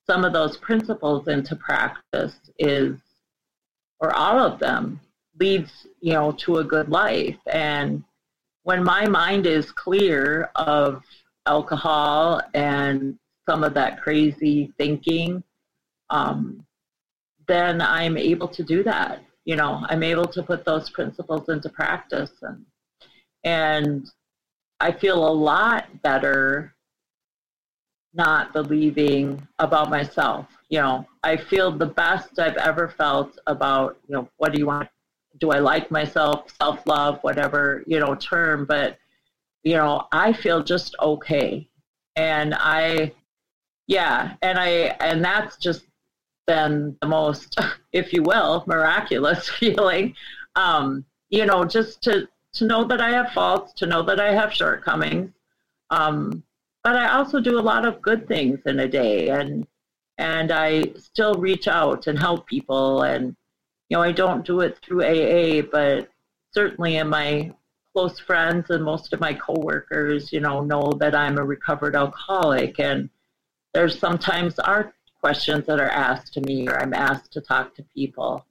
some 0.07 0.25
of 0.25 0.33
those 0.33 0.57
principles 0.59 1.29
into 1.29 1.57
practice 1.57 2.35
is 2.59 2.97
or 4.01 4.15
all 4.15 4.39
of 4.39 4.59
them 4.59 5.01
leads 5.39 5.87
you 6.01 6.13
know 6.13 6.33
to 6.33 6.59
a 6.59 6.65
good 6.65 6.89
life 6.89 7.39
and 7.47 8.05
when 8.65 8.83
my 8.83 9.07
mind 9.07 9.47
is 9.47 9.71
clear 9.71 10.51
of 10.57 11.03
alcohol 11.47 12.41
and 12.55 13.19
some 13.49 13.63
of 13.63 13.75
that 13.75 14.01
crazy 14.01 14.73
thinking, 14.79 15.43
um, 16.11 16.65
then 17.47 17.81
I'm 17.81 18.17
able 18.17 18.49
to 18.49 18.63
do 18.63 18.83
that. 18.85 19.23
You 19.45 19.57
know, 19.57 19.85
I'm 19.89 20.03
able 20.03 20.27
to 20.27 20.43
put 20.43 20.65
those 20.65 20.89
principles 20.91 21.49
into 21.51 21.69
practice, 21.69 22.31
and 22.41 22.65
and 23.45 24.11
I 24.81 24.93
feel 24.93 25.29
a 25.29 25.31
lot 25.31 26.03
better 26.03 26.74
not 28.15 28.53
believing 28.53 29.47
about 29.59 29.91
myself. 29.91 30.47
You 30.69 30.81
know, 30.81 31.07
I 31.23 31.37
feel 31.37 31.71
the 31.71 31.87
best 31.87 32.39
I've 32.39 32.57
ever 32.57 32.89
felt 32.89 33.39
about 33.47 33.99
you 34.09 34.15
know 34.15 34.29
what 34.39 34.53
do 34.53 34.59
you 34.59 34.67
want 34.67 34.89
do 35.39 35.51
I 35.51 35.59
like 35.59 35.91
myself, 35.91 36.53
self 36.61 36.87
love, 36.87 37.19
whatever, 37.23 37.83
you 37.87 37.99
know, 37.99 38.15
term, 38.15 38.65
but, 38.65 38.99
you 39.63 39.75
know, 39.75 40.07
I 40.13 40.33
feel 40.33 40.63
just 40.63 40.95
okay. 41.01 41.69
And 42.17 42.55
I, 42.55 43.13
yeah, 43.87 44.35
and 44.43 44.59
I 44.59 44.69
and 45.01 45.25
that's 45.25 45.57
just 45.57 45.85
been 46.47 46.97
the 47.01 47.09
most, 47.09 47.59
if 47.93 48.13
you 48.13 48.23
will, 48.23 48.65
miraculous 48.67 49.49
feeling. 49.59 50.15
Um, 50.57 51.05
you 51.31 51.47
know, 51.47 51.65
just 51.65 52.03
to 52.03 52.29
to 52.55 52.67
know 52.67 52.85
that 52.85 53.01
I 53.01 53.11
have 53.11 53.33
faults, 53.33 53.73
to 53.75 53.87
know 53.87 54.03
that 54.05 54.21
I 54.21 54.33
have 54.33 54.53
shortcomings. 54.53 55.33
Um, 55.91 56.45
but 56.85 56.97
I 56.97 57.09
also 57.15 57.41
do 57.41 57.59
a 57.59 57.63
lot 57.63 57.87
of 57.87 58.03
good 58.03 58.29
things 58.29 58.61
in 58.67 58.79
a 58.79 58.89
day, 58.89 59.31
and 59.31 59.67
and 60.19 60.53
I 60.53 60.85
still 60.97 61.35
reach 61.35 61.67
out 61.67 62.07
and 62.07 62.19
help 62.19 62.47
people. 62.47 63.03
And 63.03 63.35
you 63.89 63.97
know, 63.97 64.03
I 64.03 64.13
don't 64.13 64.47
do 64.47 64.61
it 64.61 64.79
through 64.83 65.03
AA, 65.03 65.63
but 65.63 66.11
certainly 66.53 66.97
in 66.97 67.09
my 67.09 67.53
close 67.95 68.21
friends 68.21 68.71
and 68.71 68.85
most 68.85 69.13
of 69.13 69.21
my 69.21 69.35
coworkers, 69.35 70.33
you 70.33 70.41
know, 70.41 70.61
know 70.61 70.93
that 70.99 71.15
I'm 71.15 71.39
a 71.39 71.45
recovered 71.45 71.97
alcoholic, 71.97 72.79
and 72.79 73.09
there's 73.73 73.99
sometimes 73.99 74.59
are 74.59 74.95
questions 75.21 75.67
that 75.67 75.81
are 75.81 75.89
asked 75.89 76.35
to 76.35 76.43
me, 76.43 76.69
or 76.69 76.79
I'm 76.81 76.95
asked 76.95 77.33
to 77.33 77.41
talk 77.41 77.75
to 77.77 77.85
people. 77.95 78.47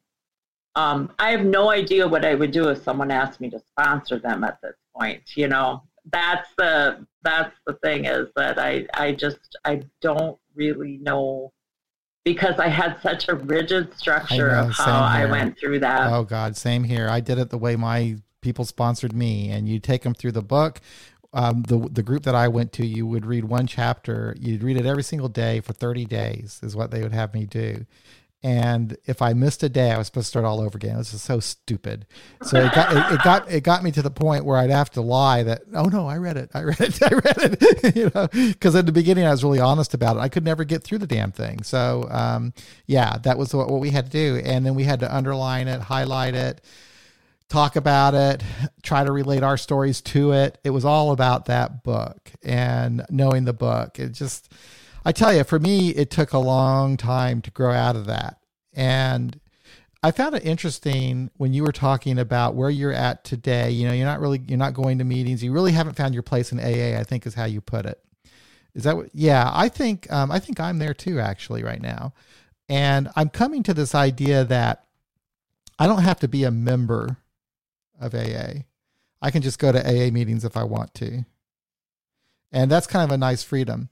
Um, 0.76 1.12
I 1.20 1.30
have 1.30 1.46
no 1.46 1.70
idea 1.70 2.08
what 2.08 2.26
I 2.26 2.34
would 2.34 2.52
do 2.52 2.70
if 2.70 2.84
someone 2.84 3.12
asked 3.12 3.40
me 3.40 3.50
to 3.52 3.60
sponsor 3.60 4.18
them 4.18 4.44
at 4.44 4.60
this 4.64 4.76
point. 4.96 5.22
You 5.36 5.50
know, 5.50 5.84
that's 6.12 6.50
the 6.58 7.06
that's 7.24 7.56
the 7.66 7.74
thing 7.84 8.06
is 8.06 8.28
that 8.36 8.60
I 8.60 8.86
I 8.94 9.14
just 9.14 9.58
I 9.64 9.84
don't 10.02 10.38
really 10.56 10.98
know 10.98 11.54
because 12.24 12.60
I 12.60 12.68
had 12.68 13.02
such 13.02 13.28
a 13.28 13.36
rigid 13.36 13.98
structure 13.98 14.52
know, 14.52 14.68
of 14.68 14.72
how 14.72 15.02
I 15.02 15.26
went 15.26 15.58
through 15.60 15.80
that. 15.80 16.12
Oh 16.12 16.24
God, 16.24 16.56
same 16.56 16.84
here. 16.84 17.10
I 17.10 17.20
did 17.20 17.38
it 17.38 17.50
the 17.50 17.58
way 17.58 17.76
my 17.76 18.18
people 18.42 18.66
sponsored 18.66 19.14
me, 19.14 19.50
and 19.50 19.68
you 19.68 19.80
take 19.80 20.04
them 20.04 20.14
through 20.14 20.34
the 20.34 20.42
book. 20.42 20.82
Um, 21.34 21.64
the 21.64 21.90
the 21.92 22.04
group 22.04 22.24
that 22.24 22.36
I 22.36 22.48
went 22.48 22.74
to, 22.74 22.86
you 22.86 23.08
would 23.08 23.26
read 23.26 23.46
one 23.46 23.68
chapter. 23.68 24.36
You'd 24.40 24.64
read 24.64 24.78
it 24.78 24.86
every 24.86 25.04
single 25.04 25.30
day 25.30 25.62
for 25.62 25.74
thirty 25.74 26.06
days, 26.06 26.60
is 26.62 26.76
what 26.76 26.92
they 26.92 27.02
would 27.02 27.14
have 27.14 27.34
me 27.34 27.46
do. 27.46 27.86
And 28.44 28.98
if 29.06 29.22
I 29.22 29.32
missed 29.32 29.64
a 29.64 29.70
day, 29.70 29.92
I 29.92 29.98
was 29.98 30.08
supposed 30.08 30.26
to 30.26 30.30
start 30.30 30.46
all 30.46 30.60
over 30.60 30.76
again. 30.76 30.98
This 30.98 31.14
is 31.14 31.22
so 31.22 31.40
stupid. 31.40 32.06
So 32.42 32.60
it 32.60 32.74
got 32.74 32.92
it, 32.92 33.14
it, 33.14 33.24
got 33.24 33.50
it 33.50 33.62
got 33.62 33.84
me 33.84 33.92
to 33.92 34.02
the 34.02 34.12
point 34.12 34.44
where 34.44 34.58
I'd 34.58 34.70
have 34.70 34.90
to 34.92 35.02
lie 35.02 35.44
that 35.44 35.62
oh 35.74 35.86
no, 35.86 36.08
I 36.08 36.18
read 36.18 36.36
it, 36.36 36.52
I 36.54 36.64
read 36.64 36.82
it, 36.82 37.02
I 37.04 37.14
read 37.14 37.38
it. 37.38 37.96
you 37.96 38.12
know, 38.14 38.28
because 38.28 38.76
at 38.76 38.86
the 38.86 38.92
beginning 38.92 39.26
I 39.26 39.32
was 39.32 39.46
really 39.46 39.62
honest 39.62 39.94
about 39.94 40.18
it. 40.18 40.20
I 40.20 40.28
could 40.28 40.44
never 40.44 40.66
get 40.66 40.84
through 40.84 40.98
the 40.98 41.08
damn 41.08 41.32
thing. 41.32 41.64
So 41.64 42.06
um, 42.12 42.54
yeah, 42.86 43.18
that 43.20 43.38
was 43.38 43.54
what, 43.54 43.70
what 43.70 43.80
we 43.80 43.92
had 43.92 44.08
to 44.08 44.12
do, 44.12 44.42
and 44.44 44.66
then 44.66 44.76
we 44.76 44.84
had 44.84 45.00
to 45.00 45.16
underline 45.16 45.70
it, 45.70 45.80
highlight 45.80 46.36
it, 46.36 46.60
talk 47.48 47.78
about 47.78 48.14
it, 48.14 48.44
try 48.82 49.06
to 49.06 49.12
relate 49.14 49.44
our 49.44 49.56
stories 49.56 50.02
to 50.02 50.34
it. 50.34 50.58
It 50.66 50.72
was 50.72 50.84
all 50.84 51.12
about 51.12 51.46
that 51.46 51.84
book 51.84 52.32
and 52.44 53.06
knowing 53.10 53.46
the 53.46 53.54
book. 53.54 54.00
It 54.00 54.12
just 54.12 54.52
I 55.06 55.12
tell 55.12 55.34
you, 55.34 55.44
for 55.44 55.60
me, 55.60 55.90
it 55.90 56.10
took 56.10 56.34
a 56.34 56.38
long 56.38 56.98
time 56.98 57.42
to 57.42 57.52
grow 57.52 57.72
out 57.72 57.96
of 57.96 58.06
that. 58.06 58.38
And 58.74 59.40
I 60.02 60.12
found 60.12 60.36
it 60.36 60.46
interesting 60.46 61.30
when 61.38 61.54
you 61.54 61.64
were 61.64 61.72
talking 61.72 62.20
about 62.20 62.56
where 62.56 62.70
you're 62.70 62.94
at 62.94 63.24
today. 63.24 63.72
You 63.72 63.88
know, 63.88 63.94
you're 63.94 64.06
not 64.06 64.20
really, 64.20 64.42
you're 64.48 64.58
not 64.58 64.74
going 64.74 64.98
to 65.00 65.04
meetings. 65.04 65.44
You 65.44 65.52
really 65.52 65.72
haven't 65.72 65.96
found 65.96 66.14
your 66.14 66.24
place 66.24 66.52
in 66.52 66.60
AA, 66.60 67.00
I 67.00 67.04
think 67.04 67.26
is 67.26 67.34
how 67.34 67.46
you 67.46 67.62
put 67.62 67.86
it. 67.86 68.00
Is 68.74 68.84
that 68.84 68.96
what, 68.96 69.10
yeah, 69.14 69.52
I 69.54 69.70
think, 69.70 70.12
um, 70.12 70.32
I 70.32 70.40
think 70.40 70.60
I'm 70.60 70.80
there 70.80 70.94
too, 70.94 71.20
actually, 71.20 71.64
right 71.64 71.82
now. 71.82 72.14
And 72.68 73.10
I'm 73.16 73.30
coming 73.30 73.64
to 73.64 73.74
this 73.74 73.94
idea 73.94 74.46
that 74.46 74.86
I 75.78 75.88
don't 75.88 76.02
have 76.02 76.20
to 76.22 76.28
be 76.28 76.44
a 76.44 76.52
member 76.52 77.18
of 78.00 78.16
AA. 78.16 78.64
I 79.22 79.32
can 79.32 79.42
just 79.42 79.60
go 79.60 79.72
to 79.72 79.80
AA 79.80 80.12
meetings 80.12 80.44
if 80.44 80.58
I 80.58 80.64
want 80.64 80.94
to. 80.96 81.26
And 82.52 82.70
that's 82.70 82.88
kind 82.88 83.04
of 83.04 83.14
a 83.14 83.18
nice 83.18 83.44
freedom. 83.44 83.90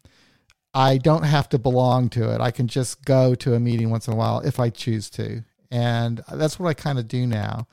I 0.73 0.97
don't 0.97 1.23
have 1.23 1.49
to 1.49 1.59
belong 1.59 2.09
to 2.11 2.33
it. 2.33 2.39
I 2.41 2.51
can 2.51 2.67
just 2.67 3.03
go 3.03 3.35
to 3.35 3.55
a 3.55 3.59
meeting 3.59 3.89
once 3.89 4.07
in 4.07 4.13
a 4.13 4.17
while 4.17 4.39
if 4.39 4.59
I 4.59 4.69
choose 4.69 5.09
to. 5.11 5.43
And 5.69 6.21
that's 6.31 6.59
what 6.59 6.69
I 6.69 6.73
kind 6.73 6.99
of 6.99 7.07
do 7.07 7.27
now. 7.27 7.67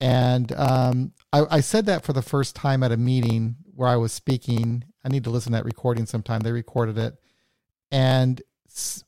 And 0.00 0.52
um, 0.52 1.12
I, 1.32 1.44
I, 1.50 1.60
said 1.60 1.86
that 1.86 2.04
for 2.04 2.12
the 2.12 2.20
first 2.20 2.54
time 2.54 2.82
at 2.82 2.92
a 2.92 2.98
meeting 2.98 3.56
where 3.74 3.88
I 3.88 3.96
was 3.96 4.12
speaking. 4.12 4.84
I 5.02 5.08
need 5.08 5.24
to 5.24 5.30
listen 5.30 5.52
to 5.52 5.58
that 5.58 5.64
recording 5.64 6.04
sometime. 6.04 6.40
They 6.40 6.52
recorded 6.52 6.98
it. 6.98 7.16
And 7.90 8.42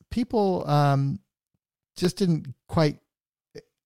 people 0.09 0.67
um, 0.67 1.19
just 1.95 2.17
didn't 2.17 2.53
quite 2.67 2.99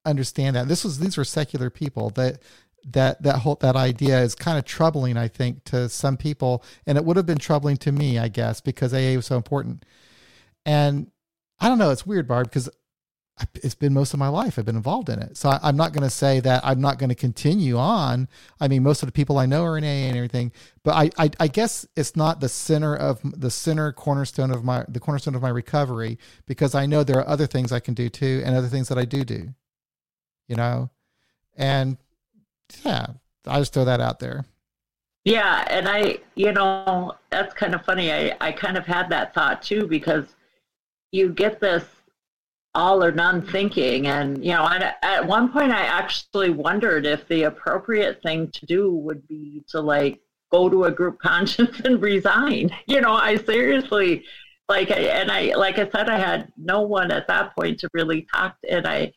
understand 0.06 0.56
that. 0.56 0.68
This 0.68 0.84
was 0.84 1.00
these 1.00 1.18
were 1.18 1.26
secular 1.26 1.70
people 1.70 2.10
that 2.12 2.42
that 2.86 3.22
that 3.24 3.40
whole 3.40 3.56
that 3.56 3.76
idea 3.76 4.22
is 4.22 4.36
kind 4.36 4.58
of 4.58 4.66
troubling 4.66 5.18
i 5.18 5.28
think 5.28 5.64
to 5.66 5.90
some 5.90 6.18
people. 6.18 6.64
And 6.86 6.98
it 6.98 7.06
would 7.06 7.18
have 7.18 7.26
been 7.26 7.38
troubling 7.38 7.78
to 7.78 7.92
me 7.92 8.20
i 8.20 8.28
guess 8.28 8.62
because 8.62 8.94
aa 8.94 9.16
was 9.16 9.26
so 9.26 9.38
important. 9.38 9.86
And 10.66 11.12
i 11.60 11.68
don't 11.68 11.78
know 11.78 11.92
it's 11.92 12.06
weird 12.06 12.28
barb 12.28 12.48
because 12.48 12.70
it's 13.56 13.74
been 13.74 13.94
most 13.94 14.14
of 14.14 14.20
my 14.20 14.28
life 14.28 14.60
i've 14.60 14.66
been 14.66 14.76
involved 14.76 15.10
in 15.10 15.18
it. 15.20 15.36
So 15.38 15.50
I, 15.50 15.68
am 15.68 15.76
not 15.76 15.92
going 15.92 16.04
to 16.04 16.10
say 16.10 16.40
that 16.42 16.62
i'm 16.64 16.82
not 16.82 17.00
going 17.00 17.10
to 17.10 17.16
continue 17.16 17.78
on. 17.78 18.28
I 18.60 18.68
mean 18.68 18.84
most 18.84 19.02
of 19.02 19.08
the 19.08 19.14
people 19.14 19.38
i 19.38 19.46
know 19.46 19.64
are 19.64 19.78
in 19.78 19.84
aa 19.84 19.88
and 19.88 20.16
everything 20.16 20.52
but 20.84 20.92
I, 20.92 21.10
I 21.18 21.30
i 21.40 21.48
guess 21.48 21.86
it's 21.96 22.16
not 22.16 22.42
the 22.42 22.50
center 22.50 22.96
of 22.96 23.22
the 23.24 23.50
center 23.52 23.92
cornerstone 23.92 24.52
of 24.52 24.64
my 24.64 24.86
the 24.88 25.00
cornerstone 25.00 25.36
of 25.36 25.42
my 25.42 25.50
recovery 25.50 26.20
because 26.46 26.76
i 26.76 26.86
know 26.86 27.04
there 27.04 27.20
are 27.20 27.28
other 27.28 27.48
things 27.48 27.72
i 27.72 27.80
can 27.80 27.94
do 27.94 28.10
too 28.10 28.42
and 28.46 28.56
other 28.56 28.68
things 28.68 28.88
that 28.90 28.98
i 28.98 29.06
do 29.06 29.24
do 29.24 29.54
you 30.48 30.56
know? 30.56 30.90
And 31.56 31.98
yeah, 32.84 33.08
I 33.46 33.60
just 33.60 33.74
throw 33.74 33.86
that 33.86 34.02
out 34.02 34.20
there. 34.20 34.46
Yeah, 35.26 35.66
and 35.70 35.88
I, 35.88 36.20
you 36.36 36.52
know, 36.52 37.14
that's 37.30 37.54
kind 37.54 37.74
of 37.74 37.86
funny. 37.86 38.12
I, 38.12 38.36
I 38.42 38.52
kind 38.52 38.78
of 38.78 38.86
had 38.86 39.10
that 39.10 39.34
thought 39.34 39.62
too 39.62 39.88
because 39.88 40.36
you 41.12 41.30
get 41.30 41.62
this 41.62 41.86
all 42.76 43.04
or 43.04 43.12
none 43.12 43.46
thinking, 43.46 44.08
and 44.08 44.44
you 44.44 44.52
know, 44.52 44.68
at, 44.68 44.98
at 45.02 45.26
one 45.26 45.52
point 45.52 45.72
I 45.72 45.84
actually 45.84 46.50
wondered 46.50 47.06
if 47.06 47.28
the 47.28 47.44
appropriate 47.44 48.22
thing 48.22 48.52
to 48.52 48.66
do 48.66 48.92
would 48.92 49.26
be 49.28 49.64
to 49.70 49.80
like 49.80 50.20
go 50.52 50.70
to 50.70 50.86
a 50.86 50.92
group 50.92 51.20
conscience 51.22 51.80
and 51.82 52.02
resign. 52.02 52.76
You 52.88 53.00
know, 53.02 53.14
I 53.14 53.38
seriously 53.38 54.26
like, 54.68 54.92
and 54.92 55.32
I 55.32 55.54
like 55.56 55.80
I 55.80 55.90
said, 55.90 56.10
I 56.10 56.18
had 56.18 56.52
no 56.58 56.82
one 56.82 57.12
at 57.12 57.28
that 57.28 57.56
point 57.56 57.80
to 57.80 57.90
really 57.94 58.28
talk 58.34 58.60
to, 58.62 58.74
and 58.74 58.88
I 58.88 59.14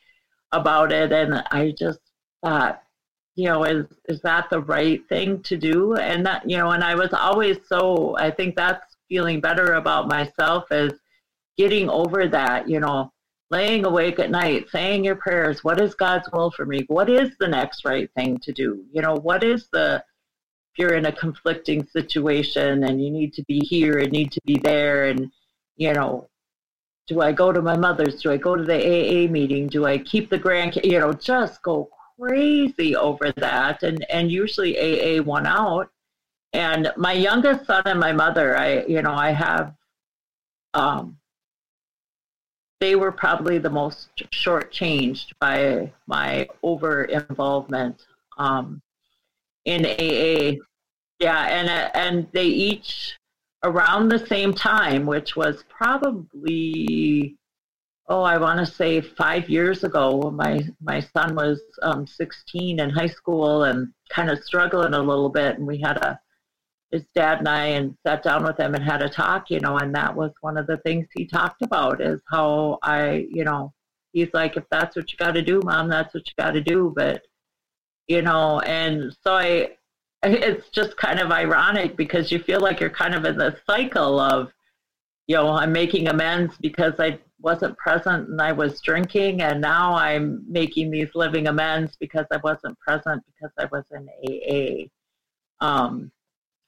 about 0.53 0.93
it, 0.93 1.11
and 1.11 1.43
I 1.51 1.73
just 1.77 1.99
thought 2.43 2.81
you 3.37 3.45
know, 3.45 3.63
is 3.63 3.85
is 4.09 4.19
that 4.21 4.49
the 4.49 4.59
right 4.61 5.07
thing 5.09 5.43
to 5.43 5.57
do? 5.57 5.95
And 5.95 6.25
that, 6.25 6.49
you 6.49 6.57
know, 6.57 6.71
and 6.71 6.83
I 6.83 6.95
was 6.95 7.13
always 7.13 7.57
so 7.67 8.17
I 8.17 8.31
think 8.31 8.55
that's 8.55 8.97
feeling 9.07 9.39
better 9.39 9.75
about 9.75 10.09
myself 10.09 10.65
is 10.71 10.93
getting 11.55 11.87
over 11.87 12.27
that, 12.27 12.67
you 12.67 12.79
know, 12.79 13.11
laying 13.51 13.85
awake 13.85 14.17
at 14.17 14.31
night, 14.31 14.69
saying 14.71 15.03
your 15.03 15.15
prayers, 15.15 15.63
what 15.63 15.79
is 15.79 15.93
God's 15.93 16.27
will 16.33 16.49
for 16.49 16.65
me? 16.65 16.83
What 16.87 17.11
is 17.11 17.29
the 17.39 17.47
next 17.47 17.85
right 17.85 18.09
thing 18.15 18.39
to 18.39 18.51
do? 18.51 18.83
You 18.91 19.03
know, 19.03 19.13
what 19.13 19.43
is 19.43 19.67
the 19.71 20.03
if 20.73 20.79
you're 20.79 20.95
in 20.95 21.05
a 21.05 21.11
conflicting 21.11 21.85
situation 21.85 22.83
and 22.85 23.03
you 23.03 23.11
need 23.11 23.33
to 23.33 23.43
be 23.43 23.59
here 23.59 23.99
and 23.99 24.11
need 24.11 24.31
to 24.31 24.41
be 24.45 24.57
there 24.57 25.09
and 25.09 25.31
you 25.75 25.93
know 25.93 26.27
do 27.07 27.21
I 27.21 27.31
go 27.31 27.53
to 27.53 27.61
my 27.61 27.77
mother's? 27.77 28.21
Do 28.21 28.31
I 28.31 28.37
go 28.37 28.55
to 28.55 28.63
the 28.63 28.75
AA 28.75 29.31
meeting? 29.31 29.67
Do 29.67 29.85
I 29.85 29.97
keep 29.97 30.29
the 30.29 30.37
grand? 30.37 30.75
You 30.83 30.99
know, 30.99 31.13
just 31.13 31.61
go 31.61 31.89
crazy 32.19 32.95
over 32.95 33.31
that, 33.37 33.83
and 33.83 34.05
and 34.09 34.31
usually 34.31 34.77
AA 34.77 35.21
won 35.21 35.45
out. 35.45 35.89
And 36.53 36.91
my 36.97 37.13
youngest 37.13 37.65
son 37.65 37.83
and 37.85 37.99
my 37.99 38.13
mother, 38.13 38.57
I 38.57 38.85
you 38.85 39.01
know 39.01 39.13
I 39.13 39.31
have, 39.31 39.75
um, 40.73 41.17
they 42.79 42.95
were 42.95 43.11
probably 43.11 43.57
the 43.57 43.69
most 43.69 44.09
shortchanged 44.31 45.33
by 45.39 45.91
my 46.07 46.47
over 46.63 47.03
involvement 47.05 48.05
um, 48.37 48.81
in 49.65 49.85
AA. 49.85 50.57
Yeah, 51.19 51.45
and 51.47 51.69
and 51.95 52.27
they 52.31 52.45
each 52.45 53.17
around 53.63 54.09
the 54.09 54.25
same 54.25 54.53
time, 54.53 55.05
which 55.05 55.35
was 55.35 55.63
probably 55.69 57.37
oh, 58.07 58.21
I 58.21 58.37
want 58.37 58.59
to 58.59 58.73
say 58.73 59.01
five 59.01 59.49
years 59.49 59.83
ago, 59.83 60.31
my 60.31 60.67
my 60.81 60.99
son 60.99 61.35
was 61.35 61.61
um, 61.81 62.07
16 62.07 62.79
in 62.79 62.89
high 62.89 63.07
school 63.07 63.63
and 63.63 63.93
kind 64.09 64.29
of 64.29 64.43
struggling 64.43 64.93
a 64.93 64.99
little 65.01 65.29
bit, 65.29 65.57
and 65.57 65.67
we 65.67 65.79
had 65.79 65.97
a 65.97 66.19
his 66.91 67.03
dad 67.13 67.39
and 67.39 67.49
I 67.49 67.65
and 67.67 67.97
sat 68.05 68.23
down 68.23 68.45
with 68.45 68.57
him 68.57 68.73
and 68.73 68.83
had 68.83 69.01
a 69.01 69.09
talk, 69.09 69.49
you 69.49 69.59
know, 69.59 69.77
and 69.77 69.93
that 69.95 70.15
was 70.15 70.31
one 70.39 70.57
of 70.57 70.67
the 70.67 70.77
things 70.77 71.05
he 71.13 71.25
talked 71.25 71.61
about 71.61 72.01
is 72.01 72.21
how 72.31 72.79
I, 72.81 73.27
you 73.29 73.43
know, 73.43 73.73
he's 74.13 74.29
like, 74.33 74.55
if 74.55 74.63
that's 74.71 74.95
what 74.95 75.11
you 75.11 75.17
got 75.17 75.33
to 75.33 75.41
do, 75.41 75.61
mom, 75.65 75.89
that's 75.89 76.13
what 76.13 76.25
you 76.25 76.33
got 76.37 76.51
to 76.51 76.61
do, 76.61 76.93
but 76.95 77.23
you 78.07 78.21
know, 78.21 78.61
and 78.61 79.15
so 79.21 79.33
I, 79.33 79.71
it's 80.23 80.69
just 80.69 80.95
kind 80.97 81.19
of 81.19 81.31
ironic 81.31 81.97
because 81.97 82.31
you 82.31 82.39
feel 82.39 82.61
like 82.61 82.79
you're 82.79 82.89
kind 82.89 83.13
of 83.13 83.25
in 83.25 83.37
the 83.37 83.57
cycle 83.65 84.19
of, 84.19 84.51
you 85.27 85.35
know, 85.35 85.49
I'm 85.49 85.73
making 85.73 86.07
amends 86.07 86.55
because 86.61 86.93
I 86.99 87.19
wasn't 87.39 87.77
present 87.77 88.29
and 88.29 88.41
I 88.41 88.51
was 88.51 88.81
drinking, 88.81 89.41
and 89.41 89.61
now 89.61 89.93
I'm 89.95 90.43
making 90.47 90.91
these 90.91 91.09
living 91.15 91.47
amends 91.47 91.95
because 91.99 92.25
I 92.31 92.37
wasn't 92.43 92.79
present 92.79 93.23
because 93.27 93.51
I 93.57 93.65
was 93.71 93.85
in 93.91 94.09
AA. 94.27 95.65
Um, 95.65 96.11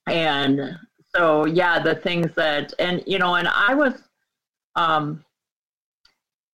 and 0.07 0.78
so, 1.15 1.45
yeah, 1.45 1.80
the 1.80 1.95
things 1.95 2.34
that, 2.36 2.74
and 2.80 3.03
you 3.07 3.20
know, 3.20 3.36
and 3.36 3.47
I 3.47 3.74
was, 3.74 3.93
um, 4.76 5.24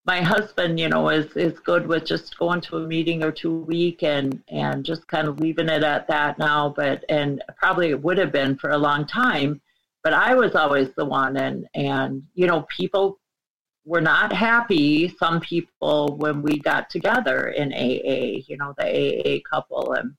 my 0.06 0.20
husband, 0.20 0.78
you 0.78 0.88
know, 0.88 1.08
is 1.08 1.36
is 1.36 1.58
good 1.58 1.86
with 1.86 2.06
just 2.06 2.38
going 2.38 2.60
to 2.62 2.76
a 2.76 2.86
meeting 2.86 3.22
or 3.24 3.32
two 3.32 3.56
a 3.56 3.60
week 3.60 4.02
and 4.02 4.42
and 4.48 4.84
just 4.84 5.06
kind 5.08 5.26
of 5.26 5.40
leaving 5.40 5.68
it 5.68 5.82
at 5.82 6.06
that 6.08 6.38
now. 6.38 6.72
But 6.74 7.04
and 7.08 7.42
probably 7.56 7.90
it 7.90 8.02
would 8.02 8.18
have 8.18 8.32
been 8.32 8.56
for 8.56 8.70
a 8.70 8.78
long 8.78 9.06
time, 9.06 9.60
but 10.04 10.12
I 10.12 10.34
was 10.34 10.54
always 10.54 10.88
the 10.96 11.04
one, 11.04 11.36
and 11.36 11.66
and 11.74 12.22
you 12.34 12.46
know, 12.46 12.66
people 12.74 13.18
were 13.86 14.00
not 14.00 14.32
happy. 14.32 15.08
Some 15.18 15.40
people 15.40 16.16
when 16.18 16.42
we 16.42 16.58
got 16.58 16.90
together 16.90 17.48
in 17.48 17.72
AA, 17.72 18.42
you 18.46 18.56
know, 18.58 18.74
the 18.76 18.84
AA 18.84 19.38
couple, 19.48 19.92
and 19.94 20.14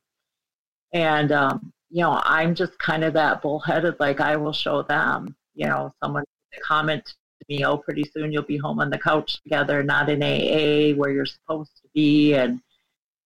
and 0.93 1.31
um, 1.31 1.73
you 1.89 2.01
know, 2.01 2.19
I'm 2.23 2.55
just 2.55 2.79
kind 2.79 3.03
of 3.03 3.13
that 3.13 3.41
bullheaded, 3.41 3.99
like 3.99 4.21
I 4.21 4.37
will 4.37 4.53
show 4.53 4.81
them. 4.83 5.35
You 5.53 5.67
know, 5.67 5.93
someone 6.01 6.23
comment 6.63 7.05
to 7.05 7.45
me, 7.49 7.65
oh, 7.65 7.77
pretty 7.77 8.03
soon 8.03 8.31
you'll 8.31 8.43
be 8.43 8.57
home 8.57 8.79
on 8.79 8.89
the 8.89 8.97
couch 8.97 9.41
together, 9.43 9.83
not 9.83 10.09
in 10.09 10.23
AA 10.23 10.97
where 10.97 11.11
you're 11.11 11.25
supposed 11.25 11.71
to 11.83 11.89
be, 11.93 12.33
and 12.33 12.61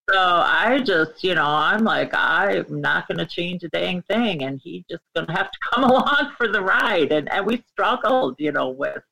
so 0.10 0.18
I 0.18 0.82
just, 0.84 1.24
you 1.24 1.36
know, 1.36 1.46
I'm 1.46 1.84
like, 1.84 2.12
I'm 2.14 2.82
not 2.82 3.08
going 3.08 3.20
to 3.20 3.26
change 3.26 3.64
a 3.64 3.70
dang 3.70 4.02
thing, 4.04 4.44
and 4.44 4.60
he's 4.62 4.84
just 4.90 5.04
going 5.16 5.28
to 5.28 5.34
have 5.34 5.52
to 5.52 5.60
come 5.72 5.84
along 5.84 6.34
for 6.36 6.48
the 6.48 6.62
ride, 6.62 7.12
and 7.12 7.32
and 7.32 7.46
we 7.46 7.64
struggled, 7.72 8.36
you 8.40 8.52
know, 8.52 8.70
with 8.70 9.04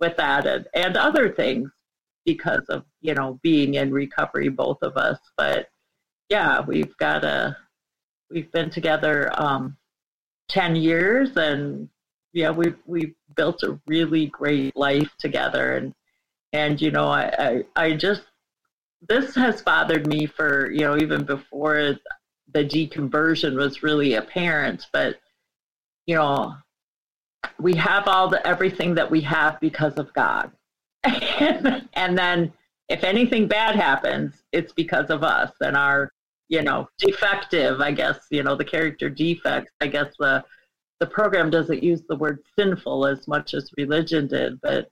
with 0.00 0.16
that 0.16 0.46
and, 0.46 0.66
and 0.74 0.96
other 0.96 1.28
things 1.30 1.70
because 2.24 2.64
of 2.68 2.84
you 3.00 3.14
know 3.14 3.38
being 3.42 3.74
in 3.74 3.92
recovery 3.92 4.48
both 4.48 4.78
of 4.82 4.96
us. 4.96 5.18
But 5.36 5.68
yeah 6.28 6.60
we've 6.60 6.96
got 6.96 7.24
a 7.24 7.56
we've 8.30 8.50
been 8.52 8.70
together 8.70 9.30
um, 9.34 9.76
10 10.48 10.76
years 10.76 11.36
and 11.36 11.88
yeah 12.32 12.50
we've 12.50 12.78
we've 12.86 13.14
built 13.36 13.62
a 13.62 13.78
really 13.86 14.26
great 14.26 14.76
life 14.76 15.10
together. 15.18 15.76
And 15.76 15.94
and 16.52 16.80
you 16.80 16.90
know 16.90 17.06
I, 17.06 17.32
I 17.38 17.64
i 17.76 17.92
just 17.92 18.22
this 19.08 19.34
has 19.34 19.62
bothered 19.62 20.06
me 20.06 20.26
for 20.26 20.70
you 20.70 20.80
know 20.80 20.96
even 20.96 21.24
before 21.24 21.96
the 22.52 22.64
deconversion 22.64 23.56
was 23.56 23.82
really 23.82 24.14
apparent. 24.14 24.86
But 24.92 25.16
you 26.06 26.16
know 26.16 26.54
we 27.58 27.74
have 27.74 28.08
all 28.08 28.28
the 28.28 28.44
everything 28.46 28.94
that 28.94 29.10
we 29.10 29.20
have 29.22 29.60
because 29.60 29.98
of 29.98 30.12
God. 30.14 30.50
and 31.04 32.18
then 32.18 32.52
if 32.88 33.04
anything 33.04 33.46
bad 33.46 33.76
happens, 33.76 34.42
it's 34.52 34.72
because 34.72 35.10
of 35.10 35.22
us 35.22 35.52
and 35.60 35.76
our, 35.76 36.12
you 36.48 36.62
know, 36.62 36.88
defective, 36.98 37.80
I 37.80 37.92
guess, 37.92 38.18
you 38.30 38.42
know, 38.42 38.56
the 38.56 38.64
character 38.64 39.08
defects. 39.08 39.72
I 39.80 39.86
guess 39.86 40.12
the 40.18 40.44
the 40.98 41.06
program 41.06 41.48
doesn't 41.48 41.82
use 41.82 42.02
the 42.08 42.16
word 42.16 42.40
sinful 42.58 43.06
as 43.06 43.26
much 43.26 43.54
as 43.54 43.70
religion 43.78 44.26
did, 44.26 44.60
but 44.60 44.90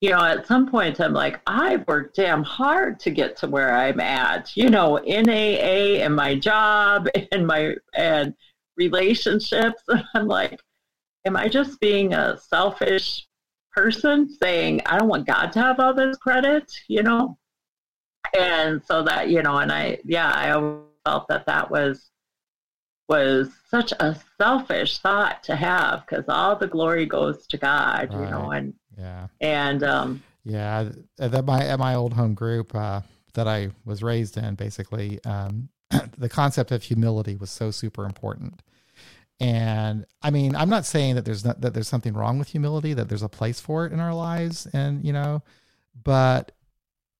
you 0.00 0.10
know, 0.10 0.22
at 0.22 0.46
some 0.46 0.70
point 0.70 1.00
I'm 1.00 1.12
like, 1.12 1.40
I've 1.46 1.86
worked 1.88 2.16
damn 2.16 2.44
hard 2.44 3.00
to 3.00 3.10
get 3.10 3.36
to 3.38 3.48
where 3.48 3.74
I'm 3.74 3.98
at, 3.98 4.56
you 4.56 4.70
know, 4.70 4.96
in 4.98 5.28
AA 5.28 6.04
and 6.04 6.14
my 6.14 6.36
job 6.36 7.08
and 7.32 7.46
my 7.46 7.74
and 7.94 8.34
relationships. 8.76 9.82
And 9.88 10.04
I'm 10.14 10.28
like, 10.28 10.60
am 11.24 11.36
I 11.36 11.48
just 11.48 11.80
being 11.80 12.14
a 12.14 12.38
selfish 12.38 13.26
person 13.72 14.28
saying, 14.28 14.82
I 14.86 14.98
don't 14.98 15.08
want 15.08 15.26
God 15.26 15.52
to 15.52 15.60
have 15.60 15.78
all 15.80 15.94
this 15.94 16.16
credit, 16.16 16.72
you 16.88 17.02
know? 17.02 17.38
And 18.36 18.82
so 18.84 19.02
that, 19.04 19.30
you 19.30 19.42
know, 19.42 19.58
and 19.58 19.72
I, 19.72 19.98
yeah, 20.04 20.32
I 20.32 20.50
always 20.50 20.82
felt 21.04 21.28
that 21.28 21.46
that 21.46 21.70
was, 21.70 22.10
was 23.08 23.50
such 23.70 23.92
a 24.00 24.16
selfish 24.36 24.98
thought 24.98 25.42
to 25.44 25.56
have 25.56 26.04
because 26.06 26.24
all 26.28 26.56
the 26.56 26.66
glory 26.66 27.06
goes 27.06 27.46
to 27.46 27.56
God, 27.56 28.12
right. 28.12 28.24
you 28.24 28.30
know, 28.30 28.50
and, 28.50 28.74
yeah. 28.98 29.28
And, 29.40 29.82
um, 29.82 30.22
yeah, 30.44 30.90
that 31.18 31.44
my, 31.44 31.64
at 31.64 31.78
my 31.78 31.94
old 31.94 32.14
home 32.14 32.34
group, 32.34 32.74
uh, 32.74 33.02
that 33.34 33.46
I 33.46 33.70
was 33.84 34.02
raised 34.02 34.36
in, 34.36 34.56
basically, 34.56 35.22
um, 35.24 35.68
the 36.18 36.28
concept 36.28 36.72
of 36.72 36.82
humility 36.82 37.36
was 37.36 37.50
so 37.50 37.70
super 37.70 38.04
important 38.04 38.60
and 39.40 40.04
I 40.20 40.30
mean, 40.30 40.56
I'm 40.56 40.68
not 40.68 40.84
saying 40.84 41.14
that 41.14 41.24
there's 41.24 41.44
not 41.44 41.60
that 41.60 41.72
there's 41.72 41.88
something 41.88 42.14
wrong 42.14 42.38
with 42.38 42.48
humility, 42.48 42.92
that 42.94 43.08
there's 43.08 43.22
a 43.22 43.28
place 43.28 43.60
for 43.60 43.86
it 43.86 43.92
in 43.92 44.00
our 44.00 44.14
lives, 44.14 44.66
and 44.72 45.04
you 45.04 45.12
know, 45.12 45.42
but 46.02 46.52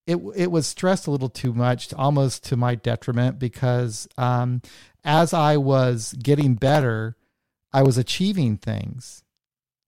it 0.07 0.17
it 0.35 0.51
was 0.51 0.67
stressed 0.67 1.07
a 1.07 1.13
little 1.13 1.29
too 1.29 1.53
much, 1.53 1.95
almost 1.95 2.45
to 2.47 2.57
my 2.57 2.75
detriment, 2.75 3.39
because 3.39 4.09
um, 4.17 4.63
as 5.05 5.33
I 5.33 5.59
was 5.59 6.13
getting 6.15 6.57
better, 6.57 7.17
I 7.73 7.83
was 7.83 7.99
achieving 7.99 8.57
things, 8.57 9.23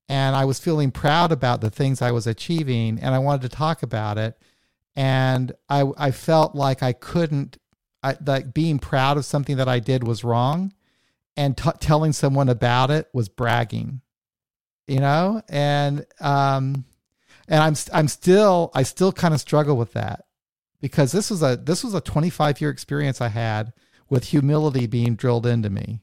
and 0.07 0.33
I 0.33 0.45
was 0.45 0.57
feeling 0.57 0.91
proud 0.91 1.33
about 1.33 1.59
the 1.59 1.69
things 1.69 2.01
I 2.01 2.11
was 2.11 2.27
achieving, 2.27 2.97
and 2.99 3.13
I 3.13 3.19
wanted 3.19 3.41
to 3.41 3.57
talk 3.57 3.83
about 3.83 4.17
it, 4.17 4.37
and 4.95 5.51
I 5.67 5.83
I 5.97 6.11
felt 6.11 6.55
like 6.55 6.81
I 6.81 6.93
couldn't, 6.93 7.57
I, 8.01 8.15
like 8.25 8.53
being 8.53 8.79
proud 8.79 9.17
of 9.17 9.25
something 9.25 9.57
that 9.57 9.67
I 9.67 9.79
did 9.79 10.07
was 10.07 10.23
wrong 10.23 10.71
and 11.37 11.57
t- 11.57 11.69
telling 11.79 12.13
someone 12.13 12.49
about 12.49 12.91
it 12.91 13.09
was 13.13 13.29
bragging 13.29 14.01
you 14.91 14.99
know? 14.99 15.41
And 15.47 16.05
um 16.19 16.85
and 17.47 17.63
i'm 17.63 17.75
i'm 17.93 18.07
still 18.07 18.71
i 18.73 18.83
still 18.83 19.11
kind 19.11 19.33
of 19.33 19.39
struggle 19.39 19.77
with 19.77 19.93
that 19.93 20.25
because 20.81 21.11
this 21.11 21.29
was 21.29 21.41
a 21.41 21.55
this 21.55 21.83
was 21.83 21.93
a 21.93 22.01
25 22.01 22.61
year 22.61 22.69
experience 22.69 23.19
i 23.21 23.29
had 23.29 23.73
with 24.09 24.25
humility 24.25 24.87
being 24.87 25.15
drilled 25.15 25.45
into 25.45 25.69
me. 25.69 26.01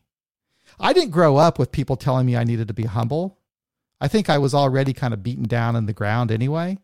I 0.80 0.94
didn't 0.94 1.10
grow 1.10 1.36
up 1.36 1.58
with 1.58 1.72
people 1.72 1.96
telling 1.96 2.26
me 2.26 2.36
i 2.36 2.44
needed 2.44 2.68
to 2.68 2.74
be 2.74 2.84
humble. 2.84 3.38
I 4.00 4.08
think 4.08 4.30
i 4.30 4.38
was 4.38 4.54
already 4.54 4.94
kind 4.94 5.12
of 5.12 5.22
beaten 5.22 5.44
down 5.44 5.76
in 5.76 5.86
the 5.86 5.92
ground 5.92 6.30
anyway. 6.30 6.78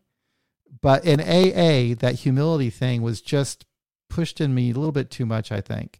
But 0.81 1.05
in 1.05 1.19
aa 1.19 1.95
that 1.99 2.19
humility 2.19 2.69
thing 2.69 3.01
was 3.01 3.21
just 3.21 3.65
pushed 4.09 4.39
in 4.39 4.53
me 4.53 4.69
a 4.69 4.75
little 4.75 4.91
bit 4.91 5.09
too 5.09 5.25
much 5.25 5.51
i 5.51 5.59
think 5.59 5.99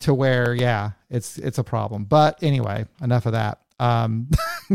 to 0.00 0.14
where 0.14 0.54
yeah 0.54 0.92
it's 1.10 1.38
it's 1.38 1.58
a 1.58 1.64
problem. 1.64 2.04
But 2.04 2.42
anyway 2.42 2.86
enough 3.00 3.26
of 3.26 3.32
that. 3.32 3.60
Um 3.78 4.28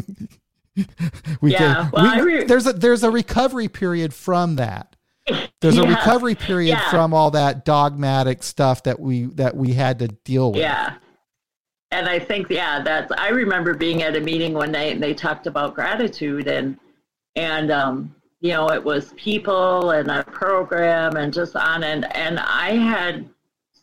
we 1.42 1.52
yeah, 1.52 1.58
can 1.58 1.92
well, 1.92 2.16
we, 2.16 2.22
re- 2.22 2.44
there's 2.46 2.68
a 2.68 2.74
there's 2.74 3.04
a 3.04 3.12
recovery 3.12 3.68
period 3.68 4.14
from 4.14 4.56
that. 4.56 4.96
There's 5.60 5.78
yeah, 5.78 5.84
a 5.84 5.88
recovery 5.88 6.36
period 6.36 6.78
yeah. 6.78 6.90
from 6.90 7.14
all 7.14 7.32
that 7.32 7.66
dogmatic 7.66 8.44
stuff 8.44 8.84
that 8.84 9.00
we 9.00 9.26
that 9.26 9.56
we 9.56 9.74
had 9.74 10.00
to 10.00 10.08
deal 10.08 10.52
with. 10.52 10.62
Yeah. 10.62 10.96
And 11.94 12.08
i 12.08 12.20
think 12.20 12.50
yeah 12.50 12.82
that's 12.82 13.12
i 13.18 13.28
remember 13.28 13.74
being 13.74 14.02
at 14.02 14.16
a 14.16 14.22
meeting 14.22 14.54
one 14.54 14.72
night 14.72 14.94
and 14.94 15.04
they 15.04 15.14
talked 15.14 15.46
about 15.46 15.76
gratitude 15.76 16.48
and 16.48 16.80
and 17.36 17.70
um 17.70 18.16
you 18.40 18.52
know 18.52 18.70
it 18.70 18.82
was 18.82 19.14
people 19.18 19.92
and 19.92 20.10
a 20.10 20.24
program 20.24 21.18
and 21.18 21.34
just 21.34 21.54
on 21.58 21.84
and 21.84 22.06
and 22.16 22.40
i 22.40 22.72
had 22.72 23.30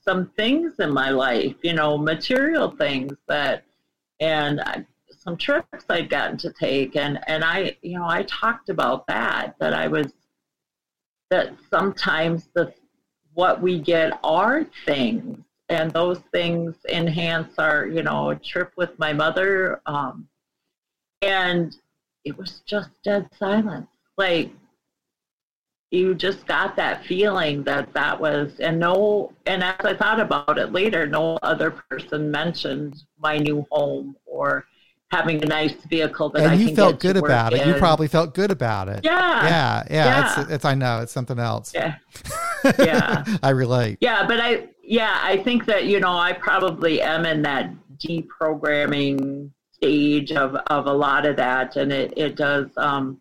some 0.08 0.30
things 0.38 0.72
in 0.78 0.90
my 0.90 1.10
life, 1.10 1.54
you 1.62 1.74
know, 1.74 1.98
material 1.98 2.70
things 2.70 3.12
that, 3.26 3.62
and 4.20 4.58
I, 4.62 4.86
some 5.10 5.36
trips 5.36 5.84
I'd 5.90 6.08
gotten 6.08 6.38
to 6.38 6.50
take. 6.50 6.96
And, 6.96 7.20
and 7.26 7.44
I, 7.44 7.76
you 7.82 7.98
know, 7.98 8.08
I 8.08 8.22
talked 8.22 8.70
about 8.70 9.06
that, 9.08 9.54
that 9.58 9.74
I 9.74 9.86
was, 9.86 10.14
that 11.28 11.52
sometimes 11.68 12.48
the, 12.54 12.72
what 13.34 13.60
we 13.60 13.78
get 13.78 14.18
are 14.24 14.64
things 14.86 15.44
and 15.68 15.90
those 15.90 16.20
things 16.32 16.74
enhance 16.88 17.58
our, 17.58 17.86
you 17.86 18.02
know, 18.02 18.32
trip 18.32 18.72
with 18.78 18.98
my 18.98 19.12
mother. 19.12 19.82
Um, 19.84 20.26
and 21.20 21.76
it 22.24 22.38
was 22.38 22.62
just 22.64 22.88
dead 23.04 23.28
silence. 23.38 23.88
Like 24.16 24.52
you 25.90 26.14
just 26.14 26.46
got 26.46 26.76
that 26.76 27.04
feeling 27.06 27.62
that 27.62 27.92
that 27.94 28.20
was 28.20 28.52
and 28.60 28.78
no 28.78 29.32
and 29.46 29.62
as 29.64 29.74
i 29.84 29.94
thought 29.94 30.20
about 30.20 30.58
it 30.58 30.70
later 30.72 31.06
no 31.06 31.38
other 31.42 31.70
person 31.70 32.30
mentioned 32.30 33.04
my 33.18 33.38
new 33.38 33.66
home 33.70 34.14
or 34.26 34.66
having 35.10 35.42
a 35.42 35.46
nice 35.46 35.72
vehicle 35.88 36.28
that 36.28 36.42
and 36.42 36.50
I 36.50 36.54
you 36.54 36.74
felt 36.74 37.00
good 37.00 37.16
about 37.16 37.54
in. 37.54 37.60
it. 37.60 37.66
You 37.66 37.74
probably 37.74 38.08
felt 38.08 38.34
good 38.34 38.50
about 38.50 38.90
it. 38.90 39.00
Yeah. 39.02 39.46
Yeah 39.46 39.84
yeah, 39.90 40.04
yeah. 40.04 40.42
It's, 40.42 40.50
it's 40.50 40.64
i 40.66 40.74
know 40.74 41.00
it's 41.00 41.12
something 41.12 41.38
else. 41.38 41.72
Yeah. 41.74 41.96
Yeah. 42.78 43.24
I 43.42 43.50
relate. 43.50 43.98
Yeah 44.00 44.26
but 44.26 44.40
i 44.40 44.68
yeah 44.82 45.20
i 45.22 45.36
think 45.38 45.64
that 45.66 45.86
you 45.86 46.00
know 46.00 46.12
i 46.12 46.32
probably 46.32 47.00
am 47.00 47.24
in 47.24 47.40
that 47.42 47.72
deprogramming 47.98 49.50
stage 49.72 50.32
of 50.32 50.56
of 50.66 50.86
a 50.86 50.92
lot 50.92 51.24
of 51.24 51.36
that 51.36 51.76
and 51.76 51.92
it 51.92 52.12
it 52.16 52.36
does 52.36 52.66
um 52.76 53.20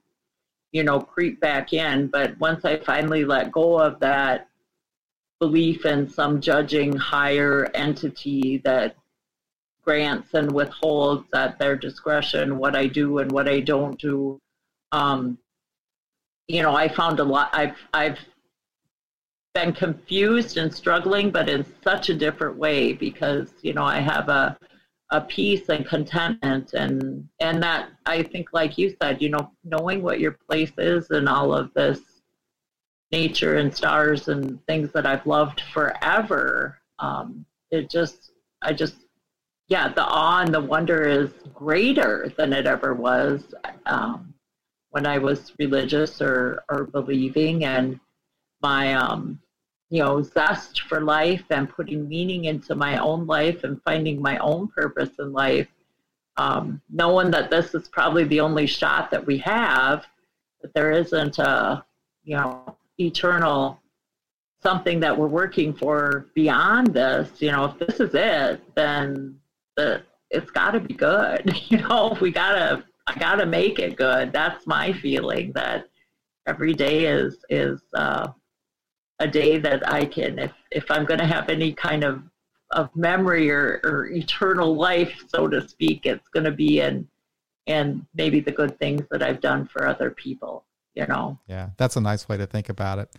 you 0.72 0.84
know, 0.84 1.00
creep 1.00 1.40
back 1.40 1.74
in. 1.74 2.08
But 2.08 2.40
once 2.40 2.66
I 2.66 2.78
finally 2.78 3.26
let 3.26 3.52
go 3.52 3.80
of 3.80 4.00
that 4.00 4.50
belief 5.40 5.86
in 5.86 6.10
some 6.10 6.42
judging 6.42 6.96
higher 6.96 7.70
entity 7.74 8.58
that 8.64 8.96
grants 9.84 10.34
and 10.34 10.52
withholds 10.52 11.28
at 11.34 11.58
their 11.60 11.76
discretion 11.76 12.58
what 12.58 12.76
I 12.76 12.88
do 12.88 13.20
and 13.20 13.32
what 13.32 13.48
I 13.48 13.62
don't 13.62 13.98
do, 14.00 14.40
um, 14.92 15.38
you 16.48 16.62
know, 16.62 16.76
I 16.76 16.88
found 16.88 17.20
a 17.20 17.24
lot. 17.24 17.50
I've 17.54 17.78
I've 17.94 18.20
been 19.54 19.74
confused 19.74 20.58
and 20.58 20.74
struggling, 20.74 21.32
but 21.32 21.50
in 21.50 21.66
such 21.84 22.10
a 22.10 22.16
different 22.16 22.58
way 22.58 22.94
because 22.94 23.50
you 23.62 23.74
know 23.74 23.84
I 23.84 24.00
have 24.00 24.30
a 24.30 24.58
a 25.12 25.22
peace 25.22 25.70
and 25.70 25.86
contentment 25.86 26.74
and 26.74 27.28
and 27.40 27.64
that 27.64 27.90
I 28.06 28.24
think 28.24 28.50
like 28.52 28.78
you 28.78 28.96
said, 29.02 29.22
you 29.22 29.30
know, 29.30 29.52
knowing 29.64 30.04
what 30.04 30.20
your 30.20 30.38
place 30.50 30.74
is 30.78 31.10
and 31.12 31.30
all 31.30 31.54
of 31.54 31.74
this 31.74 32.02
nature 33.12 33.56
and 33.56 33.74
stars 33.74 34.28
and 34.28 34.66
things 34.66 34.92
that 34.92 35.06
I've 35.06 35.26
loved 35.26 35.62
forever. 35.74 36.80
Um, 37.00 37.46
it 37.72 37.90
just 37.90 38.32
I 38.62 38.74
just 38.74 38.96
yeah, 39.68 39.90
the 39.90 40.04
awe 40.04 40.42
and 40.42 40.54
the 40.54 40.62
wonder 40.62 41.04
is 41.04 41.32
greater 41.54 42.32
than 42.38 42.54
it 42.54 42.66
ever 42.66 42.94
was 42.94 43.54
um, 43.86 44.34
when 44.92 45.06
I 45.06 45.18
was 45.18 45.52
religious 45.60 46.22
or, 46.22 46.64
or 46.70 46.86
believing. 46.86 47.66
And 47.66 48.00
my, 48.62 48.94
um, 48.94 49.40
you 49.90 50.04
know, 50.04 50.22
zest 50.22 50.82
for 50.82 51.02
life 51.02 51.44
and 51.50 51.70
putting 51.70 52.08
meaning 52.08 52.46
into 52.46 52.76
my 52.76 52.98
own 52.98 53.26
life 53.26 53.64
and 53.64 53.82
finding 53.84 54.22
my 54.22 54.38
own 54.40 54.68
purpose 54.68 55.12
in 55.20 55.32
life, 55.32 55.68
um, 56.38 56.82
knowing 56.90 57.32
that 57.32 57.50
this 57.50 57.74
is 57.74 57.88
probably 57.88 58.26
the 58.26 58.40
only 58.40 58.68
shot 58.68 59.10
that 59.12 59.26
we 59.26 59.38
have, 59.38 60.06
that 60.62 60.74
there 60.74 60.92
isn't 60.92 61.40
a, 61.40 61.86
you 62.24 62.36
know, 62.36 62.76
eternal 63.00 63.80
something 64.62 65.00
that 65.00 65.18
we're 65.18 65.28
working 65.28 65.74
for 65.74 66.28
beyond 66.34 66.88
this. 66.94 67.42
You 67.42 67.52
know, 67.52 67.66
if 67.66 67.80
this 67.80 68.00
is 68.00 68.14
it, 68.14 68.62
then 68.76 69.40
the 69.76 70.04
it's 70.30 70.52
got 70.52 70.72
to 70.72 70.80
be 70.80 70.94
good. 70.94 71.56
You 71.70 71.78
know, 71.78 72.18
we 72.20 72.32
gotta 72.32 72.84
I 73.08 73.18
gotta 73.18 73.46
make 73.46 73.80
it 73.80 73.96
good. 73.96 74.34
That's 74.34 74.66
my 74.68 74.94
feeling 74.94 75.52
that 75.54 75.88
every 76.48 76.74
day 76.74 77.06
is 77.06 77.38
is 77.50 77.82
uh, 77.94 78.28
a 79.20 79.28
day 79.28 79.58
that 79.58 79.88
I 79.92 80.06
can 80.06 80.40
if 80.40 80.52
if 80.72 80.90
I'm 80.92 81.06
going 81.06 81.20
to 81.20 81.26
have 81.26 81.50
any 81.50 81.74
kind 81.74 82.04
of 82.04 82.24
of 82.72 82.94
memory 82.96 83.50
or, 83.50 83.80
or 83.84 84.08
eternal 84.08 84.76
life, 84.76 85.24
so 85.30 85.48
to 85.48 85.68
speak, 85.68 86.06
it's 86.06 86.28
going 86.30 86.44
to 86.44 86.52
be 86.52 86.82
in 86.82 87.08
in 87.66 88.06
maybe 88.16 88.40
the 88.40 88.52
good 88.52 88.78
things 88.80 89.04
that 89.12 89.22
I've 89.22 89.42
done 89.42 89.68
for 89.68 89.88
other 89.88 90.12
people. 90.12 90.66
You 90.96 91.06
know. 91.06 91.40
Yeah, 91.48 91.70
that's 91.78 91.96
a 91.96 92.02
nice 92.02 92.28
way 92.28 92.38
to 92.38 92.48
think 92.48 92.70
about 92.70 92.98
it. 92.98 93.16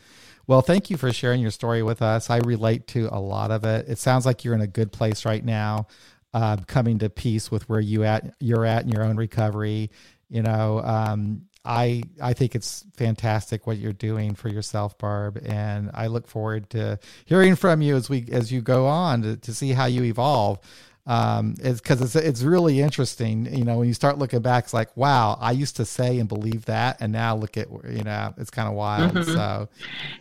Well, 0.49 0.63
thank 0.63 0.91
you 0.91 0.97
for 0.97 1.13
sharing 1.13 1.41
your 1.41 1.51
story 1.51 1.83
with 1.83 2.03
us. 2.03 2.29
I 2.29 2.39
relate 2.39 2.89
to 2.89 3.09
a 3.13 3.21
lot 3.21 3.51
of 3.51 3.65
it. 3.65 3.89
It 3.89 3.99
sounds 3.99 4.27
like 4.27 4.45
you're 4.45 4.55
in 4.55 4.63
a 4.63 4.67
good 4.67 4.91
place 4.91 5.25
right 5.25 5.45
now 5.45 5.87
uh, 6.35 6.57
coming 6.67 6.99
to 6.99 7.11
peace 7.11 7.51
with 7.51 7.69
where 7.69 7.81
you 7.81 8.05
at 8.05 8.35
you're 8.41 8.65
at 8.65 8.85
in 8.85 8.91
your 8.91 9.03
own 9.03 9.17
recovery. 9.17 9.91
You 10.29 10.43
know, 10.43 10.81
um, 10.83 11.48
I 11.69 12.03
I 12.21 12.33
think 12.33 12.55
it's 12.55 12.85
fantastic 12.97 13.67
what 13.67 13.77
you're 13.77 13.93
doing 13.93 14.35
for 14.35 14.49
yourself, 14.49 14.97
Barb, 14.97 15.39
and 15.45 15.91
I 15.93 16.07
look 16.07 16.27
forward 16.27 16.71
to 16.71 16.99
hearing 17.27 17.57
from 17.57 17.83
you 17.83 17.95
as 17.95 18.09
we 18.09 18.27
as 18.33 18.51
you 18.51 18.63
go 18.63 18.87
on 18.87 19.23
to, 19.23 19.37
to 19.37 19.55
see 19.55 19.73
how 19.73 19.85
you 19.85 20.03
evolve. 20.05 20.61
Um, 21.07 21.57
it's 21.61 21.81
because 21.81 22.01
it's 22.01 22.17
it's 22.17 22.43
really 22.43 22.81
interesting. 22.81 23.55
You 23.55 23.65
know, 23.65 23.79
when 23.79 23.89
you 23.89 23.93
start 23.93 24.17
looking 24.17 24.41
back, 24.41 24.65
it's 24.65 24.75
like, 24.75 24.97
wow, 24.97 25.37
I 25.41 25.53
used 25.53 25.77
to 25.77 25.85
say 25.85 26.19
and 26.19 26.27
believe 26.27 26.65
that, 26.65 26.97
and 27.01 27.13
now 27.13 27.37
look 27.37 27.59
at 27.59 27.69
you 27.71 28.03
know, 28.03 28.33
it's 28.39 28.51
kind 28.51 28.67
of 28.69 28.75
wild. 28.75 29.13
Mm-hmm. 29.13 29.33
So, 29.35 29.69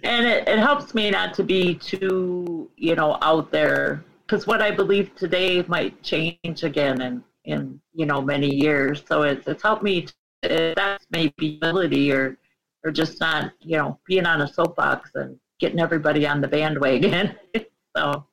and 0.03 0.27
it, 0.27 0.49
it 0.49 0.59
helps 0.59 0.93
me 0.93 1.11
not 1.11 1.33
to 1.35 1.43
be 1.43 1.75
too 1.75 2.69
you 2.75 2.95
know 2.95 3.17
out 3.21 3.51
there 3.51 4.03
because 4.25 4.45
what 4.47 4.61
I 4.61 4.71
believe 4.71 5.15
today 5.15 5.63
might 5.69 6.03
change 6.03 6.63
again 6.63 7.01
in 7.01 7.23
in 7.45 7.79
you 7.93 8.05
know 8.05 8.21
many 8.21 8.53
years. 8.53 9.01
So 9.07 9.23
it's 9.23 9.47
it's 9.47 9.63
helped 9.63 9.83
me. 9.83 10.07
To, 10.43 10.73
that's 10.75 11.05
maybe 11.09 11.57
ability 11.57 12.11
or 12.11 12.37
or 12.83 12.91
just 12.91 13.19
not 13.19 13.51
you 13.59 13.77
know 13.77 13.99
being 14.07 14.25
on 14.25 14.41
a 14.41 14.47
soapbox 14.47 15.11
and 15.15 15.39
getting 15.59 15.79
everybody 15.79 16.27
on 16.27 16.41
the 16.41 16.47
bandwagon. 16.47 17.35
so. 17.95 18.25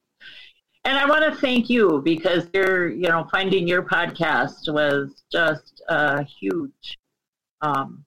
And 0.86 0.98
I 0.98 1.06
want 1.06 1.24
to 1.24 1.40
thank 1.40 1.70
you 1.70 2.02
because 2.04 2.46
your, 2.52 2.90
you 2.90 3.08
know, 3.08 3.26
finding 3.30 3.66
your 3.66 3.82
podcast 3.82 4.70
was 4.70 5.22
just 5.32 5.82
a 5.88 6.22
huge 6.24 6.98
um, 7.62 8.04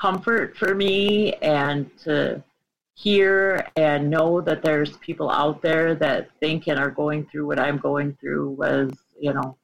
comfort 0.00 0.56
for 0.56 0.74
me, 0.74 1.34
and 1.34 1.90
to 2.04 2.42
hear 2.94 3.66
and 3.76 4.08
know 4.08 4.40
that 4.40 4.62
there's 4.62 4.96
people 4.98 5.30
out 5.30 5.60
there 5.60 5.94
that 5.96 6.30
think 6.40 6.68
and 6.68 6.78
are 6.78 6.90
going 6.90 7.26
through 7.26 7.46
what 7.46 7.58
I'm 7.58 7.76
going 7.76 8.16
through 8.20 8.52
was, 8.52 8.92
you 9.20 9.34
know, 9.34 9.58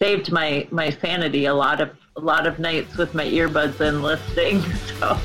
saved 0.00 0.30
my 0.30 0.64
my 0.70 0.90
sanity 0.90 1.46
a 1.46 1.54
lot 1.54 1.80
of 1.80 1.90
a 2.16 2.20
lot 2.20 2.46
of 2.46 2.60
nights 2.60 2.96
with 2.96 3.14
my 3.14 3.24
earbuds 3.24 3.80
in 3.80 4.02
listening. 4.02 4.62
So 4.98 5.16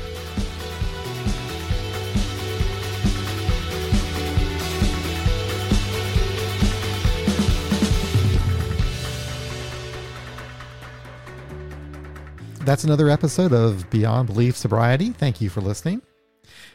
That's 12.64 12.82
another 12.82 13.10
episode 13.10 13.52
of 13.52 13.90
Beyond 13.90 14.26
Belief 14.26 14.56
Sobriety. 14.56 15.10
Thank 15.10 15.40
you 15.40 15.50
for 15.50 15.60
listening. 15.60 16.00